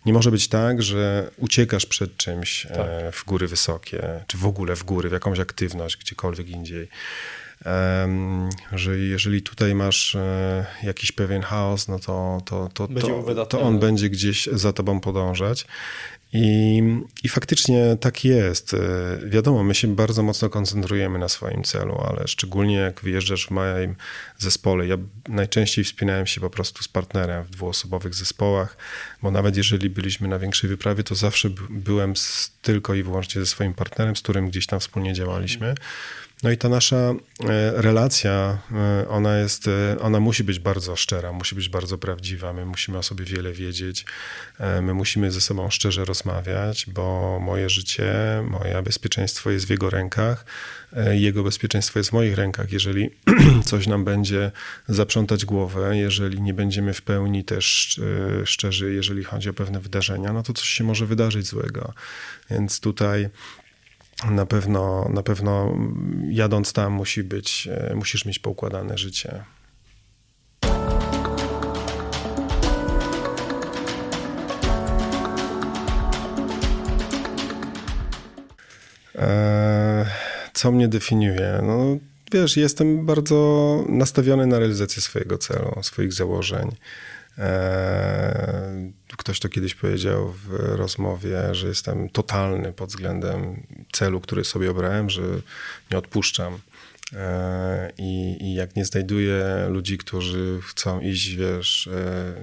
nie 0.05 0.13
może 0.13 0.31
być 0.31 0.47
tak, 0.47 0.81
że 0.81 1.31
uciekasz 1.37 1.85
przed 1.85 2.17
czymś 2.17 2.65
e, 2.65 2.69
tak. 2.69 3.15
w 3.15 3.25
góry 3.25 3.47
wysokie, 3.47 4.23
czy 4.27 4.37
w 4.37 4.45
ogóle 4.45 4.75
w 4.75 4.83
góry, 4.83 5.09
w 5.09 5.11
jakąś 5.11 5.39
aktywność, 5.39 5.97
gdziekolwiek 5.97 6.49
indziej. 6.49 6.87
Że 8.71 8.97
jeżeli 8.97 9.41
tutaj 9.41 9.75
masz 9.75 10.15
e, 10.15 10.65
jakiś 10.83 11.11
pewien 11.11 11.41
chaos, 11.41 11.87
no 11.87 11.99
to, 11.99 12.41
to, 12.45 12.69
to, 12.73 12.87
to, 12.87 13.45
to 13.45 13.61
on 13.61 13.79
będzie 13.79 14.09
gdzieś 14.09 14.47
za 14.51 14.73
tobą 14.73 14.99
podążać. 14.99 15.65
I, 16.33 16.83
I 17.23 17.29
faktycznie 17.29 17.97
tak 17.99 18.25
jest. 18.25 18.73
E, 18.73 18.77
wiadomo, 19.29 19.63
my 19.63 19.75
się 19.75 19.95
bardzo 19.95 20.23
mocno 20.23 20.49
koncentrujemy 20.49 21.19
na 21.19 21.29
swoim 21.29 21.63
celu, 21.63 22.01
ale 22.07 22.27
szczególnie 22.27 22.75
jak 22.75 23.01
wyjeżdżasz 23.01 23.47
w 23.47 23.51
moim 23.51 23.95
zespole. 24.37 24.87
Ja 24.87 24.97
najczęściej 25.29 25.85
wspinałem 25.85 26.27
się 26.27 26.41
po 26.41 26.49
prostu 26.49 26.83
z 26.83 26.87
partnerem 26.87 27.43
w 27.43 27.49
dwuosobowych 27.49 28.15
zespołach, 28.15 28.77
bo 29.21 29.31
nawet 29.31 29.57
jeżeli 29.57 29.89
byliśmy 29.89 30.27
na 30.27 30.39
większej 30.39 30.69
wyprawie, 30.69 31.03
to 31.03 31.15
zawsze 31.15 31.49
byłem 31.69 32.15
z, 32.15 32.51
tylko 32.61 32.93
i 32.93 33.03
wyłącznie 33.03 33.41
ze 33.41 33.47
swoim 33.47 33.73
partnerem, 33.73 34.15
z 34.15 34.21
którym 34.21 34.49
gdzieś 34.49 34.67
tam 34.67 34.79
wspólnie 34.79 35.13
działaliśmy. 35.13 35.75
No 36.43 36.51
i 36.51 36.57
ta 36.57 36.69
nasza 36.69 36.95
e, 36.95 37.15
relacja, 37.81 38.57
e, 38.71 39.07
ona 39.09 39.37
jest, 39.37 39.67
e, 39.67 39.99
ona 39.99 40.19
musi 40.19 40.43
być 40.43 40.59
bardzo 40.59 40.95
szczera, 40.95 41.31
musi 41.31 41.55
być 41.55 41.69
bardzo 41.69 41.97
prawdziwa. 41.97 42.53
My 42.53 42.65
musimy 42.65 42.97
o 42.97 43.03
sobie 43.03 43.25
wiele 43.25 43.51
wiedzieć, 43.51 44.05
my 44.81 44.93
musimy 44.93 45.31
ze 45.31 45.41
sobą 45.41 45.69
szczerze 45.69 46.05
rozmawiać, 46.05 46.85
bo 46.87 47.39
moje 47.41 47.69
życie, 47.69 48.13
moje 48.49 48.81
bezpieczeństwo 48.83 49.51
jest 49.51 49.65
w 49.65 49.69
jego 49.69 49.89
rękach, 49.89 50.45
jego 51.11 51.43
bezpieczeństwo 51.43 51.99
jest 51.99 52.09
w 52.09 52.13
moich 52.13 52.35
rękach. 52.35 52.71
Jeżeli 52.71 53.09
coś 53.65 53.87
nam 53.87 54.05
będzie 54.05 54.51
zaprzątać 54.87 55.45
głowę, 55.45 55.97
jeżeli 55.97 56.41
nie 56.41 56.53
będziemy 56.53 56.93
w 56.93 57.01
pełni 57.01 57.43
też 57.43 57.99
szczerzy, 58.45 58.93
jeżeli 58.93 59.23
chodzi 59.23 59.49
o 59.49 59.53
pewne 59.53 59.79
wydarzenia, 59.79 60.33
no 60.33 60.43
to 60.43 60.53
coś 60.53 60.69
się 60.69 60.83
może 60.83 61.05
wydarzyć 61.05 61.47
złego. 61.47 61.93
Więc 62.49 62.79
tutaj 62.79 63.29
na 64.29 64.45
pewno, 64.45 65.09
na 65.09 65.23
pewno 65.23 65.77
jadąc 66.29 66.73
tam 66.73 66.93
musi 66.93 67.23
być, 67.23 67.69
e, 67.71 67.95
musisz 67.95 68.25
mieć 68.25 68.39
poukładane 68.39 68.97
życie. 68.97 69.43
E, 79.15 80.05
co 80.53 80.71
mnie 80.71 80.87
definiuje? 80.87 81.59
No, 81.63 81.97
wiesz, 82.31 82.57
jestem 82.57 83.05
bardzo 83.05 83.85
nastawiony 83.89 84.47
na 84.47 84.59
realizację 84.59 85.01
swojego 85.01 85.37
celu, 85.37 85.71
swoich 85.81 86.13
założeń. 86.13 86.71
E, 87.37 88.91
ktoś 89.17 89.39
to 89.39 89.49
kiedyś 89.49 89.75
powiedział 89.75 90.31
w 90.31 90.49
rozmowie, 90.53 91.55
że 91.55 91.67
jestem 91.67 92.09
totalny 92.09 92.73
pod 92.73 92.89
względem 92.89 93.67
celu, 93.91 94.21
który 94.21 94.43
sobie 94.43 94.71
obrałem, 94.71 95.09
że 95.09 95.21
nie 95.91 95.97
odpuszczam. 95.97 96.59
E, 97.15 97.91
I, 97.97 98.37
I, 98.41 98.53
jak 98.53 98.75
nie 98.75 98.85
znajduję 98.85 99.67
ludzi, 99.69 99.97
którzy 99.97 100.59
chcą 100.67 100.99
iść, 100.99 101.35
wiesz, 101.35 101.87
e, 101.87 102.33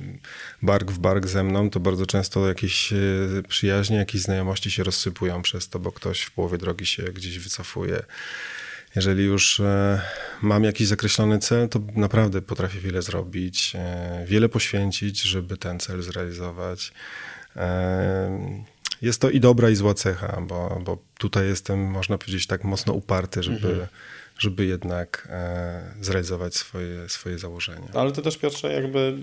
bark 0.62 0.90
w 0.90 0.98
bark 0.98 1.26
ze 1.26 1.44
mną, 1.44 1.70
to 1.70 1.80
bardzo 1.80 2.06
często 2.06 2.48
jakieś 2.48 2.92
przyjaźnie, 3.48 3.96
jakieś 3.96 4.20
znajomości 4.20 4.70
się 4.70 4.84
rozsypują 4.84 5.42
przez 5.42 5.68
to, 5.68 5.78
bo 5.78 5.92
ktoś 5.92 6.22
w 6.22 6.30
połowie 6.30 6.58
drogi 6.58 6.86
się 6.86 7.02
gdzieś 7.02 7.38
wycofuje. 7.38 8.02
Jeżeli 8.96 9.24
już 9.24 9.60
e, 9.60 10.00
mam 10.42 10.64
jakiś 10.64 10.86
zakreślony 10.86 11.38
cel, 11.38 11.68
to 11.68 11.80
naprawdę 11.94 12.42
potrafię 12.42 12.80
wiele 12.80 13.02
zrobić, 13.02 13.72
e, 13.74 14.24
wiele 14.26 14.48
poświęcić, 14.48 15.20
żeby 15.20 15.56
ten 15.56 15.80
cel 15.80 16.02
zrealizować. 16.02 16.92
E, 17.56 18.58
jest 19.02 19.20
to 19.20 19.30
i 19.30 19.40
dobra, 19.40 19.70
i 19.70 19.76
zła 19.76 19.94
cecha, 19.94 20.40
bo, 20.40 20.80
bo 20.84 20.98
tutaj 21.18 21.46
jestem, 21.46 21.90
można 21.90 22.18
powiedzieć, 22.18 22.46
tak 22.46 22.64
mocno 22.64 22.92
uparty, 22.92 23.42
żeby, 23.42 23.68
mhm. 23.68 23.86
żeby 24.38 24.66
jednak 24.66 25.28
zrealizować 26.00 26.54
swoje, 26.54 27.08
swoje 27.08 27.38
założenia. 27.38 27.88
Ale 27.94 28.12
ty 28.12 28.22
też, 28.22 28.38
Piotrze, 28.38 28.72
jakby 28.72 29.18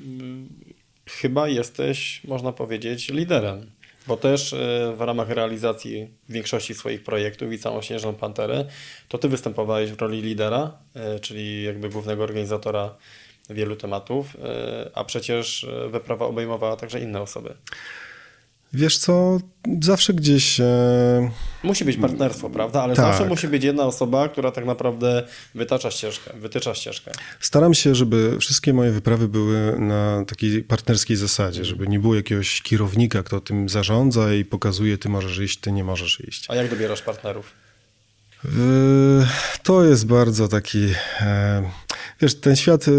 chyba 1.05 1.47
jesteś, 1.47 2.21
można 2.23 2.51
powiedzieć, 2.51 3.09
liderem 3.09 3.71
bo 4.07 4.17
też 4.17 4.53
e, 4.53 4.93
w 4.97 5.01
ramach 5.01 5.29
realizacji 5.29 6.07
większości 6.29 6.73
swoich 6.73 7.03
projektów 7.03 7.53
i 7.53 7.59
całą 7.59 7.81
Śnieżną 7.81 8.13
Panterę, 8.13 8.65
to 9.07 9.17
Ty 9.17 9.29
występowałeś 9.29 9.91
w 9.91 10.01
roli 10.01 10.21
lidera, 10.21 10.77
e, 10.95 11.19
czyli 11.19 11.63
jakby 11.63 11.89
głównego 11.89 12.23
organizatora 12.23 12.95
wielu 13.49 13.75
tematów, 13.75 14.37
e, 14.43 14.89
a 14.93 15.03
przecież 15.03 15.67
wyprawa 15.89 16.25
obejmowała 16.25 16.75
także 16.75 16.99
inne 16.99 17.21
osoby. 17.21 17.53
Wiesz 18.73 18.97
co, 18.97 19.39
zawsze 19.81 20.13
gdzieś. 20.13 20.59
E... 20.59 21.31
Musi 21.63 21.85
być 21.85 21.97
partnerstwo, 21.97 22.49
prawda? 22.49 22.83
Ale 22.83 22.95
tak. 22.95 23.05
zawsze 23.05 23.25
musi 23.25 23.47
być 23.47 23.63
jedna 23.63 23.83
osoba, 23.83 24.29
która 24.29 24.51
tak 24.51 24.65
naprawdę 24.65 25.23
wytacza 25.55 25.91
ścieżkę, 25.91 26.31
wytycza 26.39 26.75
ścieżkę. 26.75 27.11
Staram 27.39 27.73
się, 27.73 27.95
żeby 27.95 28.39
wszystkie 28.39 28.73
moje 28.73 28.91
wyprawy 28.91 29.27
były 29.27 29.79
na 29.79 30.25
takiej 30.27 30.63
partnerskiej 30.63 31.17
zasadzie, 31.17 31.59
mm. 31.59 31.65
żeby 31.65 31.87
nie 31.87 31.99
było 31.99 32.15
jakiegoś 32.15 32.61
kierownika, 32.61 33.23
kto 33.23 33.41
tym 33.41 33.69
zarządza 33.69 34.33
i 34.33 34.45
pokazuje, 34.45 34.97
ty 34.97 35.09
możesz 35.09 35.37
iść, 35.37 35.59
ty 35.59 35.71
nie 35.71 35.83
możesz 35.83 36.19
iść. 36.19 36.45
A 36.49 36.55
jak 36.55 36.69
dobierasz 36.69 37.01
partnerów? 37.01 37.53
To 39.63 39.83
jest 39.83 40.05
bardzo 40.05 40.47
taki. 40.47 40.87
E, 41.21 41.71
wiesz, 42.21 42.35
ten 42.35 42.55
świat, 42.55 42.87
y, 42.87 42.91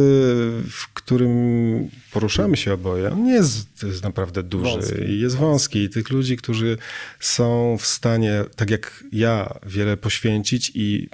w 0.71 0.93
którym 0.95 1.91
poruszamy 2.17 2.57
się 2.57 2.73
oboje, 2.73 3.12
on 3.12 3.25
nie 3.25 3.33
jest, 3.33 3.83
jest 3.83 4.05
naprawdę 4.05 4.43
duży 4.43 4.71
Wąski. 4.71 5.03
i 5.03 5.21
jest 5.21 5.37
wąski. 5.37 5.79
I 5.79 5.91
tych 5.91 6.11
ludzi, 6.11 6.37
którzy 6.37 6.79
są 7.21 7.77
w 7.79 7.87
stanie, 7.87 8.45
tak 8.57 8.71
jak 8.71 9.05
ja, 9.12 9.55
wiele 9.67 9.97
poświęcić 9.97 10.73
i 10.75 11.09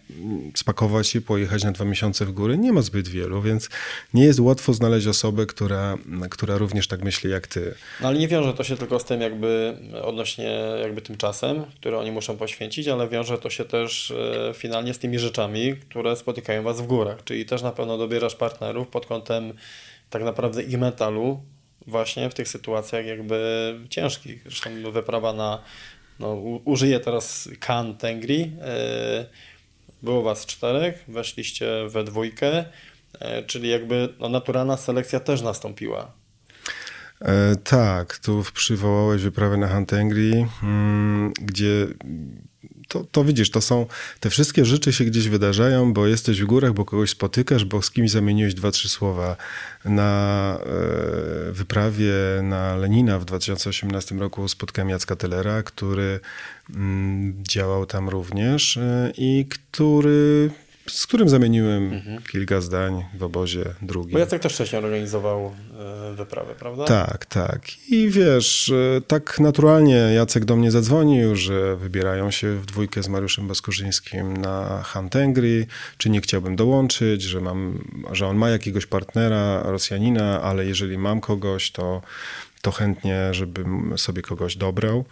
spakować 0.55 1.09
się, 1.09 1.21
pojechać 1.21 1.65
na 1.65 1.73
dwa 1.73 1.85
miesiące 1.85 2.27
w 2.27 2.33
góry, 2.33 2.59
nie 2.59 2.73
ma 2.73 2.83
zbyt 2.83 3.09
wielu, 3.09 3.43
więc 3.43 3.69
nie 4.15 4.25
jest 4.25 4.41
łatwo 4.41 4.73
znaleźć 4.73 5.07
osobę, 5.07 5.47
która, 5.47 5.99
która 6.31 6.59
również 6.59 6.87
tak 6.89 7.05
myśli 7.05 7.31
jak 7.31 7.47
ty. 7.47 7.75
No 8.01 8.09
ale 8.09 8.19
nie 8.19 8.29
wiąże 8.29 8.55
to 8.55 8.65
się 8.65 8.77
tylko 8.77 8.99
z 8.99 9.05
tym 9.05 9.21
jakby 9.21 9.77
odnośnie 10.03 10.59
jakby 10.83 11.03
tym 11.03 11.17
czasem, 11.17 11.65
który 11.81 11.97
oni 11.99 12.13
muszą 12.13 12.37
poświęcić, 12.37 12.89
ale 12.89 13.09
wiąże 13.09 13.39
to 13.39 13.51
się 13.51 13.65
też 13.65 14.11
e, 14.11 14.55
finalnie 14.55 14.95
z 14.95 14.99
tymi 14.99 15.19
rzeczami, 15.19 15.77
które 15.77 16.17
spotykają 16.17 16.63
Was 16.63 16.81
w 16.81 16.87
górach, 16.87 17.25
czyli 17.25 17.47
też 17.47 17.63
na 17.63 17.73
pewno 17.73 17.99
dobierasz 17.99 18.35
partnerów 18.35 18.89
pod 18.89 19.07
kątem 19.07 19.53
tak 20.13 20.25
naprawdę 20.25 20.63
ich 20.63 20.79
mentalu 20.79 21.43
właśnie 21.87 22.31
w 22.31 22.35
tych 22.35 22.49
sytuacjach 22.49 23.07
jakby 23.07 23.75
ciężkich. 23.91 24.43
Zresztą 24.43 24.71
wyprawa 24.93 25.33
na, 25.33 25.63
no, 26.21 26.35
użyję 26.65 27.01
teraz 27.01 27.49
Kan 27.61 27.97
Tengri, 27.97 28.53
e, 28.61 29.27
było 30.03 30.23
Was 30.23 30.47
czterech, 30.47 31.05
weszliście 31.09 31.67
we 31.89 32.05
dwójkę, 32.05 32.65
e, 33.21 33.43
czyli 33.43 33.69
jakby 33.69 34.09
no, 34.21 34.29
naturalna 34.29 34.77
selekcja 34.77 35.21
też 35.21 35.43
nastąpiła. 35.43 36.13
E, 37.21 37.57
tak, 37.57 38.19
tu 38.19 38.45
przywołałeś 38.55 39.23
wyprawę 39.23 39.57
na 39.57 39.69
Hantengri, 39.69 40.47
mm, 40.63 41.33
gdzie 41.41 41.87
to, 42.93 43.05
to 43.13 43.25
widzisz, 43.25 43.51
to 43.51 43.61
są, 43.61 43.87
te 44.21 44.31
wszystkie 44.31 44.65
rzeczy 44.65 44.93
się 44.93 45.05
gdzieś 45.05 45.29
wydarzają, 45.29 45.93
bo 45.93 46.07
jesteś 46.07 46.43
w 46.43 46.47
górach, 46.47 46.73
bo 46.73 46.85
kogoś 46.85 47.11
spotykasz, 47.11 47.65
bo 47.65 47.83
z 47.83 47.91
kimś 47.91 48.11
zamieniłeś 48.11 48.55
dwa, 48.55 48.71
trzy 48.71 48.89
słowa. 48.89 49.37
Na 49.85 50.59
e, 50.61 51.53
wyprawie 51.53 52.13
na 52.43 52.77
Lenina 52.77 53.19
w 53.19 53.25
2018 53.25 54.15
roku 54.15 54.49
spotkałem 54.49 54.89
Jacka 54.89 55.17
Tellera, 55.17 55.63
który 55.63 56.21
mm, 56.71 57.35
działał 57.49 57.87
tam 57.87 58.09
również 58.09 58.77
e, 58.77 59.13
i 59.17 59.47
który 59.49 60.51
z 60.87 61.07
którym 61.07 61.29
zamieniłem 61.29 61.93
mhm. 61.93 62.23
kilka 62.33 62.61
zdań 62.61 63.05
w 63.15 63.23
obozie 63.23 63.65
drugim. 63.83 64.13
Bo 64.13 64.19
Jacek 64.19 64.43
też 64.43 64.55
wcześniej 64.55 64.85
organizował 64.85 65.53
e, 66.11 66.15
wyprawę, 66.15 66.55
prawda? 66.59 66.85
Tak, 66.85 67.27
tak. 67.27 67.63
I 67.89 68.11
wiesz, 68.11 68.73
e, 68.97 69.01
tak 69.01 69.41
naturalnie 69.41 69.95
Jacek 69.95 70.45
do 70.45 70.57
mnie 70.57 70.71
zadzwonił, 70.71 71.37
że 71.37 71.77
wybierają 71.77 72.31
się 72.31 72.57
w 72.57 72.67
dwójkę 72.67 73.03
z 73.03 73.09
Mariuszem 73.09 73.49
Baskorzyńskim 73.49 74.37
na 74.37 74.83
Hantengri, 74.83 75.67
czy 75.99 76.11
nie 76.11 76.21
chciałbym 76.21 76.57
dołączyć, 76.57 77.23
że, 77.23 77.41
mam, 77.41 77.85
że 78.13 78.27
on 78.27 78.37
ma 78.37 78.51
jakiegoś 78.51 78.87
partnera, 78.87 79.63
Rosjanina, 79.63 80.43
ale 80.43 80.67
jeżeli 80.67 80.99
mam 80.99 81.21
kogoś, 81.21 81.71
to, 81.71 82.03
to 82.63 82.71
chętnie, 82.71 83.35
żebym 83.35 83.99
sobie 83.99 84.23
kogoś 84.23 84.57
dobrał. 84.57 85.05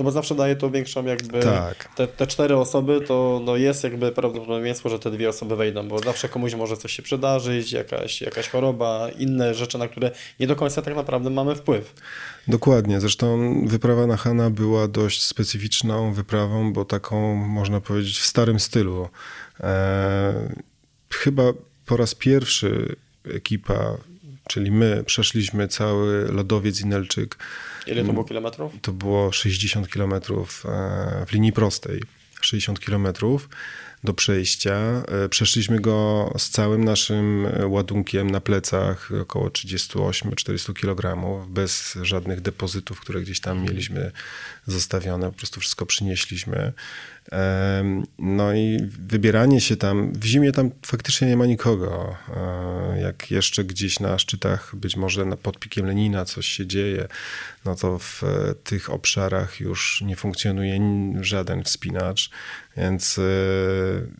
No 0.00 0.04
bo 0.04 0.10
zawsze 0.10 0.34
daje 0.34 0.56
to 0.56 0.70
większą 0.70 1.04
jakby... 1.04 1.40
Tak. 1.40 1.88
Te, 1.94 2.06
te 2.06 2.26
cztery 2.26 2.56
osoby 2.56 3.00
to 3.00 3.42
no 3.44 3.56
jest 3.56 3.84
jakby 3.84 4.12
prawdopodobieństwo, 4.12 4.88
że 4.88 4.98
te 4.98 5.10
dwie 5.10 5.28
osoby 5.28 5.56
wejdą, 5.56 5.88
bo 5.88 5.98
zawsze 5.98 6.28
komuś 6.28 6.54
może 6.54 6.76
coś 6.76 6.92
się 6.92 7.02
przydarzyć, 7.02 7.72
jakaś, 7.72 8.20
jakaś 8.20 8.48
choroba, 8.48 9.08
inne 9.18 9.54
rzeczy, 9.54 9.78
na 9.78 9.88
które 9.88 10.10
nie 10.40 10.46
do 10.46 10.56
końca 10.56 10.82
tak 10.82 10.96
naprawdę 10.96 11.30
mamy 11.30 11.54
wpływ. 11.54 11.94
Dokładnie. 12.48 13.00
Zresztą 13.00 13.54
wyprawa 13.66 14.06
na 14.06 14.16
Hana 14.16 14.50
była 14.50 14.88
dość 14.88 15.22
specyficzną 15.22 16.12
wyprawą, 16.12 16.72
bo 16.72 16.84
taką 16.84 17.34
można 17.34 17.80
powiedzieć 17.80 18.18
w 18.18 18.26
starym 18.26 18.60
stylu. 18.60 19.08
E, 19.60 20.54
chyba 21.10 21.42
po 21.86 21.96
raz 21.96 22.14
pierwszy 22.14 22.96
ekipa, 23.34 23.96
czyli 24.48 24.70
my, 24.70 25.04
przeszliśmy 25.06 25.68
cały 25.68 26.32
lodowiec 26.32 26.80
Inelczyk 26.80 27.36
Ile 27.86 28.04
to 28.04 28.12
było 28.12 28.24
kilometrów? 28.24 28.72
To 28.82 28.92
było 28.92 29.32
60 29.32 29.88
kilometrów 29.88 30.66
e, 30.66 31.26
w 31.26 31.32
linii 31.32 31.52
prostej. 31.52 32.02
60 32.40 32.80
kilometrów 32.80 33.48
do 34.04 34.14
przejścia. 34.14 35.02
E, 35.24 35.28
przeszliśmy 35.28 35.80
go 35.80 36.30
z 36.38 36.50
całym 36.50 36.84
naszym 36.84 37.46
ładunkiem 37.66 38.30
na 38.30 38.40
plecach, 38.40 39.10
około 39.22 39.48
38-400 39.48 40.72
kg, 40.72 41.20
bez 41.48 41.98
żadnych 42.02 42.40
depozytów, 42.40 43.00
które 43.00 43.20
gdzieś 43.20 43.40
tam 43.40 43.62
mieliśmy 43.62 44.12
zostawione. 44.66 45.26
Po 45.26 45.36
prostu 45.36 45.60
wszystko 45.60 45.86
przynieśliśmy. 45.86 46.72
No 48.18 48.54
i 48.54 48.78
wybieranie 49.08 49.60
się 49.60 49.76
tam, 49.76 50.12
w 50.12 50.24
zimie 50.24 50.52
tam 50.52 50.70
faktycznie 50.86 51.28
nie 51.28 51.36
ma 51.36 51.46
nikogo. 51.46 52.16
E, 52.36 53.00
jak 53.00 53.30
jeszcze 53.30 53.64
gdzieś 53.64 54.00
na 54.00 54.18
szczytach, 54.18 54.76
być 54.76 54.96
może 54.96 55.36
pod 55.36 55.58
pikiem 55.58 55.86
Lenina 55.86 56.24
coś 56.24 56.46
się 56.46 56.66
dzieje, 56.66 57.08
no 57.64 57.74
to 57.74 57.98
w 57.98 58.24
e, 58.24 58.54
tych 58.54 58.90
obszarach 58.90 59.60
już 59.60 60.02
nie 60.06 60.16
funkcjonuje 60.16 60.80
żaden 61.20 61.64
wspinacz. 61.64 62.30
Więc 62.76 63.18
e, 63.18 63.22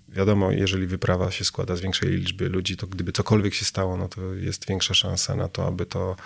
wiadomo, 0.08 0.52
jeżeli 0.52 0.86
wyprawa 0.86 1.30
się 1.30 1.44
składa 1.44 1.76
z 1.76 1.80
większej 1.80 2.08
liczby 2.08 2.48
ludzi, 2.48 2.76
to 2.76 2.86
gdyby 2.86 3.12
cokolwiek 3.12 3.54
się 3.54 3.64
stało, 3.64 3.96
no 3.96 4.08
to 4.08 4.34
jest 4.34 4.68
większa 4.68 4.94
szansa 4.94 5.36
na 5.36 5.48
to, 5.48 5.66
aby 5.66 5.86
to 5.86 6.16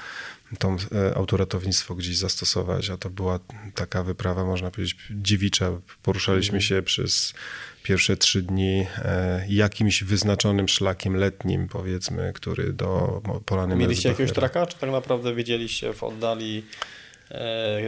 to 0.59 0.77
autoratownictwo 1.15 1.95
gdzieś 1.95 2.17
zastosować, 2.17 2.91
a 2.91 2.97
to 2.97 3.11
była 3.11 3.39
taka 3.75 4.03
wyprawa, 4.03 4.45
można 4.45 4.71
powiedzieć, 4.71 4.97
dziewicza. 5.11 5.71
Poruszaliśmy 6.03 6.57
mhm. 6.57 6.63
się 6.63 6.83
przez 6.83 7.35
pierwsze 7.83 8.17
trzy 8.17 8.43
dni 8.43 8.87
e, 8.99 9.45
jakimś 9.49 10.05
wyznaczonym 10.05 10.69
szlakiem 10.69 11.17
letnim, 11.17 11.69
powiedzmy, 11.69 12.33
który 12.35 12.73
do 12.73 13.23
Polany 13.47 13.77
Mieliście 13.77 14.09
jakiegoś 14.09 14.33
traka, 14.33 14.67
czy 14.67 14.79
tak 14.79 14.91
naprawdę 14.91 15.35
wiedzieliście 15.35 15.93
w 15.93 16.03
oddali 16.03 16.63
E, 16.63 17.04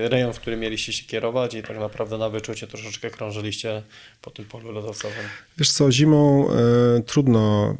rejon, 0.08 0.32
w 0.32 0.40
którym 0.40 0.60
mieliście 0.60 0.92
się 0.92 1.04
kierować 1.04 1.54
i 1.54 1.62
tak 1.62 1.78
naprawdę 1.78 2.18
na 2.18 2.30
wyczucie 2.30 2.66
troszeczkę 2.66 3.10
krążyliście 3.10 3.82
po 4.22 4.30
tym 4.30 4.44
polu 4.44 4.72
lodowcowym. 4.72 5.24
Wiesz 5.58 5.72
co, 5.72 5.92
zimą 5.92 6.48
e, 6.50 7.02
trudno 7.02 7.76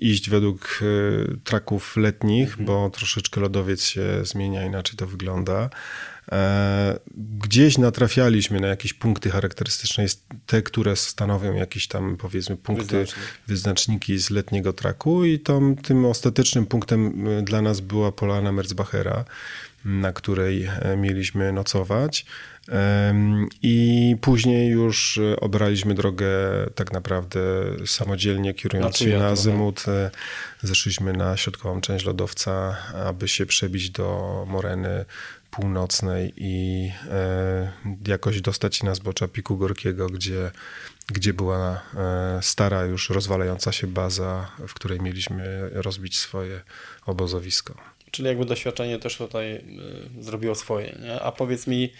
iść 0.00 0.30
według 0.30 0.80
e, 0.82 1.36
traków 1.44 1.96
letnich, 1.96 2.48
mhm. 2.48 2.66
bo 2.66 2.90
troszeczkę 2.90 3.40
lodowiec 3.40 3.84
się 3.84 4.24
zmienia, 4.24 4.64
inaczej 4.64 4.96
to 4.96 5.06
wygląda. 5.06 5.70
E, 6.32 6.98
gdzieś 7.38 7.78
natrafialiśmy 7.78 8.60
na 8.60 8.68
jakieś 8.68 8.92
punkty 8.92 9.30
charakterystyczne, 9.30 10.04
te, 10.46 10.62
które 10.62 10.96
stanowią 10.96 11.54
jakieś 11.54 11.88
tam 11.88 12.16
powiedzmy 12.16 12.56
punkty, 12.56 12.84
Wyznacznik. 12.84 13.24
wyznaczniki 13.46 14.18
z 14.18 14.30
letniego 14.30 14.72
traku 14.72 15.24
i 15.24 15.38
tam, 15.38 15.76
tym 15.76 16.04
ostatecznym 16.04 16.66
punktem 16.66 17.26
e, 17.26 17.42
dla 17.42 17.62
nas 17.62 17.80
była 17.80 18.12
Polana 18.12 18.52
Merzbachera 18.52 19.24
na 19.84 20.12
której 20.12 20.64
e, 20.64 20.96
mieliśmy 20.96 21.52
nocować. 21.52 22.26
I 23.62 24.16
później 24.20 24.70
już 24.70 25.20
obraliśmy 25.40 25.94
drogę 25.94 26.28
tak 26.74 26.92
naprawdę 26.92 27.40
samodzielnie, 27.86 28.54
kierując 28.54 28.96
się 28.96 29.18
na 29.18 29.26
azymut. 29.26 29.84
E, 29.88 30.10
zeszliśmy 30.62 31.12
na 31.12 31.36
środkową 31.36 31.80
część 31.80 32.04
lodowca, 32.04 32.76
aby 33.06 33.28
się 33.28 33.46
przebić 33.46 33.90
do 33.90 34.44
Moreny 34.48 35.04
północnej 35.50 36.32
i 36.36 36.90
e, 37.10 37.72
jakoś 38.06 38.40
dostać 38.40 38.76
się 38.76 38.86
na 38.86 38.94
zbocza 38.94 39.28
Piku 39.28 39.56
Gorkiego, 39.56 40.06
gdzie, 40.06 40.50
gdzie 41.06 41.34
była 41.34 41.82
stara, 42.40 42.84
już 42.84 43.10
rozwalająca 43.10 43.72
się 43.72 43.86
baza, 43.86 44.50
w 44.68 44.74
której 44.74 45.00
mieliśmy 45.00 45.70
rozbić 45.72 46.18
swoje 46.18 46.60
obozowisko. 47.06 47.74
Czyli 48.12 48.28
jakby 48.28 48.44
doświadczenie 48.44 48.98
też 48.98 49.16
tutaj 49.16 49.54
y, 49.54 50.22
zrobiło 50.22 50.54
swoje. 50.54 50.96
Nie? 51.02 51.20
A 51.20 51.32
powiedz 51.32 51.66
mi, 51.66 51.92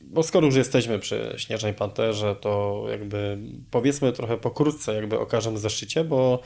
bo 0.00 0.22
skoro 0.22 0.46
już 0.46 0.56
jesteśmy 0.56 0.98
przy 0.98 1.34
Śnieżnej 1.36 1.74
Panterze, 1.74 2.36
to 2.40 2.84
jakby 2.90 3.38
powiedzmy 3.70 4.12
trochę 4.12 4.36
pokrótce 4.36 4.94
jakby 4.94 5.18
o 5.18 5.26
każdym 5.26 5.58
zaszczycie, 5.58 6.04
bo 6.04 6.40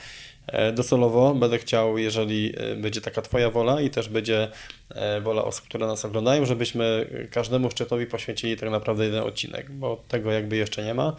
e, 0.47 0.73
docelowo 0.73 1.35
będę 1.35 1.59
chciał, 1.59 1.99
jeżeli 1.99 2.53
e, 2.57 2.77
będzie 2.77 3.01
taka 3.01 3.23
Twoja 3.23 3.51
wola 3.51 3.81
i 3.81 3.91
też 3.91 4.09
będzie 4.09 4.49
e, 4.91 5.21
wola 5.21 5.45
osób, 5.45 5.65
które 5.65 5.87
nas 5.87 6.05
oglądają, 6.05 6.47
żebyśmy 6.47 7.07
każdemu 7.31 7.71
szczytowi 7.71 8.07
poświęcili 8.07 8.57
tak 8.57 8.71
naprawdę 8.71 9.05
jeden 9.05 9.23
odcinek, 9.23 9.71
bo 9.71 10.03
tego 10.09 10.33
jakby 10.33 10.57
jeszcze 10.57 10.85
nie 10.85 10.95
ma. 10.95 11.17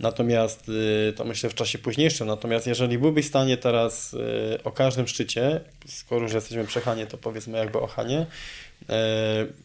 Natomiast 0.00 0.68
y, 0.68 1.12
to 1.16 1.24
myślę 1.24 1.50
w 1.50 1.54
czasie 1.54 1.78
późniejszym. 1.78 2.26
Natomiast 2.26 2.66
jeżeli 2.66 2.98
byłbyś 2.98 3.26
w 3.26 3.28
stanie 3.28 3.56
teraz 3.56 4.14
y, 4.14 4.18
o 4.64 4.72
każdym 4.72 5.08
szczycie, 5.08 5.60
skoro 5.86 6.22
już 6.22 6.32
jesteśmy 6.32 6.64
przy 6.64 6.80
Hanie, 6.80 7.06
to 7.06 7.18
powiedzmy 7.18 7.58
jakby 7.58 7.78
o 7.78 7.86
Hanie, 7.86 8.26
y, 8.82 8.86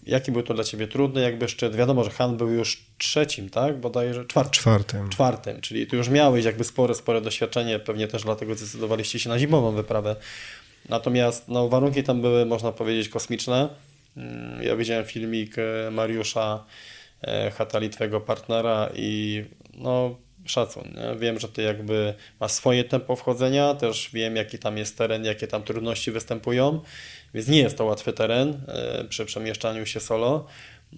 jaki 0.07 0.31
był 0.31 0.43
to 0.43 0.53
dla 0.53 0.63
Ciebie 0.63 0.87
trudny 0.87 1.21
jakby 1.21 1.47
szczyt? 1.47 1.75
Wiadomo, 1.75 2.03
że 2.03 2.09
Han 2.09 2.37
był 2.37 2.49
już 2.49 2.83
trzecim, 2.97 3.49
tak? 3.49 3.79
Bodajże 3.79 4.25
czwartym. 4.25 4.53
Czwartym. 4.53 5.09
Czwartym, 5.09 5.61
czyli 5.61 5.87
tu 5.87 5.95
już 5.95 6.09
miałeś 6.09 6.45
jakby 6.45 6.63
spore, 6.63 6.95
spore 6.95 7.21
doświadczenie, 7.21 7.79
pewnie 7.79 8.07
też 8.07 8.23
dlatego 8.23 8.55
zdecydowaliście 8.55 9.19
się 9.19 9.29
na 9.29 9.39
zimową 9.39 9.71
wyprawę. 9.71 10.15
Natomiast 10.89 11.47
no, 11.47 11.69
warunki 11.69 12.03
tam 12.03 12.21
były, 12.21 12.45
można 12.45 12.71
powiedzieć, 12.71 13.09
kosmiczne. 13.09 13.69
Mm, 14.17 14.63
ja 14.63 14.75
widziałem 14.75 15.05
filmik 15.05 15.55
Mariusza 15.91 16.65
Hatali, 17.57 17.89
twojego 17.89 18.21
partnera 18.21 18.89
i 18.95 19.43
no, 19.77 20.15
szacun. 20.45 20.83
Nie? 20.83 21.19
Wiem, 21.19 21.39
że 21.39 21.47
ty 21.47 21.61
jakby 21.61 22.13
masz 22.39 22.51
swoje 22.51 22.83
tempo 22.83 23.15
wchodzenia, 23.15 23.73
też 23.75 24.09
wiem, 24.13 24.35
jaki 24.35 24.59
tam 24.59 24.77
jest 24.77 24.97
teren, 24.97 25.25
jakie 25.25 25.47
tam 25.47 25.63
trudności 25.63 26.11
występują, 26.11 26.81
więc 27.33 27.47
nie 27.47 27.59
jest 27.59 27.77
to 27.77 27.85
łatwy 27.85 28.13
teren 28.13 28.61
e, 28.67 29.03
przy 29.03 29.25
przemieszczaniu 29.25 29.85
się 29.85 29.99
solo. 29.99 30.47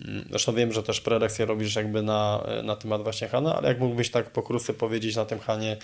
Mm, 0.05 0.25
zresztą 0.29 0.53
wiem, 0.53 0.73
że 0.73 0.83
też 0.83 1.01
prelekcje 1.01 1.45
robisz 1.45 1.75
jakby 1.75 2.03
na, 2.03 2.43
na 2.63 2.75
temat 2.75 3.03
właśnie 3.03 3.27
Hana, 3.27 3.55
ale 3.55 3.67
jak 3.67 3.79
mógłbyś 3.79 4.11
tak 4.11 4.29
pokrótce 4.29 4.73
powiedzieć 4.73 5.15
na 5.15 5.25
tym 5.25 5.39
Hanie, 5.39 5.77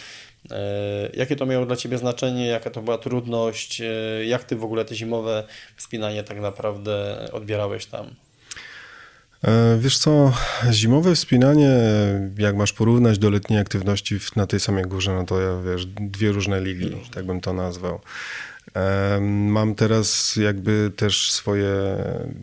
e, 0.51 1.09
jakie 1.14 1.36
to 1.36 1.45
miało 1.45 1.66
dla 1.66 1.76
Ciebie 1.76 1.97
znaczenie, 1.97 2.47
jaka 2.47 2.70
to 2.70 2.82
była 2.82 2.97
trudność, 2.97 3.82
e, 3.82 3.86
jak 4.26 4.43
Ty 4.43 4.55
w 4.55 4.64
ogóle 4.64 4.86
te 4.86 4.95
zimowe 4.95 5.43
wspinanie 5.76 6.24
tak 6.24 6.39
naprawdę 6.39 7.26
odbierałeś 7.32 7.86
tam? 7.86 8.16
E, 9.43 9.77
wiesz 9.79 9.97
co, 9.97 10.33
zimowe 10.71 11.15
wspinanie, 11.15 11.69
jak 12.37 12.55
masz 12.55 12.73
porównać 12.73 13.19
do 13.19 13.29
letniej 13.29 13.59
aktywności 13.59 14.19
na 14.35 14.47
tej 14.47 14.59
samej 14.59 14.83
górze, 14.83 15.13
no 15.13 15.25
to 15.25 15.41
ja 15.41 15.61
wiesz, 15.61 15.85
dwie 15.85 16.31
różne 16.31 16.61
ligi, 16.61 17.01
tak 17.13 17.25
bym 17.25 17.41
to 17.41 17.53
nazwał. 17.53 18.01
Mam 19.21 19.75
teraz 19.75 20.35
jakby 20.35 20.91
też 20.95 21.31
swoje 21.31 21.73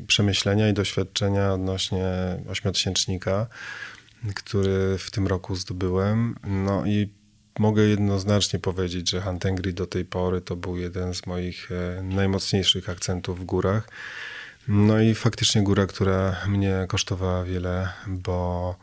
przemyślenia 0.06 0.68
i 0.68 0.72
doświadczenia 0.72 1.52
odnośnie 1.52 2.06
ośmiotysięcznika, 2.48 3.46
który 4.34 4.98
w 4.98 5.10
tym 5.10 5.26
roku 5.26 5.56
zdobyłem. 5.56 6.36
No 6.44 6.86
i 6.86 7.08
mogę 7.58 7.82
jednoznacznie 7.82 8.58
powiedzieć, 8.58 9.10
że 9.10 9.20
Hantengri 9.20 9.74
do 9.74 9.86
tej 9.86 10.04
pory 10.04 10.40
to 10.40 10.56
był 10.56 10.76
jeden 10.76 11.14
z 11.14 11.26
moich 11.26 11.68
e, 11.72 12.02
najmocniejszych 12.02 12.88
akcentów 12.88 13.40
w 13.40 13.44
górach. 13.44 13.88
No 14.68 15.00
i 15.00 15.14
faktycznie 15.14 15.62
góra, 15.62 15.86
która 15.86 16.36
mnie 16.48 16.84
kosztowała 16.88 17.44
wiele, 17.44 17.88
bo 18.06 18.76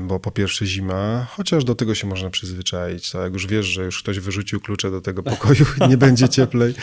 bo 0.00 0.20
po 0.20 0.30
pierwsze 0.30 0.66
zima, 0.66 1.26
chociaż 1.30 1.64
do 1.64 1.74
tego 1.74 1.94
się 1.94 2.06
można 2.06 2.30
przyzwyczaić. 2.30 3.10
Tak? 3.10 3.22
Jak 3.22 3.32
już 3.32 3.46
wiesz, 3.46 3.66
że 3.66 3.84
już 3.84 4.02
ktoś 4.02 4.20
wyrzucił 4.20 4.60
klucze 4.60 4.90
do 4.90 5.00
tego 5.00 5.22
pokoju 5.22 5.64
i 5.84 5.88
nie 5.90 5.96
będzie 5.96 6.28
cieplej. 6.28 6.74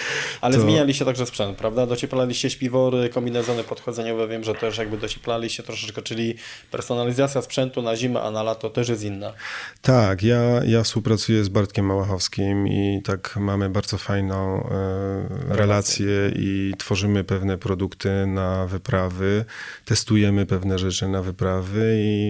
Ale 0.42 0.56
to... 0.56 0.62
zmienialiście 0.62 1.06
także 1.06 1.26
sprzęt, 1.26 1.58
prawda? 1.58 1.88
Docieplaliście 1.88 2.50
śpiwory, 2.50 3.10
kombinezony 3.10 3.64
podchodzeniowe, 3.64 4.28
wiem, 4.28 4.44
że 4.44 4.56
też 4.56 4.78
jakby 4.78 4.98
docieplaliście 4.98 5.64
troszeczkę, 5.64 6.02
czyli 6.02 6.36
personalizacja 6.72 7.42
sprzętu 7.42 7.82
na 7.82 7.96
zimę, 7.96 8.22
a 8.22 8.32
na 8.32 8.44
lato 8.44 8.70
też 8.70 8.90
jest 8.90 9.04
inna. 9.04 9.34
Tak, 9.82 10.24
ja, 10.24 10.64
ja 10.66 10.84
współpracuję 10.84 11.44
z 11.44 11.50
Bartkiem 11.50 11.86
Małachowskim 11.86 12.68
i 12.68 13.02
tak 13.06 13.36
mamy 13.36 13.70
bardzo 13.70 13.98
fajną 13.98 14.70
e, 14.70 15.56
relację 15.56 16.32
i 16.36 16.74
tworzymy 16.78 17.24
pewne 17.24 17.58
produkty 17.58 18.26
na 18.28 18.68
wyprawy, 18.68 19.46
testujemy 19.86 20.46
pewne 20.46 20.80
rzeczy 20.80 21.08
na 21.08 21.22
wyprawy 21.22 21.96
i 21.98 22.23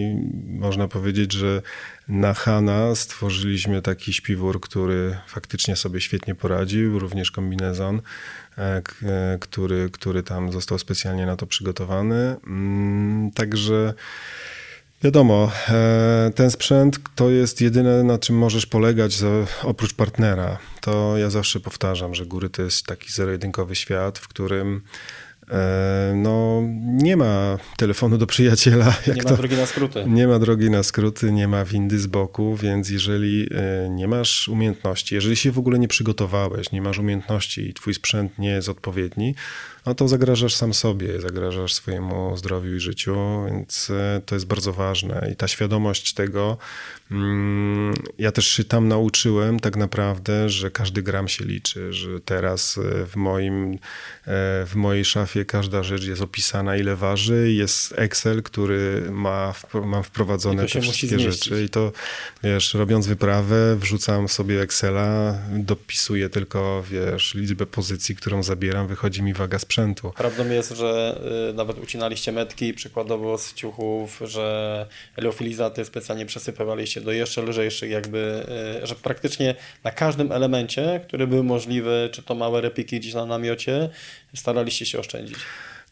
można 0.46 0.88
powiedzieć, 0.88 1.32
że 1.32 1.62
na 2.08 2.34
Hana 2.34 2.94
stworzyliśmy 2.94 3.82
taki 3.82 4.12
śpiwór, 4.12 4.60
który 4.60 5.16
faktycznie 5.26 5.76
sobie 5.76 6.00
świetnie 6.00 6.34
poradził, 6.34 6.98
również 6.98 7.30
kombinezon, 7.30 8.00
e, 8.58 8.82
e, 9.02 9.38
który, 9.40 9.90
który 9.92 10.22
tam 10.22 10.52
został 10.52 10.78
specjalnie 10.78 11.26
na 11.26 11.36
to 11.36 11.46
przygotowany. 11.46 12.36
Mm, 12.46 13.30
także 13.30 13.94
Wiadomo, 15.02 15.50
e, 15.68 16.30
ten 16.34 16.50
sprzęt 16.50 17.00
to 17.14 17.30
jest 17.30 17.60
jedyne, 17.60 18.02
na 18.02 18.18
czym 18.18 18.36
możesz 18.36 18.66
polegać 18.66 19.18
oprócz 19.62 19.94
partnera. 19.94 20.58
To 20.80 21.18
ja 21.18 21.30
zawsze 21.30 21.60
powtarzam, 21.60 22.14
że 22.14 22.26
góry 22.26 22.50
to 22.50 22.62
jest 22.62 22.86
taki 22.86 23.12
zero-jedynkowy 23.12 23.74
świat, 23.74 24.18
w 24.18 24.28
którym 24.28 24.82
no, 26.14 26.62
nie 26.84 27.16
ma 27.16 27.58
telefonu 27.76 28.18
do 28.18 28.26
przyjaciela. 28.26 28.94
nie 29.16 29.22
ma 29.22 29.36
drogi 29.36 29.56
na 29.56 29.66
skróty. 29.66 30.04
Nie 30.06 30.26
ma 30.26 30.38
drogi 30.38 30.70
na 30.70 30.82
skróty, 30.82 31.32
nie 31.32 31.48
ma 31.48 31.64
windy 31.64 31.98
z 31.98 32.06
boku, 32.06 32.56
więc 32.56 32.90
jeżeli 32.90 33.48
e, 33.54 33.88
nie 33.90 34.08
masz 34.08 34.48
umiejętności, 34.48 35.14
jeżeli 35.14 35.36
się 35.36 35.52
w 35.52 35.58
ogóle 35.58 35.78
nie 35.78 35.88
przygotowałeś, 35.88 36.72
nie 36.72 36.82
masz 36.82 36.98
umiejętności 36.98 37.68
i 37.68 37.74
twój 37.74 37.94
sprzęt 37.94 38.38
nie 38.38 38.50
jest 38.50 38.68
odpowiedni, 38.68 39.34
no 39.86 39.94
to 39.94 40.08
zagrażasz 40.08 40.54
sam 40.54 40.74
sobie, 40.74 41.20
zagrażasz 41.20 41.74
swojemu 41.74 42.36
zdrowiu 42.36 42.76
i 42.76 42.80
życiu, 42.80 43.16
więc 43.46 43.90
e, 43.90 44.22
to 44.26 44.34
jest 44.34 44.46
bardzo 44.46 44.72
ważne. 44.72 45.28
I 45.32 45.36
ta 45.36 45.48
świadomość 45.48 46.14
tego, 46.14 46.58
mm, 47.10 47.94
ja 48.18 48.32
też 48.32 48.46
się 48.48 48.64
tam 48.64 48.88
nauczyłem 48.88 49.60
tak 49.60 49.76
naprawdę, 49.76 50.48
że 50.48 50.70
każdy 50.70 51.02
gram 51.02 51.28
się 51.28 51.44
liczy, 51.44 51.92
że 51.92 52.20
teraz 52.20 52.78
e, 52.78 53.06
w, 53.06 53.16
moim, 53.16 53.72
e, 53.74 53.78
w 54.66 54.72
mojej 54.74 55.04
szafie 55.04 55.44
każda 55.44 55.82
rzecz 55.82 56.04
jest 56.04 56.22
opisana, 56.22 56.76
ile 56.76 56.96
waży, 56.96 57.52
jest 57.52 57.92
Excel, 57.96 58.42
który 58.42 59.02
ma, 59.10 59.54
mam 59.84 60.02
wprowadzone 60.02 60.66
te 60.66 60.80
wszystkie 60.80 61.18
rzeczy. 61.18 61.64
i 61.64 61.68
to, 61.68 61.92
wiesz, 62.42 62.74
robiąc 62.74 63.06
wyprawę, 63.06 63.76
wrzucam 63.76 64.28
sobie 64.28 64.62
Excela, 64.62 65.38
dopisuję 65.50 66.28
tylko, 66.28 66.84
wiesz, 66.90 67.34
liczbę 67.34 67.66
pozycji, 67.66 68.16
którą 68.16 68.42
zabieram, 68.42 68.86
wychodzi 68.86 69.22
mi 69.22 69.34
waga 69.34 69.58
sprzętu, 69.58 69.73
sprzętu. 69.74 70.12
Prawdą 70.16 70.48
jest, 70.48 70.70
że 70.70 71.20
y, 71.50 71.54
nawet 71.54 71.78
ucinaliście 71.78 72.32
metki 72.32 72.74
przykładowo 72.74 73.38
z 73.38 73.54
ciuchów, 73.54 74.20
że 74.24 74.86
eleofilizaty 75.16 75.84
specjalnie 75.84 76.26
przesypywaliście 76.26 77.00
do 77.00 77.12
jeszcze 77.12 77.42
lżejszych 77.42 77.90
jakby, 77.90 78.46
y, 78.82 78.86
że 78.86 78.94
praktycznie 78.94 79.54
na 79.84 79.90
każdym 79.90 80.32
elemencie, 80.32 81.00
który 81.06 81.26
był 81.26 81.44
możliwy, 81.44 82.08
czy 82.12 82.22
to 82.22 82.34
małe 82.34 82.60
repiki 82.60 83.00
gdzieś 83.00 83.14
na 83.14 83.26
namiocie, 83.26 83.88
staraliście 84.34 84.86
się 84.86 84.98
oszczędzić. 84.98 85.36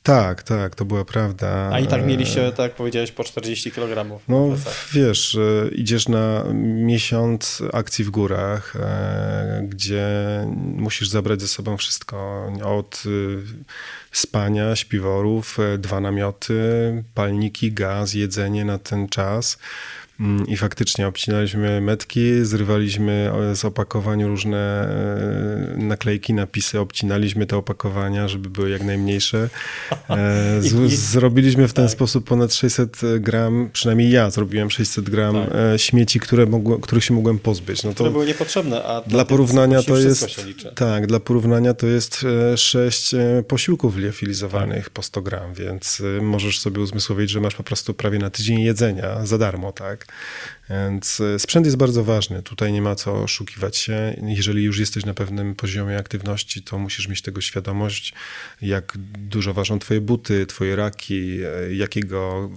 Tak, 0.03 0.43
tak, 0.43 0.75
to 0.75 0.85
była 0.85 1.05
prawda. 1.05 1.71
A 1.73 1.81
i 1.81 1.87
tak 1.87 2.07
mieliście, 2.07 2.51
tak 2.51 2.59
jak 2.59 2.75
powiedziałeś, 2.75 3.13
po 3.13 3.25
40 3.25 3.71
kg. 3.71 4.21
No 4.29 4.49
wiesz, 4.93 5.39
idziesz 5.73 6.09
na 6.09 6.45
miesiąc 6.65 7.63
akcji 7.73 8.05
w 8.05 8.11
górach, 8.11 8.77
e, 8.77 9.67
gdzie 9.69 10.07
musisz 10.57 11.09
zabrać 11.09 11.41
ze 11.41 11.49
sobą 11.49 11.77
wszystko 11.77 12.47
od 12.65 13.03
y, 13.07 13.39
spania, 14.13 14.77
śpiworów, 14.77 15.59
e, 15.61 15.79
dwa 15.79 16.01
namioty, 16.01 16.55
palniki, 17.15 17.73
gaz, 17.73 18.15
jedzenie 18.15 18.65
na 18.65 18.79
ten 18.79 19.09
czas. 19.09 19.59
Mm, 20.23 20.47
I 20.47 20.57
faktycznie 20.57 21.07
obcinaliśmy 21.07 21.81
metki, 21.81 22.45
zrywaliśmy 22.45 23.33
z 23.55 23.65
opakowań 23.65 24.25
różne 24.25 24.89
e, 25.77 25.77
naklejki, 25.77 26.35
napisy, 26.35 26.81
obcinaliśmy 26.81 27.47
te 27.47 27.57
opakowania, 27.57 28.29
żeby 28.29 28.51
były 28.51 28.71
jak 28.71 28.83
najmniejsze. 28.83 29.49
E, 30.11 30.63
z, 30.63 30.93
zrobiliśmy 30.93 31.69
w 31.69 31.73
ten 31.73 31.85
tak. 31.85 31.93
sposób 31.93 32.25
ponad 32.25 32.55
600 32.55 33.01
gram, 33.21 33.71
przynajmniej 33.73 34.11
ja 34.11 34.31
zrobiłem 34.31 34.71
600 34.71 35.11
gram 35.11 35.35
tak. 35.35 35.55
E, 35.75 35.79
śmieci, 35.79 36.21
które 36.21 36.47
mogło, 36.47 36.79
których 36.79 37.05
się 37.05 37.15
mogłem 37.15 37.39
pozbyć. 37.39 37.83
No 37.83 37.91
to 37.91 37.95
które 37.95 38.11
były 38.11 38.27
niepotrzebne, 38.27 38.85
a 38.85 39.01
dla 39.01 39.25
porównania 39.25 39.83
to 39.83 39.97
jest 39.97 40.41
tak, 40.75 41.07
dla 41.07 41.21
porównania 41.21 41.75
to 41.75 41.87
jest 41.87 42.25
6 42.57 43.15
posiłków 43.49 43.97
liofilizowanych 43.97 44.85
tak. 44.85 44.91
po 44.91 45.03
100 45.03 45.23
gram, 45.23 45.55
więc 45.55 46.03
możesz 46.21 46.61
sobie 46.61 46.81
uzmysłowić, 46.81 47.31
że 47.31 47.41
masz 47.41 47.55
po 47.55 47.63
prostu 47.63 47.95
prawie 47.95 48.19
na 48.19 48.31
tydzień 48.31 48.61
jedzenia 48.61 49.27
za 49.27 49.39
darmo, 49.39 49.73
tak? 49.73 50.12
Więc 50.71 51.21
e, 51.21 51.39
sprzęt 51.39 51.67
jest 51.67 51.77
bardzo 51.77 52.05
ważny. 52.05 52.43
Tutaj 52.43 52.73
nie 52.73 52.83
ma 52.83 52.95
co 52.95 53.15
oszukiwać 53.15 53.77
się. 53.77 54.17
Jeżeli 54.23 54.63
już 54.63 54.79
jesteś 54.79 55.05
na 55.05 55.15
pewnym 55.15 55.55
poziomie 55.55 55.99
aktywności, 55.99 56.63
to 56.63 56.79
musisz 56.79 57.09
mieć 57.09 57.23
tego 57.23 57.41
świadomość, 57.41 58.13
jak 58.63 58.93
dużo 59.19 59.55
ważą 59.55 59.79
twoje 59.79 60.01
buty, 60.01 60.47
twoje 60.47 60.77
raki, 60.77 61.39
e, 61.45 61.75
jakiego 61.75 62.51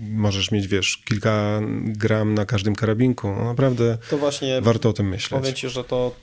możesz 0.00 0.50
mieć, 0.50 0.66
wiesz, 0.68 1.02
kilka 1.04 1.60
gram 1.84 2.34
na 2.34 2.46
każdym 2.46 2.74
karabinku. 2.74 3.28
No 3.28 3.44
naprawdę 3.44 3.98
to 4.10 4.18
właśnie 4.18 4.60
warto 4.60 4.88
o 4.88 4.92
tym 4.92 5.08
myśleć. 5.08 5.40
Powiem 5.40 5.54
ci, 5.54 5.68
że 5.68 5.84
to 5.84 6.14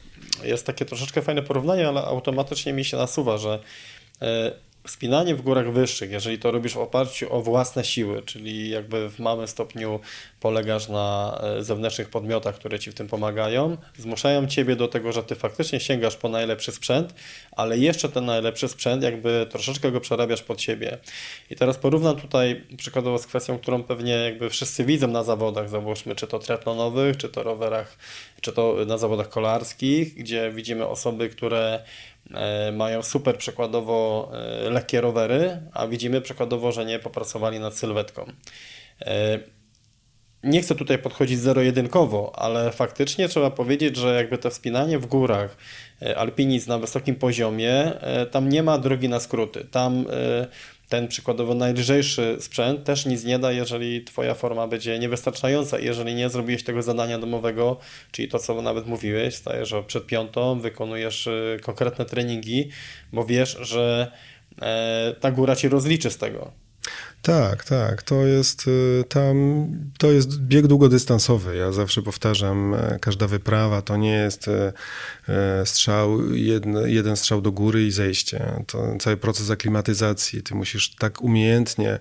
jest 0.44 0.66
takie 0.66 0.86
troszeczkę 0.86 1.22
fajne 1.22 1.44
porównanie, 1.44 1.88
ale 1.88 2.02
automatycznie 2.02 2.74
mi 2.74 2.86
się 2.86 2.98
nasuwa, 2.98 3.38
że 3.38 3.64
e, 4.22 4.52
Wspinanie 4.88 5.36
w 5.36 5.42
górach 5.42 5.72
wyższych, 5.72 6.12
jeżeli 6.12 6.40
to 6.40 6.52
robisz 6.52 6.74
w 6.74 6.78
oparciu 6.78 7.34
o 7.34 7.42
własne 7.42 7.84
siły, 7.84 8.22
czyli 8.22 8.70
jakby 8.70 9.10
w 9.10 9.20
małym 9.20 9.48
stopniu 9.48 10.00
polegasz 10.40 10.90
na 10.90 11.40
e, 11.44 11.64
zewnętrznych 11.64 12.10
podmiotach, 12.10 12.56
które 12.56 12.80
ci 12.80 12.92
w 12.92 12.94
tym 12.94 13.08
pomagają, 13.08 13.78
zmuszają 13.98 14.48
ciebie 14.48 14.76
do 14.76 14.88
tego, 14.88 15.12
że 15.12 15.24
ty 15.24 15.36
faktycznie 15.36 15.80
sięgasz 15.80 16.16
po 16.16 16.30
najlepszy 16.30 16.72
sprzęt, 16.72 17.14
ale 17.52 17.78
jeszcze 17.78 18.10
ten 18.10 18.26
najlepszy 18.26 18.68
sprzęt 18.68 19.04
jakby 19.04 19.48
troszeczkę 19.50 19.92
go 19.92 20.02
przerabiasz 20.02 20.44
pod 20.44 20.62
siebie. 20.62 20.98
I 21.50 21.56
teraz 21.56 21.78
porównam 21.78 22.16
tutaj 22.16 22.64
przykładowo 22.78 23.18
z 23.18 23.28
kwestią, 23.28 23.60
którą 23.60 23.84
pewnie 23.84 24.14
jakby 24.14 24.50
wszyscy 24.50 24.86
widzą 24.86 25.08
na 25.08 25.24
zawodach, 25.24 25.70
załóżmy, 25.70 26.16
czy 26.16 26.28
to 26.28 26.40
triatlonowych, 26.40 27.18
czy 27.18 27.30
to 27.30 27.44
rowerach, 27.44 27.98
czy 28.42 28.52
to 28.52 28.76
na 28.86 28.98
zawodach 28.98 29.30
kolarskich, 29.30 30.16
gdzie 30.16 30.52
widzimy 30.52 30.88
osoby, 30.88 31.30
które 31.30 31.84
mają 32.72 33.04
super 33.04 33.38
przykładowo 33.38 34.32
e, 34.34 34.70
lekkie 34.70 35.02
rowery, 35.02 35.62
a 35.74 35.88
widzimy 35.88 36.22
przykładowo, 36.22 36.72
że 36.72 36.86
nie 36.86 37.00
popracowali 37.00 37.60
nad 37.60 37.78
sylwetką. 37.78 38.26
E, 39.02 39.40
nie 40.44 40.62
chcę 40.62 40.76
tutaj 40.76 40.98
podchodzić 40.98 41.40
zero-jedynkowo, 41.40 42.32
ale 42.36 42.72
faktycznie 42.72 43.30
trzeba 43.30 43.52
powiedzieć, 43.52 43.96
że 43.98 44.16
jakby 44.16 44.38
to 44.38 44.50
wspinanie 44.50 45.00
w 45.00 45.06
górach, 45.06 45.58
alpinizm 46.16 46.70
na 46.70 46.78
wysokim 46.78 47.16
poziomie, 47.16 47.92
tam 48.32 48.50
nie 48.50 48.64
ma 48.64 48.78
drogi 48.78 49.10
na 49.10 49.20
skróty. 49.20 49.66
Tam 49.72 50.06
ten 50.90 51.08
przykładowo 51.08 51.56
najlżejszy 51.56 52.38
sprzęt 52.40 52.84
też 52.84 53.06
nic 53.06 53.24
nie 53.24 53.40
da, 53.40 53.52
jeżeli 53.52 54.04
twoja 54.04 54.34
forma 54.34 54.68
będzie 54.68 55.00
niewystarczająca, 55.00 55.80
jeżeli 55.80 56.16
nie 56.16 56.30
zrobiłeś 56.30 56.64
tego 56.64 56.82
zadania 56.82 57.20
domowego, 57.20 57.78
czyli 58.12 58.28
to, 58.28 58.40
co 58.40 58.62
nawet 58.62 58.88
mówiłeś, 58.88 59.36
stajesz 59.36 59.74
przed 59.88 60.06
piątą, 60.06 60.60
wykonujesz 60.60 61.28
y, 61.28 61.60
konkretne 61.64 62.06
treningi, 62.06 62.70
bo 63.14 63.26
wiesz, 63.26 63.58
że 63.62 64.12
e, 64.62 65.16
ta 65.20 65.32
góra 65.32 65.56
ci 65.56 65.70
rozliczy 65.70 66.10
z 66.10 66.18
tego. 66.18 66.69
Tak, 67.22 67.64
tak. 67.64 68.04
To 68.04 68.26
jest 68.26 68.68
y, 68.68 69.04
tam, 69.10 69.68
to 69.98 70.12
jest 70.12 70.40
bieg 70.40 70.68
długodystansowy. 70.68 71.56
Ja 71.56 71.72
zawsze 71.72 72.02
powtarzam, 72.02 72.74
e, 72.74 73.00
każda 73.02 73.28
wyprawa 73.28 73.82
to 73.82 73.98
nie 73.98 74.12
jest 74.12 74.48
e, 74.48 74.74
e, 75.30 75.66
strzał, 75.66 76.34
jeden, 76.36 76.78
jeden 76.86 77.16
strzał 77.18 77.42
do 77.42 77.52
góry 77.52 77.86
i 77.86 77.92
zejście. 77.92 78.64
To 78.68 78.98
cały 79.00 79.18
proces 79.18 79.50
aklimatyzacji. 79.50 80.44
Ty 80.44 80.56
musisz 80.56 80.96
tak 80.96 81.22
umiejętnie 81.22 82.00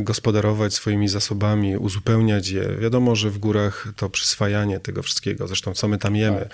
gospodarować 0.00 0.74
swoimi 0.74 1.08
zasobami, 1.08 1.76
uzupełniać 1.76 2.48
je. 2.48 2.76
Wiadomo, 2.80 3.16
że 3.16 3.30
w 3.30 3.38
górach 3.38 3.88
to 3.96 4.10
przyswajanie 4.10 4.80
tego 4.80 5.02
wszystkiego, 5.02 5.46
zresztą 5.46 5.74
co 5.74 5.88
my 5.88 5.98
tam 5.98 6.16
jemy. 6.16 6.40
Tak. 6.40 6.50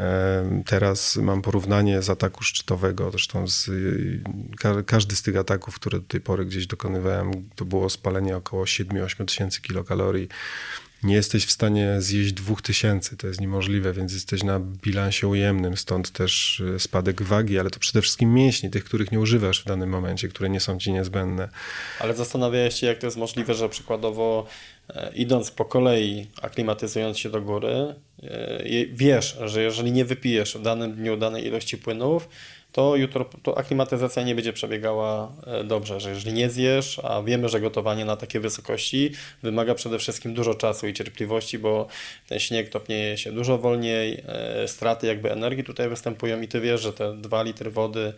E, 0.00 0.62
teraz 0.66 1.16
mam 1.16 1.42
porównanie 1.42 2.02
z 2.02 2.10
ataku 2.10 2.44
szczytowego, 2.44 3.10
zresztą 3.10 3.48
z, 3.48 3.70
każdy 4.86 5.16
z 5.16 5.22
tych 5.22 5.36
ataków, 5.36 5.74
które 5.74 5.98
do 5.98 6.06
tej 6.06 6.20
pory 6.20 6.46
gdzieś 6.46 6.66
dokonywałem, 6.66 7.30
to 7.54 7.64
było 7.64 7.90
spalenie 7.90 8.36
około 8.36 8.64
7-8 8.64 9.24
tysięcy 9.24 9.60
kilokalorii 9.62 10.28
nie 11.02 11.14
jesteś 11.14 11.46
w 11.46 11.50
stanie 11.50 11.96
zjeść 11.98 12.32
2000, 12.32 13.16
to 13.16 13.26
jest 13.26 13.40
niemożliwe, 13.40 13.92
więc 13.92 14.12
jesteś 14.12 14.42
na 14.42 14.60
bilansie 14.60 15.28
ujemnym, 15.28 15.76
stąd 15.76 16.10
też 16.10 16.62
e, 16.74 16.78
spadek 16.78 17.22
wagi, 17.22 17.58
ale 17.58 17.70
to 17.70 17.80
przede 17.80 18.02
wszystkim 18.02 18.34
mięśni, 18.34 18.70
tych, 18.70 18.84
których 18.84 19.12
nie 19.12 19.20
używasz 19.20 19.62
w 19.62 19.64
danym 19.64 19.90
momencie, 19.90 20.28
które 20.28 20.48
nie 20.48 20.60
są 20.60 20.78
ci 20.78 20.92
niezbędne. 20.92 21.48
Ale 22.00 22.14
zastanawiałeś 22.14 22.74
się, 22.74 22.86
jak 22.86 22.98
to 22.98 23.06
jest 23.06 23.16
możliwe, 23.16 23.54
że 23.54 23.68
przykładowo 23.68 24.46
e, 24.88 25.12
idąc 25.14 25.50
po 25.50 25.64
kolei, 25.64 26.26
aklimatyzując 26.42 27.18
się 27.18 27.30
do 27.30 27.42
góry, 27.42 27.94
e, 28.22 28.86
wiesz, 28.92 29.38
że 29.44 29.62
jeżeli 29.62 29.92
nie 29.92 30.04
wypijesz 30.04 30.56
w 30.56 30.62
danym 30.62 30.94
dniu 30.94 31.16
danej 31.16 31.46
ilości 31.46 31.78
płynów, 31.78 32.28
to 32.72 32.96
jutro 32.96 33.24
to 33.42 33.58
aklimatyzacja 33.58 34.22
nie 34.22 34.34
będzie 34.34 34.52
przebiegała 34.52 35.32
e, 35.46 35.64
dobrze, 35.64 36.00
że 36.00 36.10
jeżeli 36.10 36.32
nie 36.32 36.50
zjesz, 36.50 37.00
a 37.04 37.22
wiemy, 37.22 37.48
że 37.48 37.60
gotowanie 37.60 38.04
na 38.04 38.16
takie 38.16 38.40
wysokości 38.40 39.12
wymaga 39.42 39.74
przede 39.74 39.98
wszystkim 39.98 40.34
dużo 40.34 40.54
czasu 40.54 40.88
i 40.88 40.94
cierpliwości, 40.94 41.58
bo 41.58 41.86
ten 42.28 42.38
śnieg 42.38 42.68
topnieje 42.68 43.18
się 43.18 43.32
dużo 43.32 43.58
wolniej, 43.58 44.22
e, 44.26 44.68
straty 44.68 45.06
jakby 45.06 45.32
energii 45.32 45.64
tutaj 45.64 45.88
występują 45.88 46.40
i 46.40 46.48
ty 46.48 46.60
wiesz, 46.60 46.80
że 46.80 46.92
te 46.92 47.16
2 47.16 47.42
litry 47.42 47.70
wody, 47.70 48.12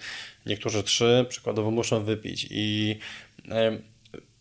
niektórzy 0.46 0.82
3 0.82 1.26
przykładowo 1.28 1.70
muszą 1.70 2.04
wypić. 2.04 2.46
I 2.50 2.98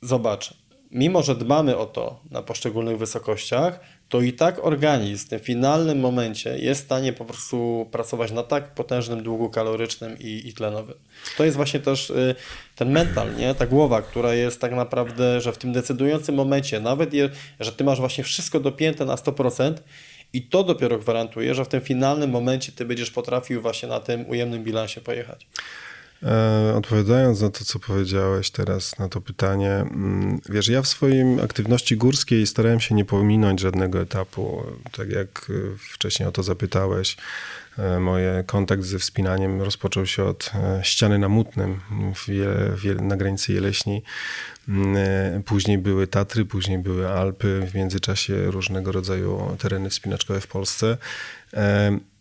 zobacz, 0.01 0.53
mimo 0.91 1.24
że 1.24 1.36
dbamy 1.36 1.78
o 1.78 1.86
to 1.86 2.20
na 2.32 2.41
poszczególnych 2.41 2.97
wysokościach, 2.97 3.80
to 4.10 4.22
i 4.22 4.34
tak 4.34 4.66
organizm 4.66 5.26
w 5.26 5.30
tym 5.30 5.39
finalnym 5.39 5.99
momencie 5.99 6.57
jest 6.57 6.82
w 6.82 6.86
stanie 6.86 7.14
po 7.14 7.26
prostu 7.26 7.88
pracować 7.91 8.32
na 8.32 8.43
tak 8.43 8.74
potężnym 8.74 9.24
długu 9.24 9.49
kalorycznym 9.49 10.20
i, 10.20 10.47
i 10.47 10.53
tlenowym. 10.53 10.95
To 11.38 11.45
jest 11.45 11.57
właśnie 11.57 11.80
też 11.80 12.10
y, 12.10 12.36
ten 12.76 12.91
mental, 12.91 13.36
nie? 13.36 13.55
ta 13.55 13.68
głowa, 13.68 14.01
która 14.01 14.34
jest 14.34 14.62
tak 14.62 14.72
naprawdę, 14.72 15.41
że 15.41 15.51
w 15.51 15.57
tym 15.57 15.74
decydującym 15.74 16.36
momencie, 16.36 16.80
nawet 16.80 17.14
je, 17.14 17.30
że 17.60 17.72
ty 17.72 17.84
masz 17.84 17.99
właśnie 17.99 18.24
wszystko 18.24 18.60
dopięte 18.60 19.05
na 19.05 19.16
100%, 19.16 19.74
i 20.34 20.41
to 20.41 20.64
dopiero 20.64 20.97
gwarantuje, 20.97 21.55
że 21.55 21.66
w 21.66 21.68
tym 21.68 21.82
finalnym 21.82 22.30
momencie 22.30 22.72
ty 22.72 22.86
będziesz 22.86 23.12
potrafił 23.12 23.62
właśnie 23.62 23.89
na 23.89 23.99
tym 23.99 24.30
ujemnym 24.30 24.64
bilansie 24.64 25.01
pojechać. 25.01 25.47
E, 26.24 26.74
odpowiadając 26.76 27.41
na 27.41 27.49
to, 27.49 27.65
co 27.65 27.80
powiedziałeś 27.80 28.51
teraz, 28.51 28.99
na 28.99 29.09
to 29.09 29.22
pytanie, 29.22 29.72
mm, 29.72 30.41
wiesz, 30.49 30.67
ja 30.67 30.82
w 30.82 30.88
swojej 30.88 31.41
aktywności 31.43 31.97
górskiej 31.97 32.47
starałem 32.47 32.80
się 32.80 32.95
nie 32.95 33.05
pominąć 33.05 33.59
żadnego 33.59 34.01
etapu. 34.01 34.63
Tak 34.91 35.09
jak 35.09 35.47
e, 35.49 35.78
wcześniej 35.93 36.30
o 36.30 36.32
to 36.32 36.43
zapytałeś, 36.43 37.17
e, 37.78 37.99
moje 37.99 38.43
kontakt 38.47 38.84
ze 38.84 38.99
wspinaniem 38.99 39.61
rozpoczął 39.61 40.05
się 40.05 40.24
od 40.24 40.51
ściany 40.82 41.20
na 41.20 41.30
Mutnym 41.30 41.80
na 43.01 43.17
granicy 43.17 43.53
Jeleśni. 43.53 44.03
Mm, 44.70 45.43
później 45.43 45.78
były 45.78 46.07
Tatry, 46.07 46.45
później 46.45 46.78
były 46.78 47.09
Alpy, 47.09 47.67
w 47.72 47.76
międzyczasie 47.76 48.51
różnego 48.51 48.91
rodzaju 48.91 49.57
tereny 49.59 49.89
wspinaczkowe 49.89 50.41
w 50.41 50.47
Polsce. 50.47 50.97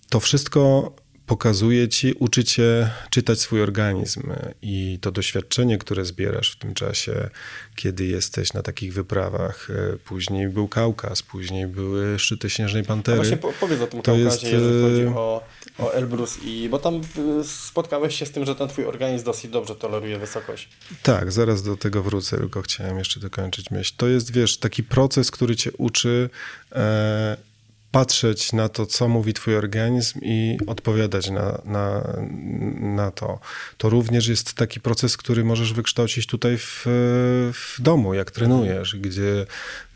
To 0.09 0.21
wszystko 0.21 0.93
pokazuje 1.29 1.89
ci, 1.89 2.15
uczy 2.19 2.45
cię 2.45 2.91
czytać 3.11 3.41
swój 3.41 3.63
organizm 3.63 4.33
i 4.63 4.99
to 5.01 5.13
doświadczenie, 5.13 5.79
które 5.79 6.05
zbierasz 6.05 6.53
w 6.53 6.59
tym 6.59 6.75
czasie, 6.75 7.31
kiedy 7.77 8.07
jesteś 8.07 8.53
na 8.53 8.63
takich 8.63 8.93
wyprawach. 8.93 9.69
E, 9.71 9.97
później 9.97 10.49
był 10.49 10.69
Kaukaz, 10.69 11.23
później 11.23 11.67
były 11.67 12.19
szczyty 12.19 12.51
Śnieżnej 12.51 12.85
Pantery. 12.85 13.21
A 13.21 13.23
właśnie 13.23 13.51
powiedz 13.61 13.81
o 13.81 13.87
tym 13.87 14.03
to 14.03 14.13
Kaukazie, 14.13 14.27
jest... 14.27 14.43
jeżeli 14.43 14.83
chodzi 14.83 15.03
e, 15.03 15.17
o, 15.17 15.43
o 15.79 15.93
Elbrus, 15.93 16.39
i, 16.45 16.69
bo 16.69 16.79
tam 16.79 16.95
e, 17.41 17.45
spotkałeś 17.45 18.19
się 18.19 18.27
z 18.27 18.31
tym, 18.31 18.45
że 18.45 18.55
ten 18.55 18.69
twój 18.69 18.85
organizm 18.85 19.25
dosyć 19.25 19.51
dobrze 19.51 19.77
toleruje 19.77 20.19
wysokość. 20.19 20.69
Tak, 21.03 21.33
zaraz 21.33 21.63
do 21.63 21.77
tego 21.77 22.03
wrócę, 22.03 22.39
tylko 22.39 22.63
chciałem 22.63 22.99
jeszcze 22.99 23.21
dokończyć 23.21 23.71
myśl. 23.71 23.93
To 23.97 24.09
jest, 24.09 24.33
wiesz, 24.33 24.59
taki 24.59 24.83
proces, 24.83 25.31
który 25.31 25.57
cię 25.57 25.71
uczy 25.79 26.31
e, 26.73 27.48
patrzeć 27.91 28.53
na 28.53 28.69
to, 28.69 28.87
co 28.87 29.09
mówi 29.09 29.35
twój 29.35 29.57
organizm 29.57 30.21
i 30.23 30.59
odpowiadać 30.67 31.31
na, 31.31 31.63
na, 31.65 32.15
na 32.81 33.11
to. 33.11 33.41
To 33.79 33.91
również 33.91 34.29
jest 34.29 34.55
taki 34.55 34.81
proces, 34.81 35.17
który 35.17 35.45
możesz 35.45 35.73
wykształcić 35.73 36.27
tutaj 36.27 36.59
w, 36.59 36.83
w 37.55 37.77
domu, 37.79 38.15
jak 38.15 38.31
trenujesz, 38.31 38.97
gdzie 38.97 39.47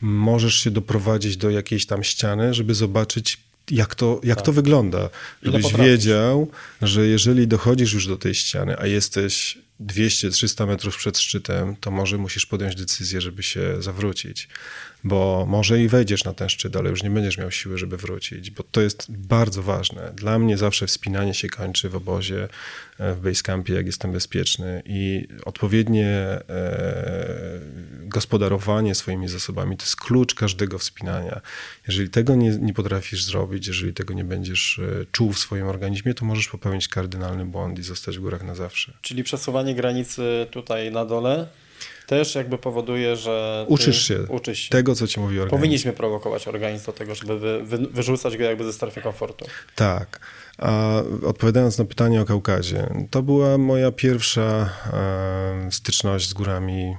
możesz 0.00 0.54
się 0.54 0.70
doprowadzić 0.70 1.36
do 1.36 1.50
jakiejś 1.50 1.86
tam 1.86 2.04
ściany, 2.04 2.54
żeby 2.54 2.74
zobaczyć, 2.74 3.38
jak 3.70 3.94
to, 3.94 4.20
jak 4.24 4.36
tak. 4.36 4.46
to 4.46 4.52
wygląda. 4.52 5.08
Żebyś 5.42 5.74
wiedział, 5.74 6.50
że 6.82 7.06
jeżeli 7.06 7.46
dochodzisz 7.46 7.92
już 7.92 8.06
do 8.06 8.16
tej 8.16 8.34
ściany, 8.34 8.78
a 8.78 8.86
jesteś 8.86 9.58
200-300 9.80 10.66
metrów 10.66 10.96
przed 10.96 11.18
szczytem, 11.18 11.76
to 11.76 11.90
może 11.90 12.18
musisz 12.18 12.46
podjąć 12.46 12.74
decyzję, 12.74 13.20
żeby 13.20 13.42
się 13.42 13.82
zawrócić 13.82 14.48
bo 15.04 15.46
może 15.48 15.82
i 15.82 15.88
wejdziesz 15.88 16.24
na 16.24 16.34
ten 16.34 16.48
szczyt, 16.48 16.76
ale 16.76 16.90
już 16.90 17.02
nie 17.02 17.10
będziesz 17.10 17.38
miał 17.38 17.50
siły, 17.50 17.78
żeby 17.78 17.96
wrócić, 17.96 18.50
bo 18.50 18.62
to 18.62 18.80
jest 18.80 19.06
bardzo 19.08 19.62
ważne. 19.62 20.12
Dla 20.16 20.38
mnie 20.38 20.56
zawsze 20.56 20.86
wspinanie 20.86 21.34
się 21.34 21.48
kończy 21.48 21.88
w 21.88 21.96
obozie, 21.96 22.48
e, 22.98 23.14
w 23.14 23.20
basecampie, 23.20 23.74
jak 23.74 23.86
jestem 23.86 24.12
bezpieczny 24.12 24.82
i 24.86 25.28
odpowiednie 25.44 26.08
e, 26.08 27.60
gospodarowanie 28.02 28.94
swoimi 28.94 29.28
zasobami 29.28 29.76
to 29.76 29.82
jest 29.82 29.96
klucz 29.96 30.34
każdego 30.34 30.78
wspinania. 30.78 31.40
Jeżeli 31.86 32.10
tego 32.10 32.34
nie, 32.34 32.50
nie 32.50 32.74
potrafisz 32.74 33.24
zrobić, 33.24 33.66
jeżeli 33.66 33.94
tego 33.94 34.14
nie 34.14 34.24
będziesz 34.24 34.78
e, 34.78 35.06
czuł 35.12 35.32
w 35.32 35.38
swoim 35.38 35.66
organizmie, 35.66 36.14
to 36.14 36.24
możesz 36.24 36.48
popełnić 36.48 36.88
kardynalny 36.88 37.44
błąd 37.44 37.78
i 37.78 37.82
zostać 37.82 38.18
w 38.18 38.20
górach 38.20 38.42
na 38.42 38.54
zawsze. 38.54 38.92
Czyli 39.02 39.24
przesuwanie 39.24 39.74
granicy 39.74 40.46
tutaj 40.50 40.92
na 40.92 41.04
dole 41.04 41.46
też 42.06 42.34
jakby 42.34 42.58
powoduje, 42.58 43.16
że 43.16 43.66
uczysz 43.68 44.08
się, 44.08 44.18
uczysz 44.28 44.58
się 44.58 44.70
tego, 44.70 44.94
co 44.94 45.06
ci 45.06 45.20
mówi 45.20 45.40
organizm. 45.40 45.60
Powinniśmy 45.60 45.92
prowokować 45.92 46.48
organizm 46.48 46.86
do 46.86 46.92
tego, 46.92 47.14
żeby 47.14 47.38
wy, 47.38 47.62
wy, 47.62 47.78
wyrzucać 47.78 48.36
go 48.36 48.44
jakby 48.44 48.64
ze 48.64 48.72
strefy 48.72 49.00
komfortu. 49.00 49.46
Tak. 49.74 50.20
A 50.58 51.02
odpowiadając 51.26 51.78
na 51.78 51.84
pytanie 51.84 52.20
o 52.20 52.24
Kaukazie, 52.24 53.06
to 53.10 53.22
była 53.22 53.58
moja 53.58 53.92
pierwsza 53.92 54.70
styczność 55.70 56.28
z 56.28 56.32
górami, 56.32 56.96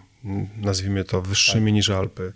nazwijmy 0.57 1.03
to 1.03 1.21
wyższymi 1.21 1.65
tak. 1.65 1.73
niż 1.73 1.89
Alpy. 1.89 2.33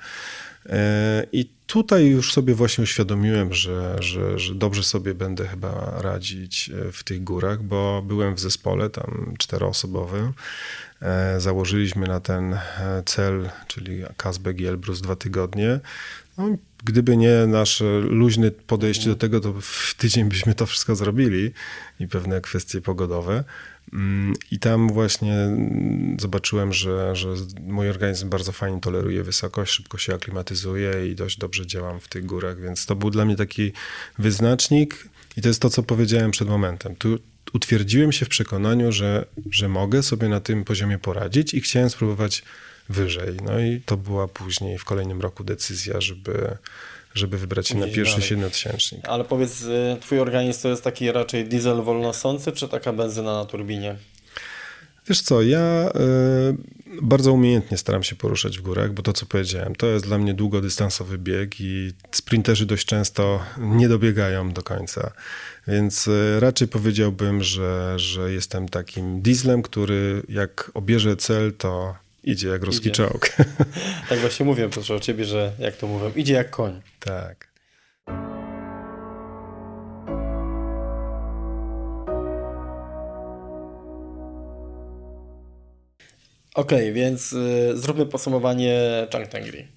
E, 0.70 1.28
I 1.32 1.50
tutaj 1.68 2.06
już 2.06 2.34
sobie 2.34 2.54
właśnie 2.54 2.84
uświadomiłem, 2.84 3.54
że, 3.54 3.96
że, 4.00 4.40
że 4.40 4.56
dobrze 4.56 4.84
sobie 4.84 5.14
będę 5.14 5.48
chyba 5.48 6.02
radzić 6.02 6.70
e, 6.70 6.92
w 6.92 7.04
tych 7.04 7.24
górach, 7.24 7.64
bo 7.64 8.02
byłem 8.02 8.36
w 8.36 8.40
zespole 8.40 8.90
tam 8.90 9.34
czteroosobowym. 9.38 10.34
E, 11.02 11.40
założyliśmy 11.40 12.08
na 12.08 12.20
ten 12.20 12.54
e, 12.54 12.60
cel, 13.06 13.50
czyli 13.68 14.04
Kazbek 14.18 14.60
i 14.60 14.66
Elbrus 14.66 15.02
dwa 15.02 15.16
tygodnie. 15.16 15.80
No, 16.38 16.58
gdyby 16.84 17.18
nie 17.18 17.48
nasze 17.48 18.00
luźne 18.00 18.52
podejście 18.52 19.10
do 19.10 19.16
tego, 19.16 19.40
to 19.40 19.54
w 19.62 19.96
tydzień 19.98 20.30
byśmy 20.30 20.56
to 20.56 20.66
wszystko 20.66 20.96
zrobili 20.96 21.52
i 22.00 22.08
pewne 22.08 22.42
kwestie 22.42 22.82
pogodowe. 22.82 23.44
Mm, 23.94 24.34
I 24.52 24.60
tam 24.60 24.90
właśnie 24.90 25.36
zobaczyłem, 26.20 26.74
że, 26.74 27.16
że 27.16 27.28
mój 27.62 27.90
organizm 27.90 28.30
bardzo 28.30 28.52
fajnie 28.52 28.82
toleruje 28.82 29.24
wysokość, 29.24 29.74
szybko 29.74 29.98
się 29.98 30.16
aklimatyzuje 30.16 31.08
i 31.12 31.16
dość 31.16 31.38
dobrze 31.38 31.68
działam 31.68 32.00
w 32.00 32.08
tych 32.08 32.26
górach, 32.26 32.62
więc 32.62 32.86
to 32.86 32.96
był 32.96 33.10
dla 33.10 33.26
mnie 33.26 33.36
taki 33.36 33.72
wyznacznik. 34.20 35.10
I 35.38 35.42
to 35.42 35.48
jest 35.48 35.62
to, 35.62 35.70
co 35.70 35.84
powiedziałem 35.84 36.32
przed 36.32 36.48
momentem. 36.48 36.96
Tu 36.96 37.20
utwierdziłem 37.54 38.12
się 38.12 38.26
w 38.26 38.30
przekonaniu, 38.30 38.92
że, 38.92 39.26
że 39.52 39.70
mogę 39.70 40.04
sobie 40.04 40.30
na 40.30 40.40
tym 40.40 40.64
poziomie 40.64 41.00
poradzić 41.00 41.54
i 41.54 41.62
chciałem 41.62 41.90
spróbować 41.90 42.44
wyżej. 42.90 43.38
No 43.44 43.60
i 43.60 43.82
to 43.86 43.98
była 43.98 44.28
później 44.28 44.78
w 44.78 44.86
kolejnym 44.86 45.22
roku 45.22 45.44
decyzja, 45.44 46.02
żeby, 46.02 46.58
żeby 47.14 47.38
wybrać 47.38 47.68
się 47.68 47.78
na 47.78 47.88
pierwszy 47.88 48.22
siedmiotysięcznik. 48.22 49.08
Ale 49.08 49.24
powiedz, 49.24 49.62
y, 49.62 49.98
twój 50.02 50.20
organizm 50.20 50.62
to 50.62 50.70
jest 50.70 50.84
taki 50.84 51.12
raczej 51.12 51.46
diesel 51.46 51.82
wolnosący, 51.82 52.52
czy 52.52 52.68
taka 52.68 52.94
benzyna 52.94 53.34
na 53.34 53.46
turbinie? 53.46 53.96
Wiesz 55.10 55.22
co, 55.22 55.42
ja 55.42 55.90
y, 55.90 57.02
bardzo 57.02 57.34
umiejętnie 57.34 57.78
staram 57.78 58.04
się 58.04 58.16
poruszać 58.16 58.58
w 58.58 58.62
górach, 58.62 58.94
bo 58.94 59.04
to 59.04 59.14
co 59.14 59.26
powiedziałem, 59.26 59.76
to 59.76 59.88
jest 59.88 60.06
dla 60.06 60.18
mnie 60.18 60.34
długodystansowy 60.34 61.18
bieg 61.18 61.62
i 61.62 61.92
sprinterzy 62.12 62.66
dość 62.66 62.86
często 62.86 63.40
nie 63.58 63.90
dobiegają 63.90 64.52
do 64.52 64.64
końca. 64.64 65.12
Więc 65.68 66.08
y, 66.08 66.40
raczej 66.40 66.68
powiedziałbym, 66.68 67.44
że, 67.44 67.94
że 68.00 68.34
jestem 68.34 68.70
takim 68.70 69.22
dieslem, 69.22 69.62
który 69.62 70.24
jak 70.30 70.72
obierze 70.74 71.18
cel, 71.18 71.54
to 71.54 71.96
idzie 72.24 72.48
jak 72.48 72.64
ruski 72.64 72.90
idzie. 72.90 72.96
czołg. 72.96 73.30
tak 74.10 74.20
właśnie 74.20 74.46
mówię 74.46 74.70
proszę 74.70 74.96
o 74.96 75.00
ciebie, 75.00 75.26
że 75.26 75.52
jak 75.60 75.78
to 75.78 75.88
mówią, 75.88 76.12
idzie 76.16 76.34
jak 76.34 76.50
koń. 76.50 76.82
Tak. 77.00 77.48
Okej, 86.58 86.78
okay, 86.78 86.94
więc 86.94 87.34
y, 87.34 87.78
zróbmy 87.78 88.06
podsumowanie 88.06 89.08
Changtengri. 89.12 89.68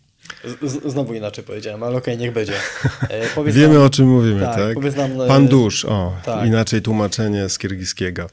Znowu 0.86 1.14
inaczej 1.14 1.44
powiedziałem, 1.44 1.82
ale 1.82 1.96
okej, 1.96 2.14
okay, 2.14 2.26
niech 2.26 2.34
będzie. 2.34 2.52
E, 3.10 3.44
Wiemy 3.52 3.74
nam, 3.74 3.82
o 3.82 3.90
czym 3.90 4.08
mówimy, 4.08 4.40
tak? 4.40 4.56
tak? 4.56 4.96
Nam, 4.96 5.20
e, 5.20 5.28
Pan 5.28 5.48
Dusz, 5.48 5.84
o, 5.84 6.16
tak. 6.24 6.46
inaczej 6.46 6.82
tłumaczenie 6.82 7.48
z 7.48 7.58
kirgiskiego. 7.58 8.26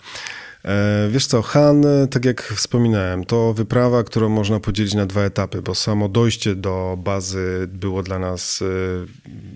E, 0.66 1.08
wiesz 1.12 1.26
co, 1.28 1.42
Han, 1.42 1.86
tak 2.12 2.26
jak 2.26 2.44
wspominałem, 2.44 3.24
to 3.24 3.54
wyprawa, 3.54 4.04
którą 4.04 4.30
można 4.30 4.60
podzielić 4.60 4.94
na 4.94 5.06
dwa 5.06 5.22
etapy, 5.22 5.62
bo 5.62 5.76
samo 5.76 6.10
dojście 6.10 6.56
do 6.56 6.98
bazy 7.04 7.68
było 7.68 8.04
dla 8.04 8.20
nas 8.20 8.64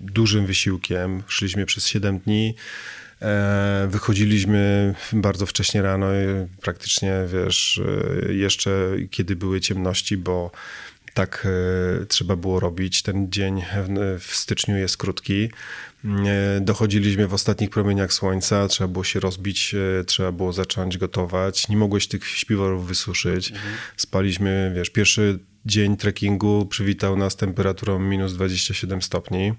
dużym 0.02 0.46
wysiłkiem. 0.46 1.22
Szliśmy 1.26 1.66
przez 1.66 1.86
7 1.86 2.18
dni. 2.18 2.54
E, 3.22 3.86
wychodziliśmy 3.90 4.94
bardzo 5.12 5.46
wcześnie 5.46 5.82
rano, 5.82 6.06
praktycznie 6.60 7.12
wiesz, 7.26 7.80
e, 8.28 8.32
jeszcze 8.32 8.90
kiedy 9.10 9.36
były 9.36 9.60
ciemności, 9.60 10.16
bo 10.16 10.50
tak 11.14 11.46
e, 12.02 12.06
trzeba 12.06 12.36
było 12.36 12.60
robić. 12.60 13.02
Ten 13.02 13.30
dzień 13.30 13.62
w 14.18 14.36
styczniu 14.36 14.76
jest 14.76 14.96
krótki. 14.96 15.50
Dochodziliśmy 16.60 17.28
w 17.28 17.34
ostatnich 17.34 17.70
promieniach 17.70 18.12
słońca, 18.12 18.68
trzeba 18.68 18.88
było 18.88 19.04
się 19.04 19.20
rozbić, 19.20 19.74
trzeba 20.06 20.32
było 20.32 20.52
zacząć 20.52 20.98
gotować. 20.98 21.68
Nie 21.68 21.76
mogłeś 21.76 22.08
tych 22.08 22.26
śpiworów 22.28 22.86
wysuszyć. 22.86 23.50
Mhm. 23.50 23.74
Spaliśmy, 23.96 24.72
wiesz, 24.76 24.90
pierwszy 24.90 25.38
dzień 25.66 25.96
trekkingu 25.96 26.66
przywitał 26.66 27.16
nas 27.16 27.36
temperaturą 27.36 27.98
minus 27.98 28.32
27 28.32 29.02
stopni 29.02 29.52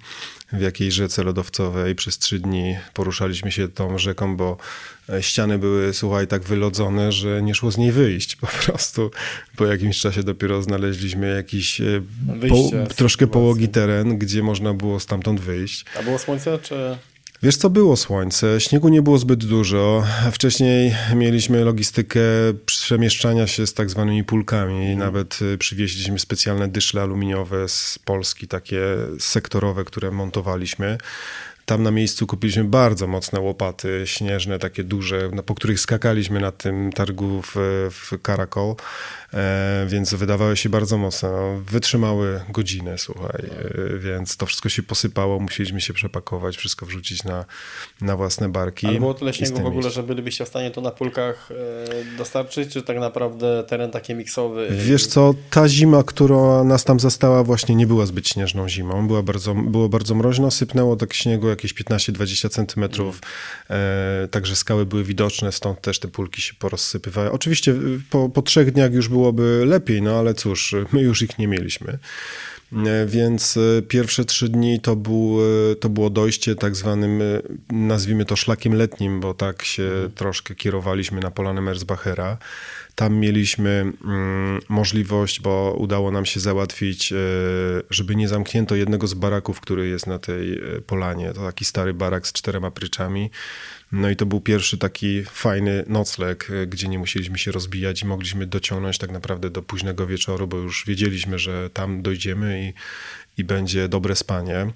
w 0.54 0.62
jakiejś 0.62 0.93
rzece 0.93 1.24
lodowcowej. 1.24 1.95
Przez 1.95 2.18
trzy 2.18 2.39
dni 2.39 2.76
poruszaliśmy 2.93 3.51
się 3.51 3.68
tą 3.68 3.97
rzeką, 3.97 4.38
bo 4.38 4.58
e, 5.10 5.24
ściany 5.24 5.60
były, 5.60 5.93
słuchaj, 5.93 6.28
tak 6.28 6.43
wylodzone, 6.43 7.12
że 7.12 7.41
nie 7.41 7.56
szło 7.56 7.72
z 7.72 7.78
niej 7.78 7.91
wyjść. 7.91 8.36
Po 8.36 8.47
prostu 8.66 9.12
po 9.56 9.66
jakimś 9.66 9.99
czasie 9.99 10.24
dopiero 10.24 10.62
znaleźliśmy 10.62 11.36
jakiś 11.36 11.82
e, 11.82 12.01
po, 12.49 12.93
troszkę 12.95 13.28
połogi 13.28 13.70
teren, 13.70 14.18
gdzie 14.18 14.43
można 14.43 14.74
było 14.74 14.99
stamtąd 14.99 15.39
wyjść. 15.39 15.86
A 15.99 16.04
było 16.04 16.20
słońce, 16.20 16.60
czy... 16.60 16.97
Wiesz 17.44 17.58
co, 17.58 17.70
było 17.70 17.98
słońce, 17.98 18.60
śniegu 18.62 18.89
nie 18.89 19.02
było 19.02 19.18
zbyt 19.18 19.46
dużo. 19.46 20.04
Wcześniej 20.32 20.96
mieliśmy 21.16 21.64
logistykę 21.66 22.20
przemieszczania 22.66 23.48
się 23.48 23.68
z 23.68 23.74
tak 23.74 23.89
zwanymi 23.89 24.24
pulkami. 24.24 24.80
Mhm. 24.80 25.00
Nawet 25.00 25.39
y, 25.41 25.58
przywieźliśmy 25.58 26.20
specjalne 26.20 26.68
dyszle 26.68 27.02
aluminiowe 27.02 27.70
z 27.70 28.00
Polski, 28.06 28.48
takie 28.48 28.82
sektorowe, 29.20 29.84
które 29.84 30.12
montowaliśmy. 30.12 30.98
Tam 31.66 31.84
na 31.84 31.91
miejscu 31.91 32.28
kupiliśmy 32.28 32.64
bardzo 32.64 33.07
mocne 33.07 33.39
łopaty 33.39 34.01
śnieżne, 34.05 34.59
takie 34.59 34.84
duże, 34.84 35.30
no, 35.34 35.43
po 35.43 35.55
których 35.55 35.80
skakaliśmy 35.80 36.39
na 36.39 36.51
tym 36.51 36.91
targu 36.91 37.41
w, 37.41 37.55
w 37.91 38.22
Karakol. 38.22 38.76
E, 39.34 39.86
więc 39.89 40.14
wydawały 40.14 40.57
się 40.57 40.70
bardzo 40.70 40.97
mocne. 40.97 41.30
No, 41.32 41.59
wytrzymały 41.72 42.41
godzinę, 42.49 42.97
słuchaj, 42.97 43.41
e, 43.95 43.97
więc 43.99 44.38
to 44.38 44.45
wszystko 44.45 44.70
się 44.70 44.84
posypało, 44.84 45.39
musieliśmy 45.39 45.82
się 45.82 45.93
przepakować, 45.93 46.57
wszystko 46.57 46.86
wrzucić 46.86 47.24
na, 47.24 47.45
na 48.01 48.18
własne 48.18 48.49
barki. 48.49 48.88
Ale 48.88 48.99
było 48.99 49.14
tyle 49.14 49.34
śniegu 49.34 49.61
w 49.61 49.66
ogóle, 49.66 49.89
że 49.89 50.03
bylibyście 50.03 50.45
w 50.45 50.47
stanie 50.47 50.72
to 50.72 50.82
na 50.82 50.91
pulkach 50.91 51.49
e, 51.51 52.18
dostarczyć, 52.18 52.74
czy 52.74 52.82
tak 52.82 52.99
naprawdę 52.99 53.64
teren 53.68 53.91
taki 53.91 54.16
miksowy? 54.16 54.68
Wiesz 54.72 55.07
co, 55.07 55.34
ta 55.49 55.70
zima, 55.70 56.03
która 56.03 56.64
nas 56.64 56.84
tam 56.84 56.99
zastała 56.99 57.43
właśnie 57.43 57.76
nie 57.76 57.88
była 57.88 58.05
zbyt 58.05 58.28
śnieżną 58.28 58.70
zimą, 58.70 59.07
była 59.07 59.24
bardzo, 59.24 59.55
było 59.55 59.89
bardzo 59.89 60.16
mroźno, 60.16 60.51
sypnęło 60.51 60.95
tak 60.95 61.14
śniegu 61.14 61.49
jakieś 61.54 61.74
15-20 61.74 62.49
centymetrów, 62.49 63.22
mm. 63.70 64.30
także 64.30 64.56
skały 64.56 64.86
były 64.86 65.04
widoczne, 65.04 65.51
stąd 65.51 65.82
też 65.82 65.99
te 65.99 66.08
pulki 66.08 66.41
się 66.41 66.54
porozsypywały. 66.54 67.32
Oczywiście 67.32 67.76
po, 68.10 68.30
po 68.30 68.41
trzech 68.41 68.72
dniach 68.72 68.93
już 68.93 69.10
było 69.10 69.24
byłoby 69.24 69.66
lepiej, 69.66 70.01
no 70.01 70.20
ale 70.20 70.34
cóż, 70.34 70.76
my 70.91 71.01
już 71.01 71.22
ich 71.22 71.38
nie 71.38 71.47
mieliśmy. 71.47 71.97
E, 72.76 73.05
więc 73.05 73.57
e, 73.57 73.82
pierwsze 73.82 74.26
trzy 74.26 74.49
dni 74.49 74.80
to, 74.80 74.95
był, 74.95 75.39
e, 75.71 75.76
to 75.76 75.89
było 75.89 76.09
dojście 76.09 76.55
tak 76.55 76.76
zwanym, 76.76 77.21
nazwijmy 77.71 78.26
to 78.26 78.36
szlakiem 78.36 78.74
letnim, 78.74 79.19
bo 79.19 79.34
tak 79.34 79.63
się 79.63 79.84
mhm. 79.84 80.11
troszkę 80.11 80.55
kierowaliśmy 80.55 81.21
na 81.21 81.32
Polanę 81.32 81.61
Merzbachera. 81.61 82.38
Tam 82.95 83.15
mieliśmy 83.15 83.93
mm, 84.05 84.59
możliwość, 84.69 85.41
bo 85.41 85.76
udało 85.80 86.11
nam 86.11 86.26
się 86.26 86.39
załatwić, 86.39 87.13
żeby 87.89 88.15
nie 88.15 88.28
zamknięto 88.28 88.76
jednego 88.76 89.07
z 89.07 89.13
baraków, 89.13 89.61
który 89.61 89.88
jest 89.88 90.07
na 90.07 90.19
tej 90.19 90.61
polanie. 90.88 91.34
To 91.34 91.45
taki 91.45 91.65
stary 91.65 91.93
barak 91.93 92.28
z 92.28 92.34
czterema 92.34 92.71
pryczami. 92.71 93.30
No 93.94 94.10
i 94.10 94.16
to 94.16 94.26
był 94.26 94.41
pierwszy 94.41 94.78
taki 94.78 95.24
fajny 95.24 95.84
nocleg, 95.88 96.48
e, 96.52 96.68
gdzie 96.68 96.88
nie 96.88 97.00
musieliśmy 97.00 97.38
się 97.38 97.52
rozbijać 97.52 98.02
i 98.02 98.06
mogliśmy 98.06 98.48
dociągnąć 98.48 98.98
tak 98.98 99.12
naprawdę 99.12 99.50
do 99.50 99.62
późnego 99.62 100.08
wieczoru, 100.08 100.48
bo 100.48 100.58
już 100.58 100.86
wiedzieliśmy, 100.88 101.39
że 101.39 101.70
tam 101.70 102.02
dojdziemy 102.02 102.64
i, 102.64 102.74
i 103.41 103.44
będzie 103.44 103.88
dobre 103.88 104.16
spanie. 104.16 104.68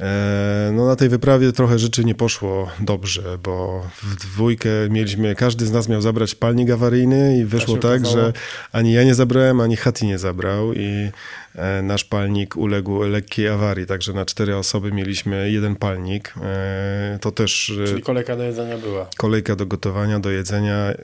E, 0.00 0.70
no 0.72 0.86
na 0.86 0.96
tej 0.96 1.08
wyprawie 1.08 1.52
trochę 1.52 1.78
rzeczy 1.78 2.04
nie 2.04 2.14
poszło 2.14 2.70
dobrze, 2.80 3.38
bo 3.42 3.86
w 4.02 4.16
dwójkę 4.16 4.70
mieliśmy, 4.90 5.34
każdy 5.34 5.66
z 5.66 5.72
nas 5.72 5.88
miał 5.88 6.00
zabrać 6.00 6.34
palnik 6.34 6.70
awaryjny 6.70 7.38
i 7.38 7.44
wyszło 7.44 7.76
tak, 7.76 8.06
że 8.06 8.32
ani 8.72 8.92
ja 8.92 9.04
nie 9.04 9.14
zabrałem, 9.14 9.60
ani 9.60 9.76
Hati 9.76 10.06
nie 10.06 10.18
zabrał 10.18 10.72
i 10.72 11.10
e, 11.54 11.82
nasz 11.82 12.04
palnik 12.04 12.56
uległ 12.56 13.02
lekkiej 13.02 13.48
awarii, 13.48 13.86
także 13.86 14.12
na 14.12 14.24
cztery 14.24 14.56
osoby 14.56 14.92
mieliśmy 14.92 15.50
jeden 15.50 15.76
palnik. 15.76 16.34
E, 16.42 17.18
to 17.20 17.30
też... 17.30 17.72
Czyli 17.86 18.02
kolejka 18.02 18.36
do 18.36 18.42
jedzenia 18.42 18.78
była. 18.78 19.06
Kolejka 19.16 19.56
do 19.56 19.66
gotowania, 19.66 20.20
do 20.20 20.30
jedzenia 20.30 20.94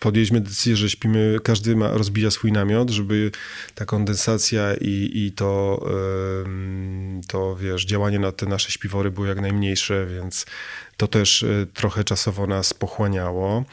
podjęliśmy 0.00 0.40
decyzję, 0.40 0.76
że 0.76 0.90
śpimy, 0.90 1.38
każdy 1.44 1.76
ma, 1.76 1.88
rozbija 1.88 2.30
swój 2.30 2.52
namiot, 2.52 2.90
żeby 2.90 3.30
ta 3.74 3.84
kondensacja 3.84 4.74
i, 4.74 5.10
i 5.14 5.32
to, 5.32 5.86
to, 7.28 7.56
wiesz, 7.56 7.84
działanie 7.84 8.18
na 8.18 8.32
te 8.32 8.46
nasze 8.46 8.70
śpiwory 8.72 9.10
było 9.10 9.26
jak 9.26 9.40
najmniejsze, 9.40 10.06
więc 10.06 10.46
to 11.00 11.08
też 11.08 11.42
e, 11.42 11.66
trochę 11.74 12.04
czasowo 12.04 12.46
nas 12.46 12.74
pochłaniało. 12.74 13.64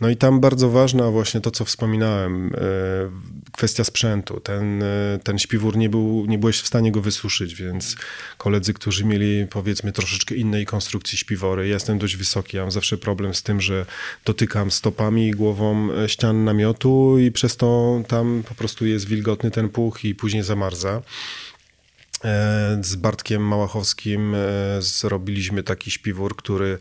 No 0.00 0.08
i 0.08 0.16
tam 0.16 0.40
bardzo 0.40 0.70
ważna 0.70 1.10
właśnie 1.10 1.40
to, 1.40 1.50
co 1.50 1.64
wspominałem, 1.64 2.54
e, 2.54 2.60
kwestia 3.52 3.84
sprzętu. 3.84 4.40
Ten, 4.40 4.82
e, 4.82 5.18
ten 5.24 5.38
śpiwór 5.38 5.76
nie, 5.76 5.88
był, 5.88 6.26
nie 6.28 6.38
byłeś 6.38 6.60
w 6.60 6.66
stanie 6.66 6.92
go 6.92 7.00
wysuszyć, 7.00 7.54
więc 7.54 7.96
koledzy, 8.38 8.74
którzy 8.74 9.04
mieli 9.04 9.46
powiedzmy 9.50 9.92
troszeczkę 9.92 10.34
innej 10.34 10.66
konstrukcji 10.66 11.18
śpiwory, 11.18 11.68
ja 11.68 11.74
jestem 11.74 11.98
dość 11.98 12.16
wysoki, 12.16 12.56
ja 12.56 12.62
mam 12.62 12.70
zawsze 12.70 12.98
problem 12.98 13.34
z 13.34 13.42
tym, 13.42 13.60
że 13.60 13.86
dotykam 14.24 14.70
stopami 14.70 15.28
i 15.28 15.30
głową 15.30 15.88
ścian 16.06 16.44
namiotu 16.44 17.18
i 17.18 17.32
przez 17.32 17.56
to 17.56 18.02
tam 18.08 18.42
po 18.48 18.54
prostu 18.54 18.86
jest 18.86 19.06
wilgotny 19.06 19.50
ten 19.50 19.68
puch 19.68 20.04
i 20.04 20.14
później 20.14 20.42
zamarza. 20.42 21.02
E, 22.24 22.78
z 22.80 22.96
Bartkiem 22.96 23.42
Małachowskim 23.42 24.34
e, 24.34 24.38
zrobiliśmy 24.78 25.62
taki 25.62 25.90
śpiwór, 25.90 26.36
który 26.36 26.78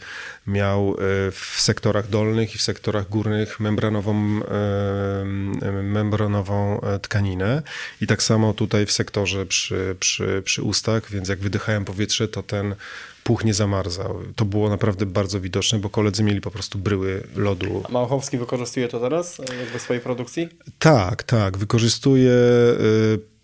miał 0.47 0.89
e, 0.89 0.95
w 1.31 1.55
sektorach 1.57 2.09
dolnych 2.09 2.55
i 2.55 2.57
w 2.57 2.61
sektorach 2.61 3.09
górnych 3.09 3.59
membranową, 3.59 4.39
membranową 5.83 6.81
tkaninę. 7.01 7.61
I 8.01 8.07
tak 8.07 8.23
samo 8.23 8.53
tutaj 8.53 8.85
w 8.85 8.91
sektorze 8.91 9.45
przy, 9.45 9.95
przy, 9.99 10.41
przy 10.45 10.63
ustach, 10.63 11.11
więc 11.11 11.29
jak 11.29 11.39
wydychałem 11.39 11.85
powietrze, 11.85 12.27
to 12.27 12.43
ten 12.43 12.75
puch 13.23 13.45
nie 13.45 13.53
zamarzał. 13.53 14.19
To 14.35 14.45
było 14.45 14.69
naprawdę 14.69 15.05
bardzo 15.05 15.41
widoczne, 15.41 15.79
bo 15.79 15.89
koledzy 15.89 16.23
mieli 16.23 16.41
po 16.41 16.51
prostu 16.51 16.77
bryły 16.77 17.23
lodu. 17.35 17.83
A 17.89 17.91
Małachowski 17.91 18.37
wykorzystuje 18.37 18.87
to 18.87 18.99
teraz 18.99 19.37
w 19.77 19.81
swojej 19.81 20.03
produkcji? 20.03 20.49
Tak, 20.79 21.23
tak. 21.23 21.57
Wykorzystuje 21.57 22.33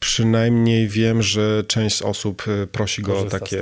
przynajmniej 0.05 0.87
wiem, 0.87 1.21
że 1.21 1.63
część 1.67 2.01
osób 2.01 2.43
e, 2.47 2.67
prosi 2.67 3.01
go 3.01 3.19
o 3.19 3.23
takie 3.23 3.61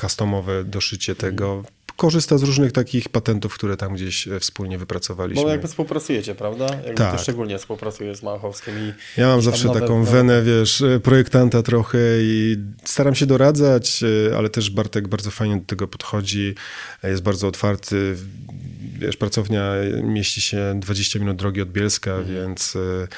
customowe 0.00 0.64
doszycie 0.64 1.12
mhm. 1.12 1.32
tego. 1.32 1.64
Korzysta 1.96 2.38
z 2.38 2.42
różnych 2.42 2.72
takich 2.72 3.08
patentów, 3.08 3.54
które 3.54 3.76
tam 3.76 3.94
gdzieś 3.94 4.28
e, 4.28 4.40
wspólnie 4.40 4.78
wypracowaliśmy. 4.78 5.42
Bo 5.42 5.50
jakby 5.50 5.68
współpracujecie, 5.68 6.34
prawda? 6.34 6.64
Jakby 6.64 6.94
tak. 6.94 7.16
Ty 7.16 7.22
szczególnie 7.22 7.58
współpracujesz 7.58 8.18
z 8.18 8.22
Małachowskim. 8.22 8.74
I 8.78 8.92
ja 9.20 9.26
mam 9.26 9.42
zawsze 9.42 9.68
taką 9.68 9.98
nowe... 9.98 10.12
wenę, 10.12 10.42
wiesz, 10.42 10.82
e, 10.82 11.00
projektanta 11.00 11.62
trochę 11.62 11.98
i 12.20 12.56
staram 12.84 13.14
się 13.14 13.26
doradzać, 13.26 14.04
ale 14.36 14.48
też 14.48 14.70
Bartek 14.70 15.08
bardzo 15.08 15.30
fajnie 15.30 15.56
do 15.56 15.66
tego 15.66 15.88
podchodzi, 15.88 16.54
jest 17.02 17.22
bardzo 17.22 17.48
otwarty 17.48 18.16
wiesz, 19.00 19.16
pracownia 19.16 19.72
mieści 20.02 20.40
się 20.40 20.80
20 20.80 21.18
minut 21.18 21.36
drogi 21.36 21.62
od 21.62 21.72
Bielska, 21.72 22.10
mhm. 22.10 22.34
więc 22.34 22.76
y, 22.76 23.08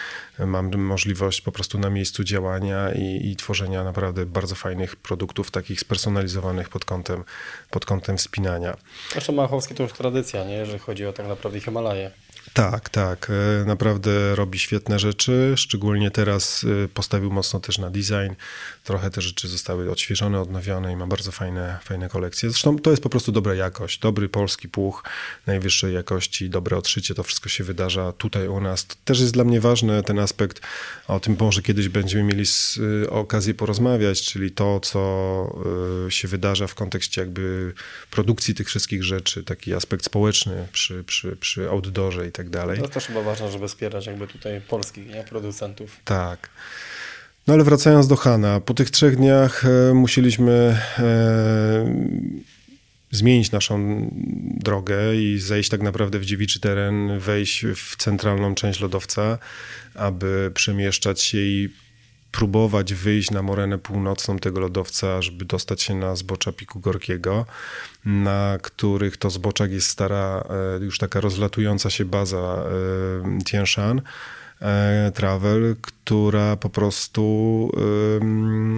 mam 0.46 0.76
możliwość 0.76 1.40
po 1.40 1.52
prostu 1.52 1.78
na 1.78 1.90
miejscu 1.90 2.24
działania 2.24 2.92
i, 2.92 3.30
i, 3.30 3.36
tworzenia 3.36 3.84
naprawdę 3.84 4.26
bardzo 4.26 4.54
fajnych 4.54 4.96
produktów, 4.96 5.50
takich 5.50 5.80
spersonalizowanych 5.80 6.68
pod 6.68 6.84
kątem, 6.84 7.24
pod 7.70 7.84
kątem 7.84 8.16
wspinania. 8.16 8.76
Zresztą 9.12 9.32
Machowski 9.32 9.74
to 9.74 9.82
już 9.82 9.92
tradycja, 9.92 10.44
nie? 10.44 10.54
jeżeli 10.54 10.78
chodzi 10.78 11.06
o 11.06 11.12
tak 11.12 11.28
naprawdę 11.28 11.60
Himalaje. 11.60 12.10
Tak, 12.52 12.88
tak. 12.88 13.30
E, 13.30 13.64
naprawdę 13.64 14.34
robi 14.34 14.58
świetne 14.58 14.98
rzeczy. 14.98 15.54
Szczególnie 15.56 16.10
teraz 16.10 16.64
e, 16.84 16.88
postawił 16.88 17.30
mocno 17.30 17.60
też 17.60 17.78
na 17.78 17.90
design. 17.90 18.34
Trochę 18.84 19.10
te 19.10 19.20
rzeczy 19.20 19.48
zostały 19.48 19.90
odświeżone, 19.90 20.40
odnowione 20.40 20.92
i 20.92 20.96
ma 20.96 21.06
bardzo 21.06 21.32
fajne, 21.32 21.78
fajne 21.84 22.08
kolekcje. 22.08 22.50
Zresztą 22.50 22.78
to 22.78 22.90
jest 22.90 23.02
po 23.02 23.08
prostu 23.08 23.32
dobra 23.32 23.54
jakość. 23.54 23.98
Dobry 23.98 24.28
polski 24.28 24.68
puch 24.68 25.04
najwyższej 25.46 25.94
jakości, 25.94 26.50
dobre 26.50 26.76
odszycie. 26.76 27.14
To 27.14 27.22
wszystko 27.22 27.48
się 27.48 27.64
wydarza 27.64 28.12
tutaj 28.12 28.48
u 28.48 28.60
nas. 28.60 28.86
To 28.86 28.94
też 29.04 29.20
jest 29.20 29.32
dla 29.32 29.44
mnie 29.44 29.60
ważny 29.60 30.02
ten 30.02 30.18
aspekt. 30.18 30.60
O 31.08 31.20
tym 31.20 31.36
może 31.40 31.62
kiedyś 31.62 31.88
będziemy 31.88 32.22
mieli 32.24 32.44
e, 33.04 33.10
okazję 33.10 33.54
porozmawiać, 33.54 34.22
czyli 34.22 34.50
to, 34.50 34.80
co 34.80 35.02
się 36.08 36.28
wydarza 36.28 36.66
w 36.66 36.74
kontekście 36.74 37.20
jakby 37.20 37.74
produkcji 38.10 38.54
tych 38.54 38.68
wszystkich 38.68 39.04
rzeczy. 39.04 39.44
Taki 39.44 39.74
aspekt 39.74 40.04
społeczny 40.04 40.68
przy, 40.72 41.04
przy, 41.04 41.36
przy 41.36 41.70
outdoorze 41.70 42.26
i 42.26 42.32
tak 42.32 42.50
dalej. 42.50 42.78
To 42.78 42.88
też 42.88 43.06
chyba 43.06 43.22
ważne, 43.22 43.52
żeby 43.52 43.68
wspierać 43.68 44.06
jakby 44.06 44.26
tutaj 44.26 44.60
polskich 44.60 45.08
nie, 45.08 45.24
producentów. 45.24 45.96
Tak. 46.04 46.50
No 47.46 47.54
ale 47.54 47.64
wracając 47.64 48.08
do 48.08 48.16
Hana, 48.16 48.60
po 48.60 48.74
tych 48.74 48.90
trzech 48.90 49.16
dniach 49.16 49.64
e, 49.64 49.94
musieliśmy 49.94 50.52
e, 50.98 51.94
zmienić 53.10 53.52
naszą 53.52 54.08
drogę 54.60 55.16
i 55.16 55.38
zejść 55.38 55.68
tak 55.70 55.82
naprawdę 55.82 56.18
w 56.18 56.24
dziewiczy 56.24 56.60
teren, 56.60 57.18
wejść 57.18 57.66
w 57.76 57.96
centralną 57.96 58.54
część 58.54 58.80
lodowca, 58.80 59.38
aby 59.94 60.50
przemieszczać 60.54 61.20
się 61.22 61.38
i 61.38 61.68
próbować 62.32 62.94
wyjść 62.94 63.30
na 63.30 63.42
morenę 63.42 63.78
północną 63.78 64.38
tego 64.38 64.60
lodowca, 64.60 65.22
żeby 65.22 65.44
dostać 65.44 65.82
się 65.82 65.94
na 65.94 66.16
zbocza 66.16 66.52
Piku 66.52 66.80
Gorkiego, 66.80 67.46
na 68.04 68.58
których 68.62 69.16
to 69.16 69.30
zboczach 69.30 69.70
jest 69.70 69.88
stara, 69.88 70.44
e, 70.80 70.84
już 70.84 70.98
taka 70.98 71.20
rozlatująca 71.20 71.90
się 71.90 72.04
baza 72.04 72.64
Tien 73.44 73.66
Shan 73.66 74.02
travel, 75.14 75.76
która 76.04 76.56
po 76.56 76.68
prostu 76.68 77.22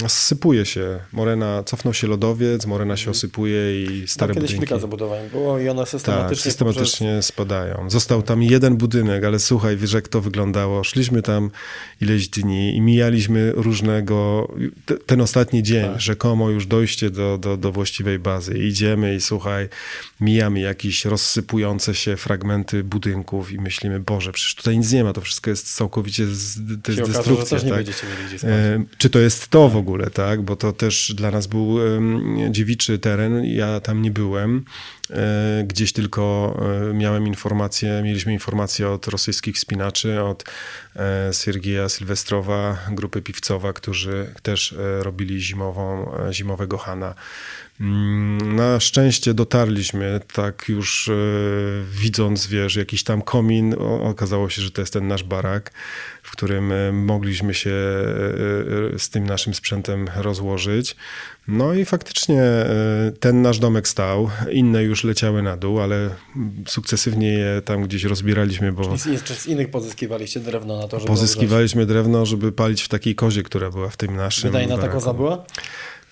zsypuje 0.08 0.66
się. 0.66 1.00
Morena, 1.12 1.62
cofnął 1.62 1.94
się 1.94 2.06
lodowiec, 2.06 2.66
morena 2.66 2.96
się 2.96 3.00
mhm. 3.00 3.10
osypuje 3.10 3.84
i 3.84 4.08
stare 4.08 4.28
no, 4.28 4.34
kiedyś 4.34 4.50
budynki. 4.50 4.66
kilka 4.66 4.80
zabudowań 4.80 5.30
było 5.30 5.58
i 5.58 5.68
one 5.68 5.86
systematycznie... 5.86 6.36
Tak, 6.36 6.44
systematycznie 6.44 7.06
poprzez... 7.06 7.26
spadają. 7.26 7.90
Został 7.90 8.22
tam 8.22 8.42
jeden 8.42 8.76
budynek, 8.76 9.24
ale 9.24 9.38
słuchaj, 9.38 9.76
wiesz 9.76 9.92
jak 9.92 10.08
to 10.08 10.20
wyglądało. 10.20 10.84
Szliśmy 10.84 11.22
tam 11.22 11.50
ileś 12.00 12.28
dni 12.28 12.76
i 12.76 12.80
mijaliśmy 12.80 13.52
różnego... 13.52 14.48
Ten 15.06 15.20
ostatni 15.20 15.62
dzień, 15.62 15.90
tak. 15.92 16.00
rzekomo 16.00 16.50
już 16.50 16.66
dojście 16.66 17.10
do, 17.10 17.38
do, 17.38 17.56
do 17.56 17.72
właściwej 17.72 18.18
bazy. 18.18 18.58
Idziemy 18.58 19.14
i 19.14 19.20
słuchaj, 19.20 19.68
mijamy 20.20 20.60
jakieś 20.60 21.04
rozsypujące 21.04 21.94
się 21.94 22.16
fragmenty 22.16 22.84
budynków 22.84 23.52
i 23.52 23.58
myślimy, 23.58 24.00
Boże, 24.00 24.32
przecież 24.32 24.54
tutaj 24.54 24.78
nic 24.78 24.92
nie 24.92 25.04
ma, 25.04 25.12
to 25.12 25.20
wszystko 25.20 25.50
jest 25.50 25.76
całkowicie 25.76 26.26
z, 26.26 26.58
to 26.82 26.92
jest 26.92 27.13
destrukcja. 27.16 27.58
tak? 27.58 27.86
E, 28.44 28.84
czy 28.98 29.10
to 29.10 29.18
jest 29.18 29.48
to 29.48 29.68
w 29.68 29.76
ogóle, 29.76 30.10
tak? 30.10 30.42
Bo 30.42 30.56
to 30.56 30.72
też 30.72 31.12
dla 31.14 31.30
nas 31.30 31.46
był 31.46 31.78
dziewiczy 32.50 32.98
teren, 32.98 33.44
ja 33.44 33.80
tam 33.80 34.02
nie 34.02 34.10
byłem. 34.10 34.64
E, 35.10 35.64
gdzieś 35.66 35.92
tylko 35.92 36.54
e, 36.90 36.94
miałem 36.94 37.26
informacje, 37.26 38.00
mieliśmy 38.04 38.32
informacje 38.32 38.88
od 38.88 39.06
rosyjskich 39.06 39.58
spinaczy, 39.58 40.22
od 40.22 40.44
Siergieja 41.32 41.88
Sylwestrowa, 41.88 42.78
grupy 42.90 43.22
piwcowa, 43.22 43.72
którzy 43.72 44.34
też 44.42 44.74
robili 45.00 45.40
zimową, 45.40 46.12
zimowego 46.32 46.78
Hana. 46.78 47.14
Mm, 47.80 48.56
na 48.56 48.80
szczęście 48.80 49.34
dotarliśmy, 49.34 50.20
tak 50.34 50.64
już 50.68 51.08
e, 51.08 51.12
widząc, 51.90 52.46
wiesz, 52.46 52.76
jakiś 52.76 53.04
tam 53.04 53.22
komin, 53.22 53.74
okazało 54.00 54.50
się, 54.50 54.62
że 54.62 54.70
to 54.70 54.82
jest 54.82 54.92
ten 54.92 55.08
nasz 55.08 55.24
barak, 55.24 55.72
w 56.22 56.30
którym 56.30 56.72
e, 56.72 56.92
mogliśmy 56.92 57.54
się 57.54 57.70
e, 57.70 58.98
z 58.98 59.10
tym 59.10 59.26
naszym 59.26 59.54
sprzętem 59.54 60.06
rozłożyć. 60.16 60.96
No 61.48 61.74
i 61.74 61.84
faktycznie 61.84 62.42
ten 63.20 63.42
nasz 63.42 63.58
domek 63.58 63.88
stał, 63.88 64.30
inne 64.52 64.82
już 64.82 65.04
leciały 65.04 65.42
na 65.42 65.56
dół, 65.56 65.80
ale 65.80 66.10
sukcesywnie 66.66 67.28
je 67.28 67.62
tam 67.64 67.82
gdzieś 67.82 68.04
rozbieraliśmy, 68.04 68.72
bo... 68.72 68.98
Czyli 68.98 69.18
z 69.18 69.46
innych 69.46 69.70
pozyskiwaliście 69.70 70.40
drewno 70.40 70.78
na 70.78 70.88
to, 70.88 70.98
żeby... 70.98 71.08
Pozyskiwaliśmy 71.08 71.86
drewno, 71.86 72.26
żeby 72.26 72.52
palić 72.52 72.82
w 72.82 72.88
takiej 72.88 73.14
kozie, 73.14 73.42
która 73.42 73.70
była 73.70 73.88
w 73.88 73.96
tym 73.96 74.16
naszym 74.16 74.50
Wydajna 74.50 74.78
ta 74.78 74.88
koza 74.88 75.14
była? 75.14 75.44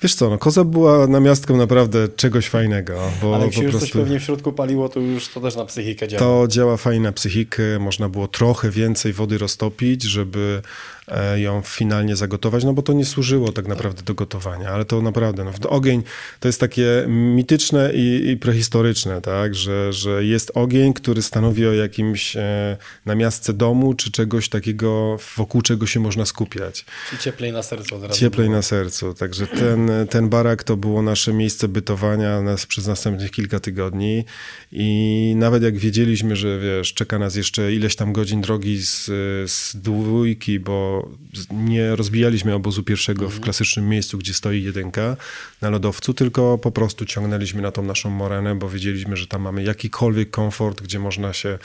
Wiesz 0.03 0.15
co, 0.15 0.31
no 0.31 0.39
koza 0.39 0.65
była 0.65 1.07
namiastką 1.07 1.57
naprawdę 1.57 2.09
czegoś 2.09 2.49
fajnego. 2.49 2.95
Bo 3.23 3.35
Ale 3.35 3.45
jak 3.45 3.55
się 3.55 3.63
już 3.63 3.71
prostu... 3.71 3.87
coś 3.87 4.03
pewnie 4.03 4.21
w 4.21 4.23
środku 4.23 4.53
paliło, 4.53 4.89
to 4.89 5.01
już 5.01 5.29
to 5.29 5.41
też 5.41 5.57
na 5.57 5.65
psychikę 5.65 6.09
działa. 6.09 6.21
To 6.21 6.49
działa 6.49 6.77
fajnie 6.77 7.01
na 7.01 7.13
psychikę, 7.13 7.63
można 7.79 8.09
było 8.09 8.29
trochę 8.29 8.71
więcej 8.71 9.13
wody 9.13 9.39
roztopić, 9.39 10.03
żeby 10.03 10.63
E, 11.09 11.41
ją 11.41 11.63
finalnie 11.65 12.17
zagotować, 12.17 12.65
no 12.65 12.73
bo 12.73 12.83
to 12.83 12.93
nie 12.93 13.05
służyło 13.05 13.53
tak 13.53 13.67
naprawdę 13.67 14.03
do 14.03 14.15
gotowania, 14.15 14.69
ale 14.69 14.85
to 14.85 15.03
naprawdę, 15.03 15.45
no, 15.45 15.71
ogień 15.71 16.03
to 16.41 16.49
jest 16.49 16.61
takie 16.61 17.05
mityczne 17.09 17.93
i, 17.95 18.31
i 18.31 18.37
prehistoryczne, 18.37 19.21
tak, 19.21 19.55
że, 19.55 19.93
że 19.93 20.25
jest 20.25 20.51
ogień, 20.55 20.93
który 20.93 21.23
stanowi 21.23 21.67
o 21.67 21.73
jakimś 21.73 22.37
e, 22.37 22.77
namiastce 23.07 23.53
domu, 23.53 23.95
czy 23.95 24.11
czegoś 24.11 24.49
takiego, 24.49 25.19
wokół 25.37 25.63
czego 25.63 25.87
się 25.87 26.01
można 26.01 26.27
skupiać. 26.27 26.85
I 27.15 27.19
cieplej 27.19 27.53
na 27.53 27.63
sercu 27.63 27.97
od 27.97 28.03
razu. 28.03 28.21
Cieplej 28.21 28.47
było. 28.47 28.57
na 28.57 28.63
sercu, 28.63 29.15
także 29.15 29.47
ten, 29.47 29.91
ten 30.11 30.29
barak 30.29 30.65
to 30.65 30.77
było 30.77 31.03
nasze 31.03 31.33
miejsce 31.33 31.69
bytowania 31.69 32.43
nas 32.43 32.67
przez 32.67 32.87
następnych 32.87 33.31
kilka 33.31 33.61
tygodni 33.61 34.25
i 34.73 35.35
nawet 35.37 35.63
jak 35.63 35.79
wiedzieliśmy, 35.79 36.37
że 36.37 36.59
wiesz, 36.59 36.95
czeka 36.95 37.19
nas 37.19 37.35
jeszcze 37.35 37.73
ileś 37.73 37.97
tam 37.97 38.13
godzin 38.13 38.41
drogi 38.41 38.83
z, 38.83 39.05
z 39.51 39.77
dwójki, 39.77 40.61
bo 40.61 41.09
nie 41.51 41.97
rozbijaliśmy 41.97 42.55
obozu 42.55 42.83
pierwszego 42.83 43.21
w 43.21 43.25
mhm. 43.25 43.43
klasycznym 43.43 43.89
miejscu, 43.89 44.19
gdzie 44.19 44.35
stoi 44.35 44.63
jedynka 44.63 45.17
na 45.61 45.71
lodowcu, 45.71 46.15
tylko 46.15 46.59
po 46.59 46.73
prostu 46.73 47.07
ciągnęliśmy 47.07 47.63
na 47.63 47.73
tą 47.73 47.83
naszą 47.83 48.11
morenę, 48.11 48.55
bo 48.55 48.69
wiedzieliśmy, 48.69 49.17
że 49.17 49.27
tam 49.27 49.43
mamy 49.43 49.63
jakikolwiek 49.63 50.31
komfort, 50.31 50.83
gdzie 50.83 50.99
można 50.99 51.33
się 51.33 51.59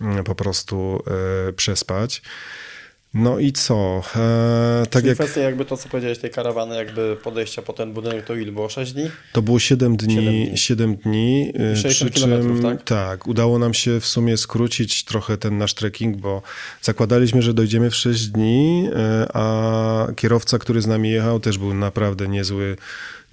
mm, 0.00 0.24
po 0.24 0.34
prostu 0.34 1.02
e, 1.48 1.52
przespać. 1.52 2.22
No 3.14 3.38
i 3.38 3.52
co? 3.52 4.02
E, 4.16 4.86
tak 4.90 5.04
jak... 5.04 5.14
kwestia 5.14 5.40
jakby 5.40 5.64
to, 5.64 5.76
co 5.76 5.88
powiedziałeś, 5.88 6.18
tej 6.18 6.30
karawany, 6.30 6.76
jakby 6.76 7.16
podejścia 7.22 7.62
po 7.62 7.72
ten 7.72 7.92
budynek, 7.92 8.24
to 8.24 8.34
ile 8.34 8.52
było? 8.52 8.68
6 8.68 8.92
dni? 8.92 9.10
To 9.32 9.42
było 9.42 9.58
7 9.58 9.96
dni. 9.96 10.14
7 10.14 10.34
dni. 10.34 10.58
7 10.58 10.96
dni 10.96 11.52
e, 11.54 11.90
przy 11.90 12.10
czym, 12.10 12.62
tak? 12.62 12.84
tak, 12.84 13.26
udało 13.26 13.58
nam 13.58 13.74
się 13.74 14.00
w 14.00 14.06
sumie 14.06 14.36
skrócić 14.36 15.04
trochę 15.04 15.38
ten 15.38 15.58
nasz 15.58 15.74
trekking, 15.74 16.16
bo 16.16 16.42
zakładaliśmy, 16.82 17.42
że 17.42 17.54
dojdziemy 17.54 17.90
w 17.90 17.96
6 17.96 18.26
dni, 18.26 18.88
e, 18.96 19.26
a 19.34 20.06
kierowca, 20.16 20.58
który 20.58 20.82
z 20.82 20.86
nami 20.86 21.10
jechał, 21.10 21.40
też 21.40 21.58
był 21.58 21.74
naprawdę 21.74 22.28
niezły 22.28 22.76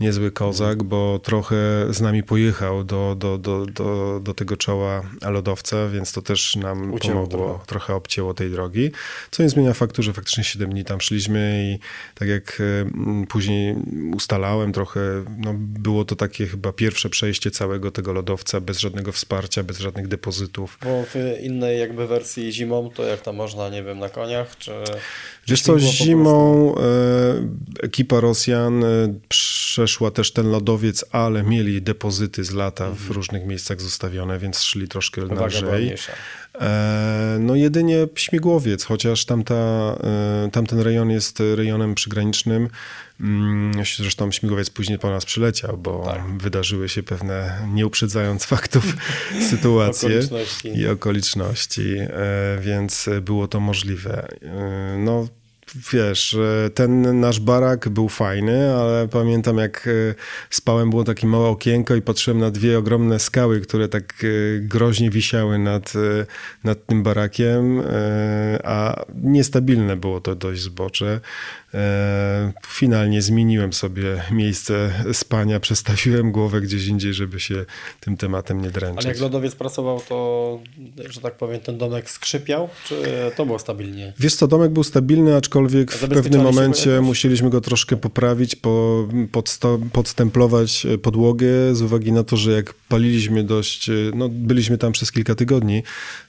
niezły 0.01 0.31
kozak, 0.31 0.83
bo 0.83 1.19
trochę 1.19 1.55
z 1.89 2.01
nami 2.01 2.23
pojechał 2.23 2.83
do, 2.83 3.15
do, 3.15 3.37
do, 3.37 3.65
do, 3.65 4.19
do 4.23 4.33
tego 4.33 4.57
czoła 4.57 5.01
lodowca, 5.21 5.87
więc 5.87 6.11
to 6.11 6.21
też 6.21 6.55
nam 6.55 6.93
Ucięło 6.93 7.15
pomogło, 7.15 7.47
trochę. 7.47 7.65
trochę 7.65 7.95
obcięło 7.95 8.33
tej 8.33 8.49
drogi, 8.49 8.91
co 9.31 9.43
nie 9.43 9.49
zmienia 9.49 9.73
faktu, 9.73 10.03
że 10.03 10.13
faktycznie 10.13 10.43
7 10.43 10.69
dni 10.69 10.85
tam 10.85 11.01
szliśmy 11.01 11.63
i 11.63 11.79
tak 12.15 12.27
jak 12.27 12.61
mm, 12.61 13.27
później 13.27 13.75
ustalałem 14.15 14.73
trochę, 14.73 14.99
no 15.37 15.53
było 15.57 16.05
to 16.05 16.15
takie 16.15 16.47
chyba 16.47 16.73
pierwsze 16.73 17.09
przejście 17.09 17.51
całego 17.51 17.91
tego 17.91 18.13
lodowca 18.13 18.59
bez 18.59 18.79
żadnego 18.79 19.11
wsparcia, 19.11 19.63
bez 19.63 19.79
żadnych 19.79 20.07
depozytów. 20.07 20.77
Bo 20.83 21.03
w 21.03 21.15
innej 21.41 21.79
jakby 21.79 22.07
wersji 22.07 22.51
zimą, 22.51 22.89
to 22.95 23.03
jak 23.03 23.21
tam 23.21 23.35
można, 23.35 23.69
nie 23.69 23.83
wiem, 23.83 23.99
na 23.99 24.09
koniach, 24.09 24.57
czy... 24.57 24.71
Wiesz 25.47 25.61
co, 25.61 25.79
zimą 25.79 26.75
e, 26.75 26.81
ekipa 27.83 28.19
Rosjan 28.19 28.83
e, 28.83 28.87
przeszła 29.91 30.11
też 30.11 30.31
ten 30.31 30.51
lodowiec, 30.51 31.05
ale 31.11 31.43
mieli 31.43 31.81
depozyty 31.81 32.43
z 32.43 32.51
lata 32.51 32.87
w 32.87 32.91
mhm. 32.91 33.11
różnych 33.11 33.45
miejscach 33.45 33.81
zostawione, 33.81 34.39
więc 34.39 34.61
szli 34.61 34.87
troszkę 34.87 35.25
Uwaga 35.25 35.45
lżej. 35.45 35.95
E, 36.61 37.37
no 37.39 37.55
jedynie 37.55 38.07
śmigłowiec, 38.15 38.83
chociaż 38.83 39.25
tamta, 39.25 39.53
e, 39.55 40.49
tamten 40.51 40.79
rejon 40.79 41.09
jest 41.09 41.43
rejonem 41.55 41.95
przygranicznym. 41.95 42.69
Mm, 43.19 43.85
zresztą 43.97 44.31
śmigłowiec 44.31 44.69
później 44.69 44.99
po 44.99 45.09
nas 45.09 45.25
przyleciał, 45.25 45.77
bo 45.77 46.03
tak. 46.05 46.37
wydarzyły 46.37 46.89
się 46.89 47.03
pewne, 47.03 47.67
nie 47.73 47.87
uprzedzając 47.87 48.45
faktów, 48.45 48.83
sytuacje 49.49 50.09
okoliczności. 50.09 50.77
i 50.77 50.87
okoliczności, 50.87 51.95
e, 51.99 52.09
więc 52.61 53.09
było 53.21 53.47
to 53.47 53.59
możliwe. 53.59 54.27
No, 54.97 55.27
wiesz, 55.93 56.37
ten 56.75 57.19
nasz 57.19 57.39
barak 57.39 57.89
był 57.89 58.09
fajny, 58.09 58.75
ale 58.75 59.07
pamiętam 59.07 59.57
jak 59.57 59.89
spałem, 60.49 60.89
było 60.89 61.03
takie 61.03 61.27
małe 61.27 61.47
okienko 61.47 61.95
i 61.95 62.01
patrzyłem 62.01 62.39
na 62.39 62.51
dwie 62.51 62.77
ogromne 62.77 63.19
skały, 63.19 63.61
które 63.61 63.87
tak 63.87 64.25
groźnie 64.61 65.09
wisiały 65.09 65.59
nad, 65.59 65.93
nad 66.63 66.85
tym 66.85 67.03
barakiem, 67.03 67.81
a 68.63 69.05
niestabilne 69.23 69.97
było 69.97 70.21
to 70.21 70.35
dość 70.35 70.61
zbocze. 70.61 71.19
E, 71.73 72.51
finalnie 72.67 73.21
zmieniłem 73.21 73.73
sobie 73.73 74.23
miejsce 74.31 74.93
spania, 75.13 75.59
przestawiłem 75.59 76.31
głowę 76.31 76.61
gdzieś 76.61 76.87
indziej, 76.87 77.13
żeby 77.13 77.39
się 77.39 77.65
tym 77.99 78.17
tematem 78.17 78.61
nie 78.61 78.71
dręczyć. 78.71 79.05
Ale 79.05 79.13
jak 79.13 79.21
lodowiec 79.21 79.55
pracował, 79.55 80.01
to, 80.09 80.59
że 81.09 81.21
tak 81.21 81.37
powiem, 81.37 81.59
ten 81.59 81.77
domek 81.77 82.09
skrzypiał, 82.09 82.69
czy 82.85 82.95
to 83.35 83.45
było 83.45 83.59
stabilnie? 83.59 84.13
Wiesz 84.19 84.35
co, 84.35 84.47
domek 84.47 84.71
był 84.71 84.83
stabilny, 84.83 85.35
aczkolwiek 85.35 85.91
w 85.91 86.09
pewnym 86.09 86.41
momencie 86.41 87.01
musieliśmy 87.01 87.49
go 87.49 87.61
troszkę 87.61 87.97
poprawić, 87.97 88.55
po, 88.55 89.07
podstemplować 89.93 90.87
podłogę 91.01 91.75
z 91.75 91.81
uwagi 91.81 92.11
na 92.11 92.23
to, 92.23 92.37
że 92.37 92.51
jak 92.51 92.73
paliliśmy 92.73 93.43
dość, 93.43 93.89
no 94.15 94.29
byliśmy 94.29 94.77
tam 94.77 94.91
przez 94.91 95.11
kilka 95.11 95.35
tygodni, 95.35 95.83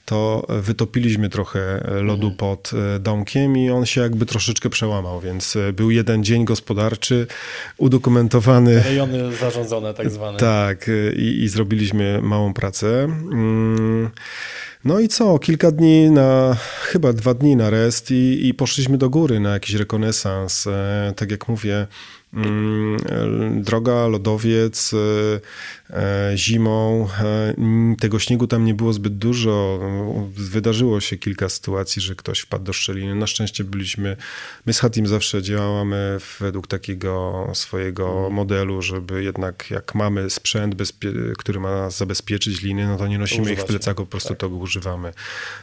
to 0.05 0.47
wytopiliśmy 0.49 1.29
trochę 1.29 1.83
lodu 2.01 2.27
mhm. 2.27 2.35
pod 2.37 2.71
domkiem 2.99 3.57
i 3.57 3.69
on 3.69 3.85
się 3.85 4.01
jakby 4.01 4.25
troszeczkę 4.25 4.69
przełamał, 4.69 5.21
więc 5.21 5.55
e, 5.55 5.73
był 5.73 5.91
jeden 5.91 6.23
dzień 6.23 6.45
gospodarczy 6.45 7.27
udokumentowany. 7.77 8.83
Rejony 8.83 9.35
zarządzone 9.35 9.93
tak 9.93 10.09
zwane. 10.09 10.39
Tak, 10.39 10.89
e, 10.89 11.13
i, 11.13 11.43
i 11.43 11.47
zrobiliśmy 11.47 12.21
małą 12.21 12.53
pracę. 12.53 13.03
Mm, 13.03 14.09
no 14.85 14.99
i 14.99 15.07
co, 15.07 15.39
kilka 15.39 15.71
dni 15.71 16.11
na, 16.11 16.57
chyba 16.81 17.13
dwa 17.13 17.33
dni 17.33 17.55
na 17.55 17.69
rest 17.69 18.11
i, 18.11 18.47
i 18.47 18.53
poszliśmy 18.53 18.97
do 18.97 19.09
góry 19.09 19.39
na 19.39 19.53
jakiś 19.53 19.75
rekonesans. 19.75 20.67
E, 20.67 21.13
tak 21.15 21.31
jak 21.31 21.47
mówię, 21.47 21.87
mm, 22.33 23.63
droga, 23.63 24.07
lodowiec, 24.07 24.93
E, 24.93 25.39
zimą. 26.35 27.07
E, 27.19 27.53
tego 27.99 28.19
śniegu 28.19 28.47
tam 28.47 28.65
nie 28.65 28.73
było 28.73 28.93
zbyt 28.93 29.17
dużo. 29.17 29.79
Wydarzyło 30.35 31.01
się 31.01 31.17
kilka 31.17 31.49
sytuacji, 31.49 32.01
że 32.01 32.15
ktoś 32.15 32.39
wpadł 32.39 32.63
do 32.63 32.73
szczeliny. 32.73 33.15
Na 33.15 33.27
szczęście 33.27 33.63
byliśmy, 33.63 34.17
my 34.65 34.73
z 34.73 34.79
Hatim 34.79 35.07
zawsze 35.07 35.41
działamy 35.41 36.17
według 36.39 36.67
takiego 36.67 37.47
swojego 37.53 38.29
modelu, 38.29 38.81
żeby 38.81 39.23
jednak 39.23 39.71
jak 39.71 39.95
mamy 39.95 40.29
sprzęt, 40.29 40.75
który 41.37 41.59
ma 41.59 41.89
zabezpieczyć 41.89 42.61
liny, 42.61 42.87
no 42.87 42.97
to 42.97 43.07
nie 43.07 43.19
nosimy 43.19 43.53
ich 43.53 43.59
w 43.59 43.65
plecaku, 43.65 44.05
po 44.05 44.11
prostu 44.11 44.29
tak. 44.29 44.37
tego 44.37 44.55
używamy. 44.55 45.13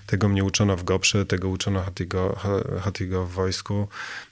Tego 0.07 0.29
mnie 0.29 0.45
uczono 0.45 0.77
w 0.77 0.85
GOPRze, 0.85 1.27
tego 1.27 1.49
uczono 1.49 1.83
Hatigo, 1.83 2.39
Hatigo 2.81 3.27
w 3.27 3.33
wojsku. 3.33 3.89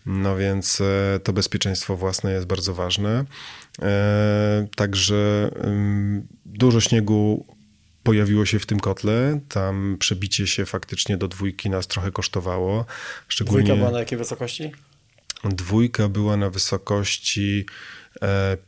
No 0.06 0.36
więc 0.36 0.80
e, 0.80 1.20
to 1.20 1.32
bezpieczeństwo 1.32 1.96
własne 1.96 2.32
jest 2.32 2.46
bardzo 2.46 2.74
ważne. 2.74 3.24
Także 4.76 5.50
Dużo 6.46 6.80
śniegu 6.80 7.46
pojawiło 8.02 8.46
się 8.46 8.58
w 8.58 8.66
tym 8.66 8.80
kotle. 8.80 9.40
Tam 9.48 9.96
przebicie 9.98 10.46
się 10.46 10.66
faktycznie 10.66 11.16
do 11.16 11.28
dwójki 11.28 11.70
nas 11.70 11.86
trochę 11.86 12.12
kosztowało. 12.12 12.84
Szczególnie... 13.28 13.64
Dwójka 13.64 13.78
była 13.78 13.90
na 13.90 13.98
jakiej 13.98 14.18
wysokości? 14.18 14.72
Dwójka 15.44 16.08
była 16.08 16.36
na 16.36 16.50
wysokości 16.50 17.66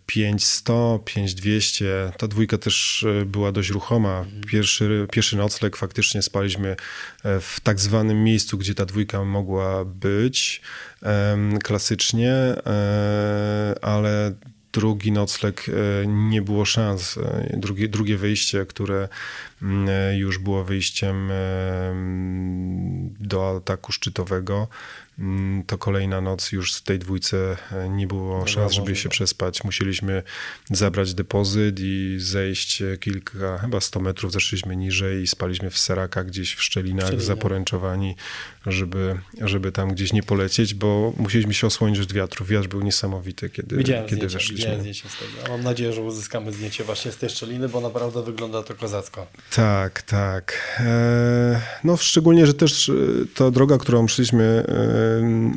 5100, 0.07 0.95
e, 0.95 1.05
5200. 1.05 2.13
Ta 2.19 2.29
dwójka 2.29 2.59
też 2.59 3.07
e, 3.23 3.25
była 3.25 3.53
dość 3.53 3.71
ruchoma. 3.71 4.27
Pierwszy, 4.47 5.07
pierwszy 5.13 5.37
nocleg 5.37 5.77
faktycznie 5.77 6.23
spaliśmy 6.23 6.69
e, 7.25 7.41
w 7.41 7.61
tak 7.63 7.81
zwanym 7.81 8.25
miejscu, 8.25 8.59
gdzie 8.59 8.75
ta 8.75 8.87
dwójka 8.87 9.25
mogła 9.25 9.85
być 9.85 10.61
klasycznie, 11.63 12.35
ale 13.83 14.35
drugi 14.73 15.13
nocleg 15.13 15.67
e, 15.69 16.07
nie 16.07 16.43
było 16.43 16.65
szans. 16.65 17.19
E, 17.19 17.57
drugie, 17.57 17.89
drugie 17.89 18.17
wyjście, 18.17 18.67
które 18.67 19.09
mm, 19.63 19.89
e, 19.89 20.17
już 20.19 20.39
było 20.39 20.65
wyjściem 20.65 21.31
do 23.21 23.57
ataku 23.57 23.93
szczytowego, 23.93 24.69
Mm, 25.10 25.10
to 25.67 25.79
kolejna 25.79 26.21
noc 26.21 26.53
już 26.53 26.75
w 26.75 26.83
tej 26.83 26.99
dwójce 26.99 27.57
e, 27.73 27.89
nie 27.89 28.07
było 28.07 28.47
szans, 28.47 28.73
żeby 28.73 28.97
się 28.97 29.09
przespać. 29.09 29.65
Musieliśmy 29.65 30.23
zabrać 30.71 31.15
depozyt 31.15 31.77
i 31.81 32.17
zejść 32.19 32.83
kilka, 33.01 33.59
chyba 33.59 33.81
100 33.81 34.01
metrów 34.01 34.33
zeszliśmy 34.33 34.77
niżej 34.77 35.23
i 35.23 35.27
spaliśmy 35.27 35.71
w 35.71 35.79
serakach 35.79 36.27
gdzieś 36.27 36.55
w 36.55 36.63
szczelinach, 36.63 37.21
zaporęczowani, 37.21 38.17
żeby, 38.67 39.19
żeby 39.41 39.73
tam 39.73 39.95
gdzieś 39.95 40.13
nie 40.13 40.23
polecieć, 40.23 40.75
bo 40.75 41.13
musieliśmy 41.17 41.55
się 41.55 41.67
osłonić 41.67 42.01
od 42.01 42.13
wiatru. 42.13 42.45
Wiatr 42.45 42.69
był 42.69 42.83
niesamowity, 42.83 43.51
kiedy, 43.51 43.77
widziałem 43.77 44.05
kiedy 44.05 44.17
zdjęcia, 44.17 44.39
weszliśmy. 44.39 44.81
Zdjęcie 44.81 45.09
z 45.09 45.13
tego. 45.19 45.53
Mam 45.53 45.63
nadzieję, 45.63 45.93
że 45.93 46.03
uzyskamy 46.03 46.53
zdjęcie 46.53 46.85
właśnie 46.85 47.13
z 47.13 47.17
tej 47.17 47.31
szczeliny, 47.31 47.69
bo 47.69 47.81
naprawdę 47.81 48.23
wygląda 48.23 48.63
to 48.63 48.75
kozacko. 48.75 49.27
Tak, 49.55 50.03
tak. 50.03 50.77
E, 50.81 51.61
no 51.85 51.97
szczególnie, 51.97 52.47
że 52.47 52.55
też 52.55 52.89
e, 52.89 52.93
ta 53.35 53.51
droga, 53.51 53.79
którą 53.79 54.09
szliśmy 54.09 54.65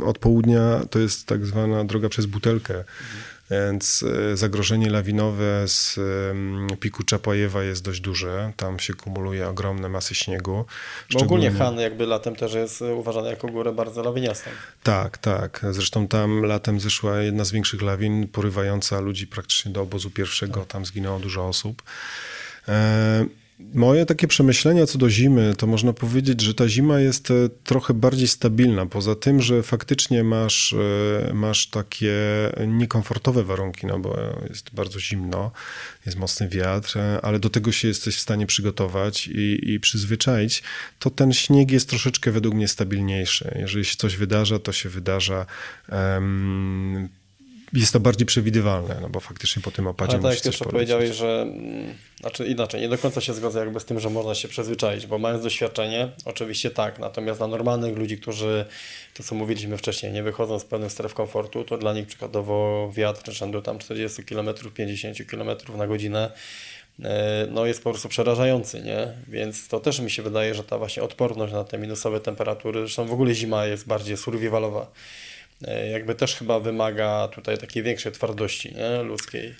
od 0.05 0.19
południa 0.19 0.81
to 0.89 0.99
jest 0.99 1.27
tak 1.27 1.45
zwana 1.45 1.83
droga 1.83 2.09
przez 2.09 2.25
butelkę. 2.25 2.83
Więc 3.51 4.03
e, 4.31 4.37
zagrożenie 4.37 4.89
lawinowe 4.89 5.67
z 5.67 5.99
piku 6.79 7.03
Czapajewa 7.03 7.63
jest 7.63 7.83
dość 7.83 7.99
duże. 7.99 8.51
Tam 8.57 8.79
się 8.79 8.93
kumuluje 8.93 9.47
ogromne 9.47 9.89
masy 9.89 10.15
śniegu. 10.15 10.65
Bo 11.13 11.19
ogólnie 11.19 11.51
Han 11.51 11.79
jakby 11.79 12.05
latem 12.05 12.35
też 12.35 12.53
jest 12.53 12.81
uważany 12.81 13.29
jako 13.29 13.47
górę 13.47 13.71
bardzo 13.71 14.03
lawiniastą. 14.03 14.49
Tak, 14.83 15.17
tak. 15.17 15.65
Zresztą 15.71 16.07
tam 16.07 16.45
latem 16.45 16.79
zeszła 16.79 17.17
jedna 17.17 17.45
z 17.45 17.51
większych 17.51 17.81
lawin, 17.81 18.27
porywająca 18.27 18.99
ludzi 18.99 19.27
praktycznie 19.27 19.71
do 19.71 19.81
obozu 19.81 20.09
pierwszego. 20.09 20.65
Tam 20.65 20.85
zginęło 20.85 21.19
dużo 21.19 21.47
osób. 21.47 21.83
E, 22.67 23.25
Moje 23.59 24.05
takie 24.05 24.27
przemyślenia 24.27 24.85
co 24.85 24.97
do 24.97 25.09
zimy, 25.09 25.53
to 25.57 25.67
można 25.67 25.93
powiedzieć, 25.93 26.41
że 26.41 26.53
ta 26.53 26.69
zima 26.69 26.99
jest 26.99 27.31
e, 27.31 27.33
trochę 27.63 27.93
bardziej 27.93 28.27
stabilna. 28.27 28.85
Poza 28.85 29.15
tym, 29.15 29.41
że 29.41 29.63
faktycznie 29.63 30.23
masz, 30.23 30.73
e, 31.29 31.33
masz 31.33 31.67
takie 31.67 32.15
niekomfortowe 32.67 33.43
warunki, 33.43 33.87
no 33.87 33.99
bo 33.99 34.17
jest 34.49 34.73
bardzo 34.73 34.99
zimno, 34.99 35.51
jest 36.05 36.17
mocny 36.17 36.49
wiatr, 36.49 36.97
e, 36.97 37.21
ale 37.21 37.39
do 37.39 37.49
tego 37.49 37.71
się 37.71 37.87
jesteś 37.87 38.15
w 38.15 38.19
stanie 38.19 38.45
przygotować 38.47 39.27
i, 39.27 39.73
i 39.73 39.79
przyzwyczaić, 39.79 40.63
to 40.99 41.09
ten 41.09 41.33
śnieg 41.33 41.71
jest 41.71 41.89
troszeczkę 41.89 42.31
według 42.31 42.55
mnie 42.55 42.67
stabilniejszy. 42.67 43.57
Jeżeli 43.59 43.85
się 43.85 43.95
coś 43.95 44.17
wydarza, 44.17 44.59
to 44.59 44.71
się 44.71 44.89
wydarza. 44.89 45.45
Um, 45.91 47.09
jest 47.73 47.93
to 47.93 47.99
bardziej 47.99 48.25
przewidywalne, 48.25 48.97
no 49.01 49.09
bo 49.09 49.19
faktycznie 49.19 49.61
po 49.61 49.71
tym 49.71 49.87
opadzie 49.87 50.13
Ale 50.13 50.23
tak 50.23 50.35
jak 50.35 50.45
jeszcze 50.45 50.65
powiedziałeś, 50.65 51.15
że 51.15 51.41
mm, 51.41 51.93
znaczy 52.19 52.45
inaczej, 52.45 52.81
nie 52.81 52.89
do 52.89 52.97
końca 52.97 53.21
się 53.21 53.33
zgodzę 53.33 53.59
jakby 53.59 53.79
z 53.79 53.85
tym, 53.85 53.99
że 53.99 54.09
można 54.09 54.35
się 54.35 54.47
przyzwyczaić, 54.47 55.07
bo 55.07 55.17
mając 55.17 55.43
doświadczenie, 55.43 56.09
oczywiście 56.25 56.71
tak, 56.71 56.99
natomiast 56.99 57.39
dla 57.39 57.47
normalnych 57.47 57.97
ludzi, 57.97 58.17
którzy, 58.17 58.65
to 59.13 59.23
co 59.23 59.35
mówiliśmy 59.35 59.77
wcześniej, 59.77 60.11
nie 60.11 60.23
wychodzą 60.23 60.59
z 60.59 60.65
pewnych 60.65 60.91
stref 60.91 61.13
komfortu, 61.13 61.63
to 61.63 61.77
dla 61.77 61.93
nich 61.93 62.07
przykładowo 62.07 62.91
wiatr 62.95 63.31
rzędu 63.31 63.61
tam 63.61 63.79
40 63.79 64.23
km, 64.23 64.47
50 64.73 65.17
km 65.27 65.49
na 65.77 65.87
godzinę 65.87 66.31
e, 67.03 67.47
no 67.51 67.65
jest 67.65 67.83
po 67.83 67.89
prostu 67.89 68.09
przerażający, 68.09 68.81
nie? 68.81 69.07
Więc 69.27 69.67
to 69.67 69.79
też 69.79 69.99
mi 69.99 70.11
się 70.11 70.23
wydaje, 70.23 70.55
że 70.55 70.63
ta 70.63 70.77
właśnie 70.77 71.03
odporność 71.03 71.53
na 71.53 71.63
te 71.63 71.77
minusowe 71.77 72.19
temperatury, 72.19 72.79
zresztą 72.79 73.05
w 73.05 73.13
ogóle 73.13 73.33
zima 73.33 73.65
jest 73.65 73.87
bardziej 73.87 74.17
survivalowa 74.17 74.91
jakby 75.91 76.15
też 76.15 76.35
chyba 76.35 76.59
wymaga 76.59 77.27
tutaj 77.27 77.57
takiej 77.57 77.83
większej 77.83 78.11
twardości 78.11 78.75
nie? 78.75 79.03
ludzkiej. 79.03 79.55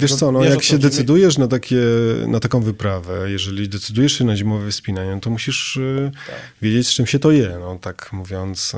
Wiesz 0.00 0.14
co, 0.14 0.32
no 0.32 0.44
jak 0.44 0.62
się 0.62 0.78
decydujesz 0.78 1.38
na, 1.38 1.48
takie, 1.48 1.80
na 2.26 2.40
taką 2.40 2.60
wyprawę, 2.60 3.30
jeżeli 3.30 3.68
decydujesz 3.68 4.18
się 4.18 4.24
na 4.24 4.36
zimowe 4.36 4.70
wspinanie, 4.70 5.14
no 5.14 5.20
to 5.20 5.30
musisz 5.30 5.76
e, 5.76 6.10
tak. 6.26 6.36
wiedzieć, 6.62 6.88
z 6.88 6.90
czym 6.90 7.06
się 7.06 7.18
to 7.18 7.30
je, 7.30 7.56
no 7.60 7.78
tak 7.78 8.12
mówiąc 8.12 8.72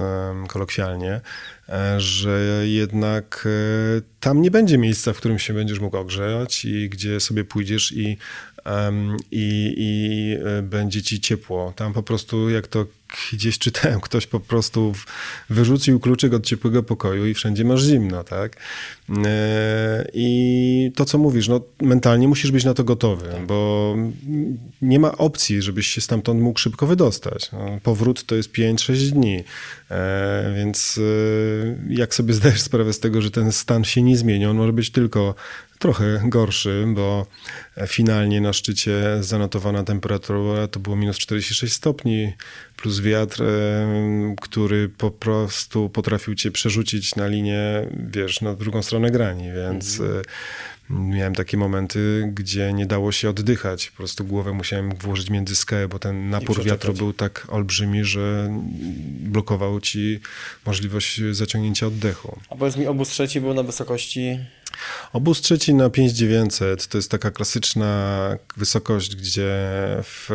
kolokwialnie, 0.49 1.21
e, 1.69 2.01
że 2.01 2.63
jednak 2.65 3.49
tam 4.21 4.43
nie 4.43 4.51
będzie 4.51 4.79
miejsca, 4.79 5.13
w 5.13 5.17
którym 5.17 5.39
się 5.39 5.55
będziesz 5.55 5.81
mógł 5.81 5.97
ogrzać 5.97 6.65
i 6.65 6.89
gdzie 6.89 7.21
sobie 7.21 7.45
pójdziesz 7.45 7.93
i 7.93 8.19
i, 9.31 9.75
i 9.79 10.37
będzie 10.63 11.03
ci 11.03 11.21
ciepło. 11.21 11.73
Tam 11.77 11.93
po 11.93 12.03
prostu, 12.03 12.51
jak 12.51 12.67
to 12.67 12.87
gdzieś 13.33 13.59
czytałem, 13.59 14.01
ktoś 14.01 14.27
po 14.27 14.41
prostu 14.41 14.93
wyrzucił 15.51 16.01
kluczyk 16.01 16.35
od 16.35 16.47
ciepłego 16.47 16.83
pokoju 16.83 17.27
i 17.27 17.35
wszędzie 17.35 17.65
masz 17.65 17.83
zimno, 17.83 18.25
tak? 18.25 18.57
E, 19.27 20.09
I 20.15 20.93
to, 20.95 21.05
co 21.05 21.19
mówisz, 21.19 21.49
no 21.49 21.61
mentalnie 21.83 22.29
musisz 22.29 22.51
być 22.51 22.65
na 22.65 22.75
to 22.75 22.85
gotowy, 22.85 23.29
tak. 23.29 23.47
bo 23.47 23.97
nie 24.83 25.01
ma 25.01 25.19
opcji, 25.19 25.63
żebyś 25.63 25.87
się 25.87 26.01
stamtąd 26.01 26.41
mógł 26.41 26.59
szybko 26.59 26.87
wydostać. 26.87 27.53
No, 27.53 27.79
powrót 27.83 28.25
to 28.25 28.35
jest 28.35 28.53
5-6 28.53 29.11
dni. 29.11 29.45
E, 29.91 30.55
więc 30.57 30.99
e, 30.99 31.95
jak 31.95 32.15
sobie 32.15 32.35
zdajesz 32.35 32.61
sprawę 32.61 32.93
z 32.93 33.01
tego, 33.01 33.23
że 33.23 33.31
ten 33.31 33.53
stan 33.53 33.85
się 33.85 34.03
nie 34.03 34.17
zmieni, 34.17 34.47
on 34.47 34.57
może 34.57 34.73
być 34.73 34.91
tylko 34.91 35.35
trochę 35.79 36.23
gorszy, 36.25 36.85
bo 36.95 37.27
finalnie 37.87 38.41
na 38.41 38.53
szczycie 38.53 39.03
zanotowana 39.21 39.85
temperatura 39.85 40.69
to 40.69 40.81
było 40.81 40.97
minus 40.97 41.19
46 41.19 41.75
stopni, 41.75 42.33
plus 42.77 43.01
wiatr, 43.01 43.43
który 44.41 44.89
po 44.89 45.11
prostu 45.11 45.89
potrafił 45.89 46.35
cię 46.35 46.51
przerzucić 46.51 47.17
na 47.17 47.27
linię, 47.27 47.63
wiesz, 48.11 48.41
na 48.41 48.55
drugą 48.55 48.83
stronę 48.83 49.11
grani, 49.11 49.53
więc 49.53 50.01
mhm. 50.01 50.23
miałem 50.91 51.35
takie 51.35 51.57
momenty, 51.57 52.31
gdzie 52.35 52.73
nie 52.73 52.87
dało 52.87 53.13
się 53.13 53.31
oddychać. 53.31 53.91
Po 53.91 53.97
prostu 53.97 54.25
głowę 54.25 54.53
musiałem 54.53 54.97
włożyć 54.97 55.31
między 55.31 55.57
skałę, 55.57 55.89
bo 55.89 55.99
ten 55.99 56.31
napór 56.31 56.65
wiatru 56.65 56.95
był 56.95 57.13
tak 57.13 57.47
olbrzymi, 57.49 58.05
że 58.05 58.51
blokował 59.21 59.81
ci 59.81 60.21
możliwość 60.67 61.21
zaciągnięcia 61.33 61.87
oddechu. 61.87 62.41
A 62.51 62.57
powiedz 62.57 62.77
mi, 62.77 62.87
obóz 62.87 63.09
trzeci 63.09 63.41
był 63.41 63.55
na 63.55 63.63
wysokości 63.63 64.39
Obóz 65.13 65.41
trzeci 65.41 65.75
na 65.75 65.91
5900 65.91 66.87
to 66.87 66.99
jest 66.99 67.11
taka 67.11 67.31
klasyczna 67.31 68.31
wysokość, 68.57 69.17
gdzie 69.17 69.57
w, 70.03 70.31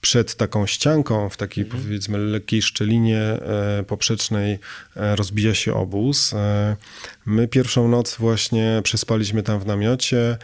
przed 0.00 0.34
taką 0.34 0.66
ścianką, 0.66 1.28
w 1.28 1.36
takiej 1.36 1.64
mhm. 1.64 1.82
powiedzmy 1.82 2.18
lekkiej 2.18 2.62
szczelinie 2.62 3.20
e, 3.20 3.84
poprzecznej 3.86 4.58
e, 4.96 5.16
rozbija 5.16 5.54
się 5.54 5.74
obóz. 5.74 6.32
E, 6.32 6.76
my 7.26 7.48
pierwszą 7.48 7.88
noc 7.88 8.16
właśnie 8.16 8.80
przespaliśmy 8.84 9.42
tam 9.42 9.60
w 9.60 9.66
namiocie, 9.66 10.38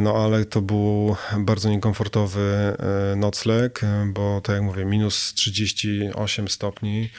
no 0.00 0.24
ale 0.24 0.44
to 0.44 0.62
był 0.62 1.16
bardzo 1.38 1.70
niekomfortowy 1.70 2.76
nocleg, 3.16 3.80
bo 4.06 4.40
tak 4.40 4.54
jak 4.54 4.62
mówię, 4.62 4.84
minus 4.84 5.34
38 5.34 6.48
stopni. 6.48 7.10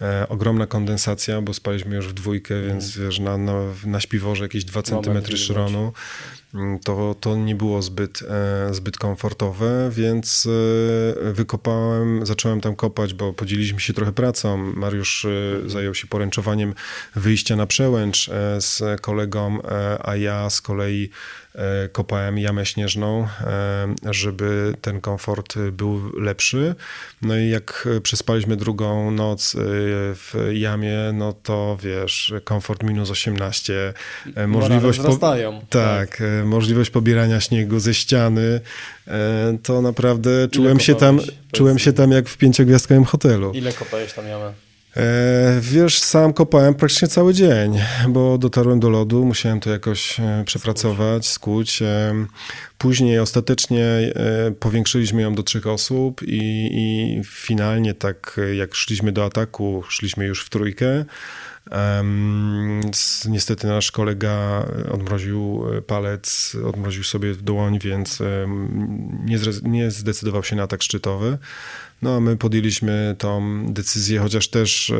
E, 0.00 0.28
ogromna 0.28 0.66
kondensacja, 0.66 1.42
bo 1.42 1.54
spaliśmy 1.54 1.96
już 1.96 2.08
w 2.08 2.12
dwójkę, 2.12 2.54
mm. 2.54 2.68
więc 2.68 2.98
wiesz, 2.98 3.18
na, 3.18 3.38
na, 3.38 3.52
na 3.86 4.00
śpiworze 4.00 4.44
jakieś 4.44 4.64
2 4.64 4.82
cm 4.82 5.36
szronu. 5.36 5.92
Mm, 6.54 6.78
to, 6.78 7.14
to 7.20 7.36
nie 7.36 7.54
było 7.54 7.82
zbyt, 7.82 8.22
e, 8.22 8.74
zbyt 8.74 8.98
komfortowe, 8.98 9.90
więc 9.92 10.48
e, 11.26 11.32
wykopałem, 11.32 12.26
zacząłem 12.26 12.60
tam 12.60 12.76
kopać, 12.76 13.14
bo 13.14 13.32
podzieliliśmy 13.32 13.80
się 13.80 13.92
trochę 13.92 14.12
pracą. 14.12 14.56
Mariusz 14.56 15.24
e, 15.24 15.28
zajął 15.70 15.94
się 15.94 16.06
poręczowaniem 16.06 16.74
wyjścia 17.14 17.56
na 17.56 17.66
przełęcz 17.66 18.30
z 18.58 19.00
kolegą, 19.00 19.58
a 20.04 20.16
ja 20.16 20.50
z 20.50 20.60
kolei 20.60 21.10
kopałem 21.92 22.38
jamę 22.38 22.66
śnieżną, 22.66 23.28
żeby 24.10 24.74
ten 24.80 25.00
komfort 25.00 25.58
był 25.58 26.20
lepszy. 26.20 26.74
No 27.22 27.38
i 27.38 27.48
jak 27.48 27.88
przespaliśmy 28.02 28.56
drugą 28.56 29.10
noc 29.10 29.56
w 29.56 30.50
jamie, 30.52 30.98
no 31.14 31.32
to 31.32 31.78
wiesz, 31.82 32.34
komfort 32.44 32.82
minus 32.82 33.10
18, 33.10 33.94
możliwość... 34.46 35.00
Po... 35.00 35.16
Tak, 35.70 36.18
tak, 36.18 36.22
możliwość 36.44 36.90
pobierania 36.90 37.40
śniegu 37.40 37.78
ze 37.80 37.94
ściany, 37.94 38.60
e, 39.08 39.58
to 39.62 39.82
naprawdę 39.82 40.48
czułem 40.48 40.80
się 40.80 40.94
tam, 40.94 41.20
czułem 41.52 41.78
się 41.78 41.92
tam 41.92 42.10
jak 42.10 42.28
w 42.28 42.36
pięciogwiazdkowym 42.36 43.04
hotelu. 43.04 43.52
Ile 43.54 43.72
kopałeś 43.72 44.12
tam 44.12 44.26
jamę? 44.26 44.52
E, 44.96 45.58
wiesz, 45.60 45.98
sam 45.98 46.32
kopałem 46.32 46.74
praktycznie 46.74 47.08
cały 47.08 47.34
dzień, 47.34 47.80
bo 48.08 48.38
dotarłem 48.38 48.80
do 48.80 48.90
lodu, 48.90 49.24
musiałem 49.24 49.60
to 49.60 49.70
jakoś 49.70 50.20
e, 50.20 50.42
przepracować, 50.46 51.26
skuć. 51.26 51.82
Później 52.78 53.18
ostatecznie 53.18 53.84
powiększyliśmy 54.60 55.22
ją 55.22 55.34
do 55.34 55.42
trzech 55.42 55.66
osób 55.66 56.22
i, 56.22 56.68
i 56.72 57.20
finalnie 57.24 57.94
tak 57.94 58.40
jak 58.56 58.74
szliśmy 58.74 59.12
do 59.12 59.24
ataku, 59.24 59.84
szliśmy 59.88 60.26
już 60.26 60.44
w 60.44 60.50
trójkę. 60.50 61.04
Niestety 63.28 63.66
nasz 63.66 63.92
kolega 63.92 64.66
odmroził 64.92 65.64
palec, 65.86 66.56
odmroził 66.66 67.04
sobie 67.04 67.34
dłoń, 67.34 67.78
więc 67.78 68.22
nie, 69.24 69.38
nie 69.62 69.90
zdecydował 69.90 70.44
się 70.44 70.56
na 70.56 70.62
atak 70.62 70.82
szczytowy. 70.82 71.38
No 72.04 72.16
a 72.16 72.20
my 72.20 72.36
podjęliśmy 72.36 73.16
tą 73.18 73.64
decyzję, 73.72 74.20
chociaż 74.20 74.48
też 74.48 74.90
e, 74.90 74.96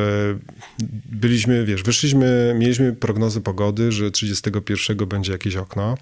byliśmy, 1.13 1.65
wiesz, 1.65 1.83
wyszliśmy, 1.83 2.55
mieliśmy 2.59 2.93
prognozy 2.93 3.41
pogody, 3.41 3.93
że 3.93 4.11
31 4.11 4.97
będzie 4.97 5.33
jakieś 5.33 5.57
okno. 5.57 5.97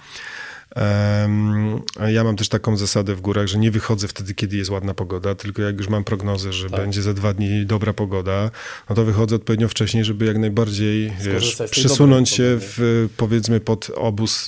Ja 2.09 2.25
mam 2.25 2.37
też 2.37 2.49
taką 2.49 2.77
zasadę 2.77 3.15
w 3.15 3.21
górach, 3.21 3.47
że 3.47 3.59
nie 3.59 3.71
wychodzę 3.71 4.09
wtedy, 4.09 4.35
kiedy 4.35 4.57
jest 4.57 4.71
ładna 4.71 4.95
pogoda, 4.95 5.35
tylko 5.35 5.63
jak 5.63 5.77
już 5.77 5.89
mam 5.89 6.05
prognozę, 6.05 6.53
że 6.53 6.71
tak. 6.71 6.81
będzie 6.81 7.03
za 7.03 7.15
dwa 7.15 7.35
dni 7.35 7.67
dobra 7.67 7.93
pogoda, 7.93 8.51
no 8.89 8.97
to 8.97 9.05
wychodzę 9.05 9.37
odpowiednio 9.37 9.69
wcześniej, 9.69 10.05
żeby 10.05 10.25
jak 10.25 10.39
najbardziej 10.39 11.13
wiesz, 11.21 11.63
przesunąć 11.71 12.31
się 12.31 12.59
w, 12.61 13.09
powiedzmy 13.17 13.61
pod 13.61 13.91
obóz, 13.95 14.47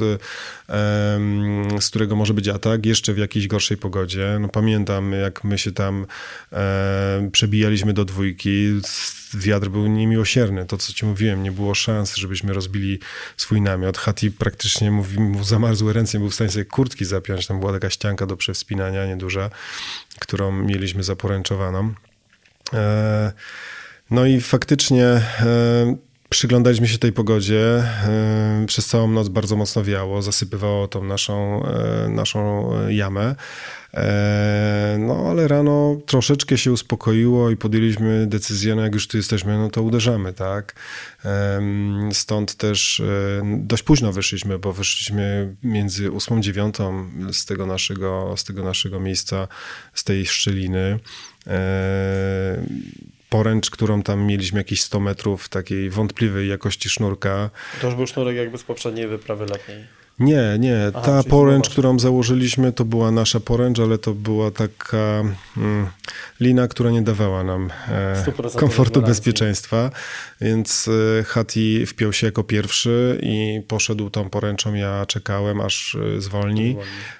z 1.80 1.88
którego 1.90 2.16
może 2.16 2.34
być 2.34 2.48
atak, 2.48 2.86
jeszcze 2.86 3.14
w 3.14 3.18
jakiejś 3.18 3.46
gorszej 3.46 3.76
pogodzie. 3.76 4.38
No 4.40 4.48
pamiętam, 4.48 5.12
jak 5.12 5.44
my 5.44 5.58
się 5.58 5.72
tam 5.72 6.06
przebijaliśmy 7.32 7.92
do 7.92 8.04
dwójki, 8.04 8.80
wiatr 9.36 9.68
był 9.68 9.86
niemiłosierny. 9.86 10.66
To, 10.66 10.76
co 10.76 10.92
ci 10.92 11.06
mówiłem, 11.06 11.42
nie 11.42 11.52
było 11.52 11.74
szans, 11.74 12.16
żebyśmy 12.16 12.52
rozbili 12.52 12.98
swój 13.36 13.60
namiot. 13.60 13.98
Hati 13.98 14.30
praktycznie 14.30 14.90
mówi, 14.90 15.20
mu 15.20 15.44
zamarzły 15.44 15.92
ręce, 15.92 16.18
nie 16.18 16.20
był 16.20 16.30
w 16.30 16.34
stanie 16.34 16.50
sobie 16.50 16.64
kurtki 16.64 17.04
zapiąć. 17.04 17.46
Tam 17.46 17.60
była 17.60 17.72
taka 17.72 17.90
ścianka 17.90 18.26
do 18.26 18.36
przewspinania, 18.36 19.06
nieduża, 19.06 19.50
którą 20.18 20.52
mieliśmy 20.52 21.02
zaporęczowaną. 21.02 21.94
E, 22.72 23.32
no 24.10 24.26
i 24.26 24.40
faktycznie 24.40 25.06
e, 25.06 25.22
przyglądaliśmy 26.28 26.88
się 26.88 26.98
tej 26.98 27.12
pogodzie. 27.12 27.84
E, 28.08 28.64
przez 28.66 28.86
całą 28.86 29.08
noc 29.08 29.28
bardzo 29.28 29.56
mocno 29.56 29.84
wiało, 29.84 30.22
zasypywało 30.22 30.88
tą 30.88 31.04
naszą, 31.04 31.62
naszą 32.08 32.70
jamę. 32.88 33.34
E, 33.94 34.96
no 34.98 35.26
ale 35.30 35.48
rano 35.48 35.96
troszeczkę 36.06 36.58
się 36.58 36.72
uspokoiło 36.72 37.50
i 37.50 37.56
podjęliśmy 37.56 38.26
decyzję, 38.26 38.74
no 38.74 38.82
jak 38.82 38.94
już 38.94 39.08
tu 39.08 39.16
jesteśmy, 39.16 39.58
no 39.58 39.70
to 39.70 39.82
uderzamy, 39.82 40.32
tak? 40.32 40.74
Stąd 42.12 42.54
też 42.54 43.00
e, 43.00 43.42
dość 43.44 43.82
późno 43.82 44.12
wyszliśmy, 44.12 44.58
bo 44.58 44.72
wyszliśmy 44.72 45.54
między 45.62 46.12
8 46.12 46.38
a 46.38 46.40
9 46.40 46.76
z 47.32 47.44
tego 47.44 47.66
naszego, 47.66 48.34
z 48.36 48.44
tego 48.44 48.64
naszego 48.64 49.00
miejsca, 49.00 49.48
z 49.94 50.04
tej 50.04 50.26
szczeliny 50.26 50.98
e, 51.46 52.64
poręcz, 53.28 53.70
którą 53.70 54.02
tam 54.02 54.26
mieliśmy 54.26 54.60
jakieś 54.60 54.82
100 54.82 55.00
metrów 55.00 55.48
takiej 55.48 55.90
wątpliwej 55.90 56.48
jakości 56.48 56.88
sznurka. 56.88 57.50
To 57.80 57.86
już 57.86 57.96
był 57.96 58.06
sznurek 58.06 58.36
jakby 58.36 58.58
z 58.58 58.62
poprzedniej 58.62 59.08
wyprawy 59.08 59.46
letniej. 59.46 60.03
Nie, 60.18 60.56
nie. 60.58 60.92
Aha, 60.94 61.00
Ta 61.06 61.22
poręcz, 61.22 61.68
którą 61.68 61.98
założyliśmy, 61.98 62.72
to 62.72 62.84
była 62.84 63.10
nasza 63.10 63.40
poręcz, 63.40 63.78
ale 63.78 63.98
to 63.98 64.14
była 64.14 64.50
taka 64.50 65.22
mm, 65.56 65.86
lina, 66.40 66.68
która 66.68 66.90
nie 66.90 67.02
dawała 67.02 67.44
nam 67.44 67.70
e, 67.88 68.24
komfortu, 68.56 69.02
bezpieczeństwa. 69.02 69.90
Więc 70.40 70.88
e, 71.20 71.24
Hati 71.24 71.86
wpiął 71.86 72.12
się 72.12 72.26
jako 72.26 72.44
pierwszy 72.44 73.18
i 73.22 73.62
poszedł 73.68 74.10
tą 74.10 74.30
poręczą. 74.30 74.74
Ja 74.74 75.06
czekałem, 75.06 75.60
aż 75.60 75.94
e, 75.94 76.20
zwolni. 76.20 76.76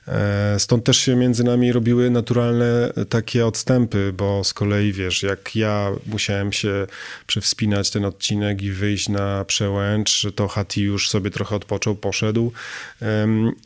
E, 0.08 0.56
stąd 0.58 0.84
też 0.84 0.96
się 0.96 1.16
między 1.16 1.44
nami 1.44 1.72
robiły 1.72 2.10
naturalne 2.10 2.92
takie 3.08 3.46
odstępy, 3.46 4.12
bo 4.16 4.44
z 4.44 4.54
kolei, 4.54 4.92
wiesz, 4.92 5.22
jak 5.22 5.56
ja 5.56 5.90
musiałem 6.06 6.52
się 6.52 6.86
przewspinać 7.26 7.90
ten 7.90 8.04
odcinek 8.04 8.62
i 8.62 8.70
wyjść 8.70 9.08
na 9.08 9.44
przełęcz, 9.44 10.26
to 10.34 10.48
Hati 10.48 10.82
już 10.82 11.10
sobie 11.10 11.30
trochę 11.30 11.56
odpoczął, 11.56 11.94
poszedł. 11.94 12.52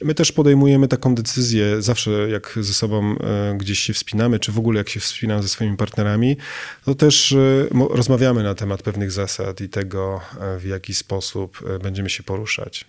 My 0.02 0.14
też 0.14 0.32
podejmujemy 0.32 0.88
taką 0.88 1.14
decyzję 1.14 1.82
zawsze, 1.82 2.10
jak 2.10 2.58
ze 2.60 2.74
sobą 2.74 3.14
e, 3.20 3.54
gdzieś 3.58 3.78
się 3.78 3.92
wspinamy, 3.92 4.38
czy 4.38 4.52
w 4.52 4.58
ogóle 4.58 4.78
jak 4.78 4.88
się 4.88 5.00
wspinam 5.00 5.42
ze 5.42 5.48
swoimi 5.48 5.76
partnerami, 5.76 6.36
to 6.84 6.94
też 6.94 7.32
e, 7.32 7.68
rozmawiamy 7.90 8.42
na 8.42 8.54
temat 8.54 8.82
pewnych 8.82 9.10
zasad 9.10 9.60
i 9.60 9.68
tego, 9.68 10.20
e, 10.40 10.58
w 10.58 10.64
jaki 10.64 10.94
sposób 10.94 11.78
będziemy 11.82 12.10
się 12.10 12.22
poruszać. 12.22 12.84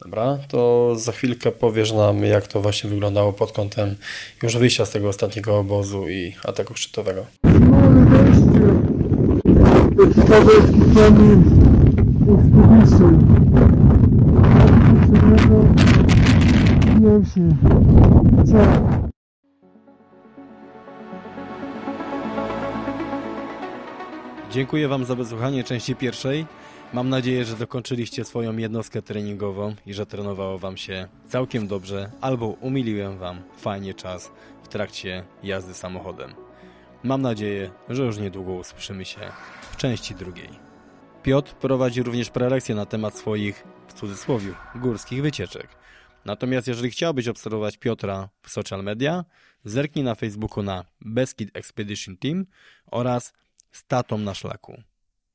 Dobra, 0.00 0.38
to 0.48 0.92
za 0.96 1.12
chwilkę 1.12 1.52
powiesz 1.52 1.92
nam, 1.92 2.24
jak 2.24 2.46
to 2.46 2.60
właśnie 2.60 2.90
wyglądało 2.90 3.32
pod 3.32 3.52
kątem 3.52 3.96
już 4.42 4.56
wyjścia 4.56 4.86
z 4.86 4.90
tego 4.90 5.08
ostatniego 5.08 5.58
obozu 5.58 6.08
i 6.08 6.34
ataku 6.44 6.74
szczytowego. 6.74 7.26
Podstawy 15.18 15.66
pierwszy. 17.00 17.40
Dziękuję 24.50 24.88
Wam 24.88 25.04
za 25.04 25.14
wysłuchanie 25.14 25.64
części 25.64 25.96
pierwszej. 25.96 26.46
Mam 26.92 27.08
nadzieję, 27.08 27.44
że 27.44 27.56
dokończyliście 27.56 28.24
swoją 28.24 28.56
jednostkę 28.56 29.02
treningową 29.02 29.74
i 29.86 29.94
że 29.94 30.06
trenowało 30.06 30.58
Wam 30.58 30.76
się 30.76 31.08
całkiem 31.28 31.66
dobrze 31.66 32.10
albo 32.20 32.46
umiliłem 32.46 33.18
Wam 33.18 33.38
fajnie 33.56 33.94
czas 33.94 34.30
w 34.62 34.68
trakcie 34.68 35.24
jazdy 35.42 35.74
samochodem. 35.74 36.34
Mam 37.02 37.22
nadzieję, 37.22 37.70
że 37.88 38.02
już 38.02 38.18
niedługo 38.18 38.52
usłyszymy 38.52 39.04
się 39.04 39.20
w 39.70 39.76
części 39.76 40.14
drugiej. 40.14 40.48
Piotr 41.22 41.54
prowadzi 41.54 42.02
również 42.02 42.30
prelekcje 42.30 42.74
na 42.74 42.86
temat 42.86 43.14
swoich, 43.14 43.64
cudzysłowie, 43.98 44.52
górskich 44.74 45.22
wycieczek. 45.22 45.68
Natomiast 46.24 46.68
jeżeli 46.68 46.90
chciałbyś 46.90 47.28
obserwować 47.28 47.76
Piotra 47.76 48.28
w 48.42 48.50
social 48.50 48.84
media, 48.84 49.24
zerknij 49.64 50.04
na 50.04 50.14
Facebooku 50.14 50.62
na 50.62 50.84
Beskid 51.00 51.56
Expedition 51.56 52.16
Team 52.16 52.46
oraz 52.90 53.32
Statą 53.72 54.18
na 54.18 54.34
szlaku. 54.34 54.82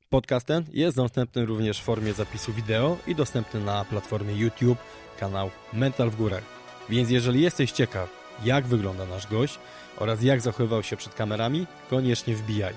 Podcast 0.08 0.46
ten 0.46 0.64
jest 0.72 0.96
dostępny 0.96 1.46
również 1.46 1.80
w 1.80 1.84
formie 1.84 2.12
zapisu 2.12 2.52
wideo 2.52 2.98
i 3.06 3.14
dostępny 3.14 3.60
na 3.60 3.84
platformie 3.84 4.34
YouTube, 4.34 4.78
kanał 5.20 5.50
Mental 5.72 6.10
w 6.10 6.16
Górach. 6.16 6.42
Więc 6.88 7.10
jeżeli 7.10 7.40
jesteś 7.40 7.72
ciekaw, 7.72 8.10
jak 8.44 8.66
wygląda 8.66 9.06
nasz 9.06 9.26
gość 9.26 9.58
oraz 9.98 10.22
jak 10.22 10.40
zachowywał 10.40 10.82
się 10.82 10.96
przed 10.96 11.14
kamerami, 11.14 11.66
koniecznie 11.90 12.34
wbijaj. 12.36 12.74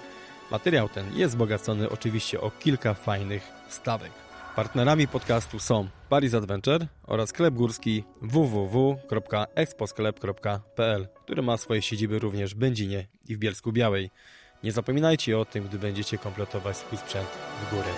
Materiał 0.51 0.89
ten 0.89 1.17
jest 1.17 1.33
wzbogacony 1.33 1.89
oczywiście 1.89 2.41
o 2.41 2.51
kilka 2.51 2.93
fajnych 2.93 3.51
stawek. 3.69 4.26
Partnerami 4.57 5.07
podcastu 5.07 5.59
są 5.59 5.87
Paris 6.09 6.33
Adventure 6.33 6.87
oraz 7.03 7.29
sklep 7.29 7.53
górski 7.53 8.03
www.exposklep.pl, 8.21 11.07
który 11.23 11.41
ma 11.41 11.57
swoje 11.57 11.81
siedziby 11.81 12.19
również 12.19 12.55
w 12.55 12.57
Będzinie 12.57 13.07
i 13.27 13.35
w 13.35 13.39
Bielsku 13.39 13.71
Białej. 13.71 14.09
Nie 14.63 14.71
zapominajcie 14.71 15.39
o 15.39 15.45
tym, 15.45 15.63
gdy 15.63 15.79
będziecie 15.79 16.17
kompletować 16.17 16.77
swój 16.77 16.97
sprzęt 16.97 17.27
w 17.27 17.69
góry. 17.69 17.89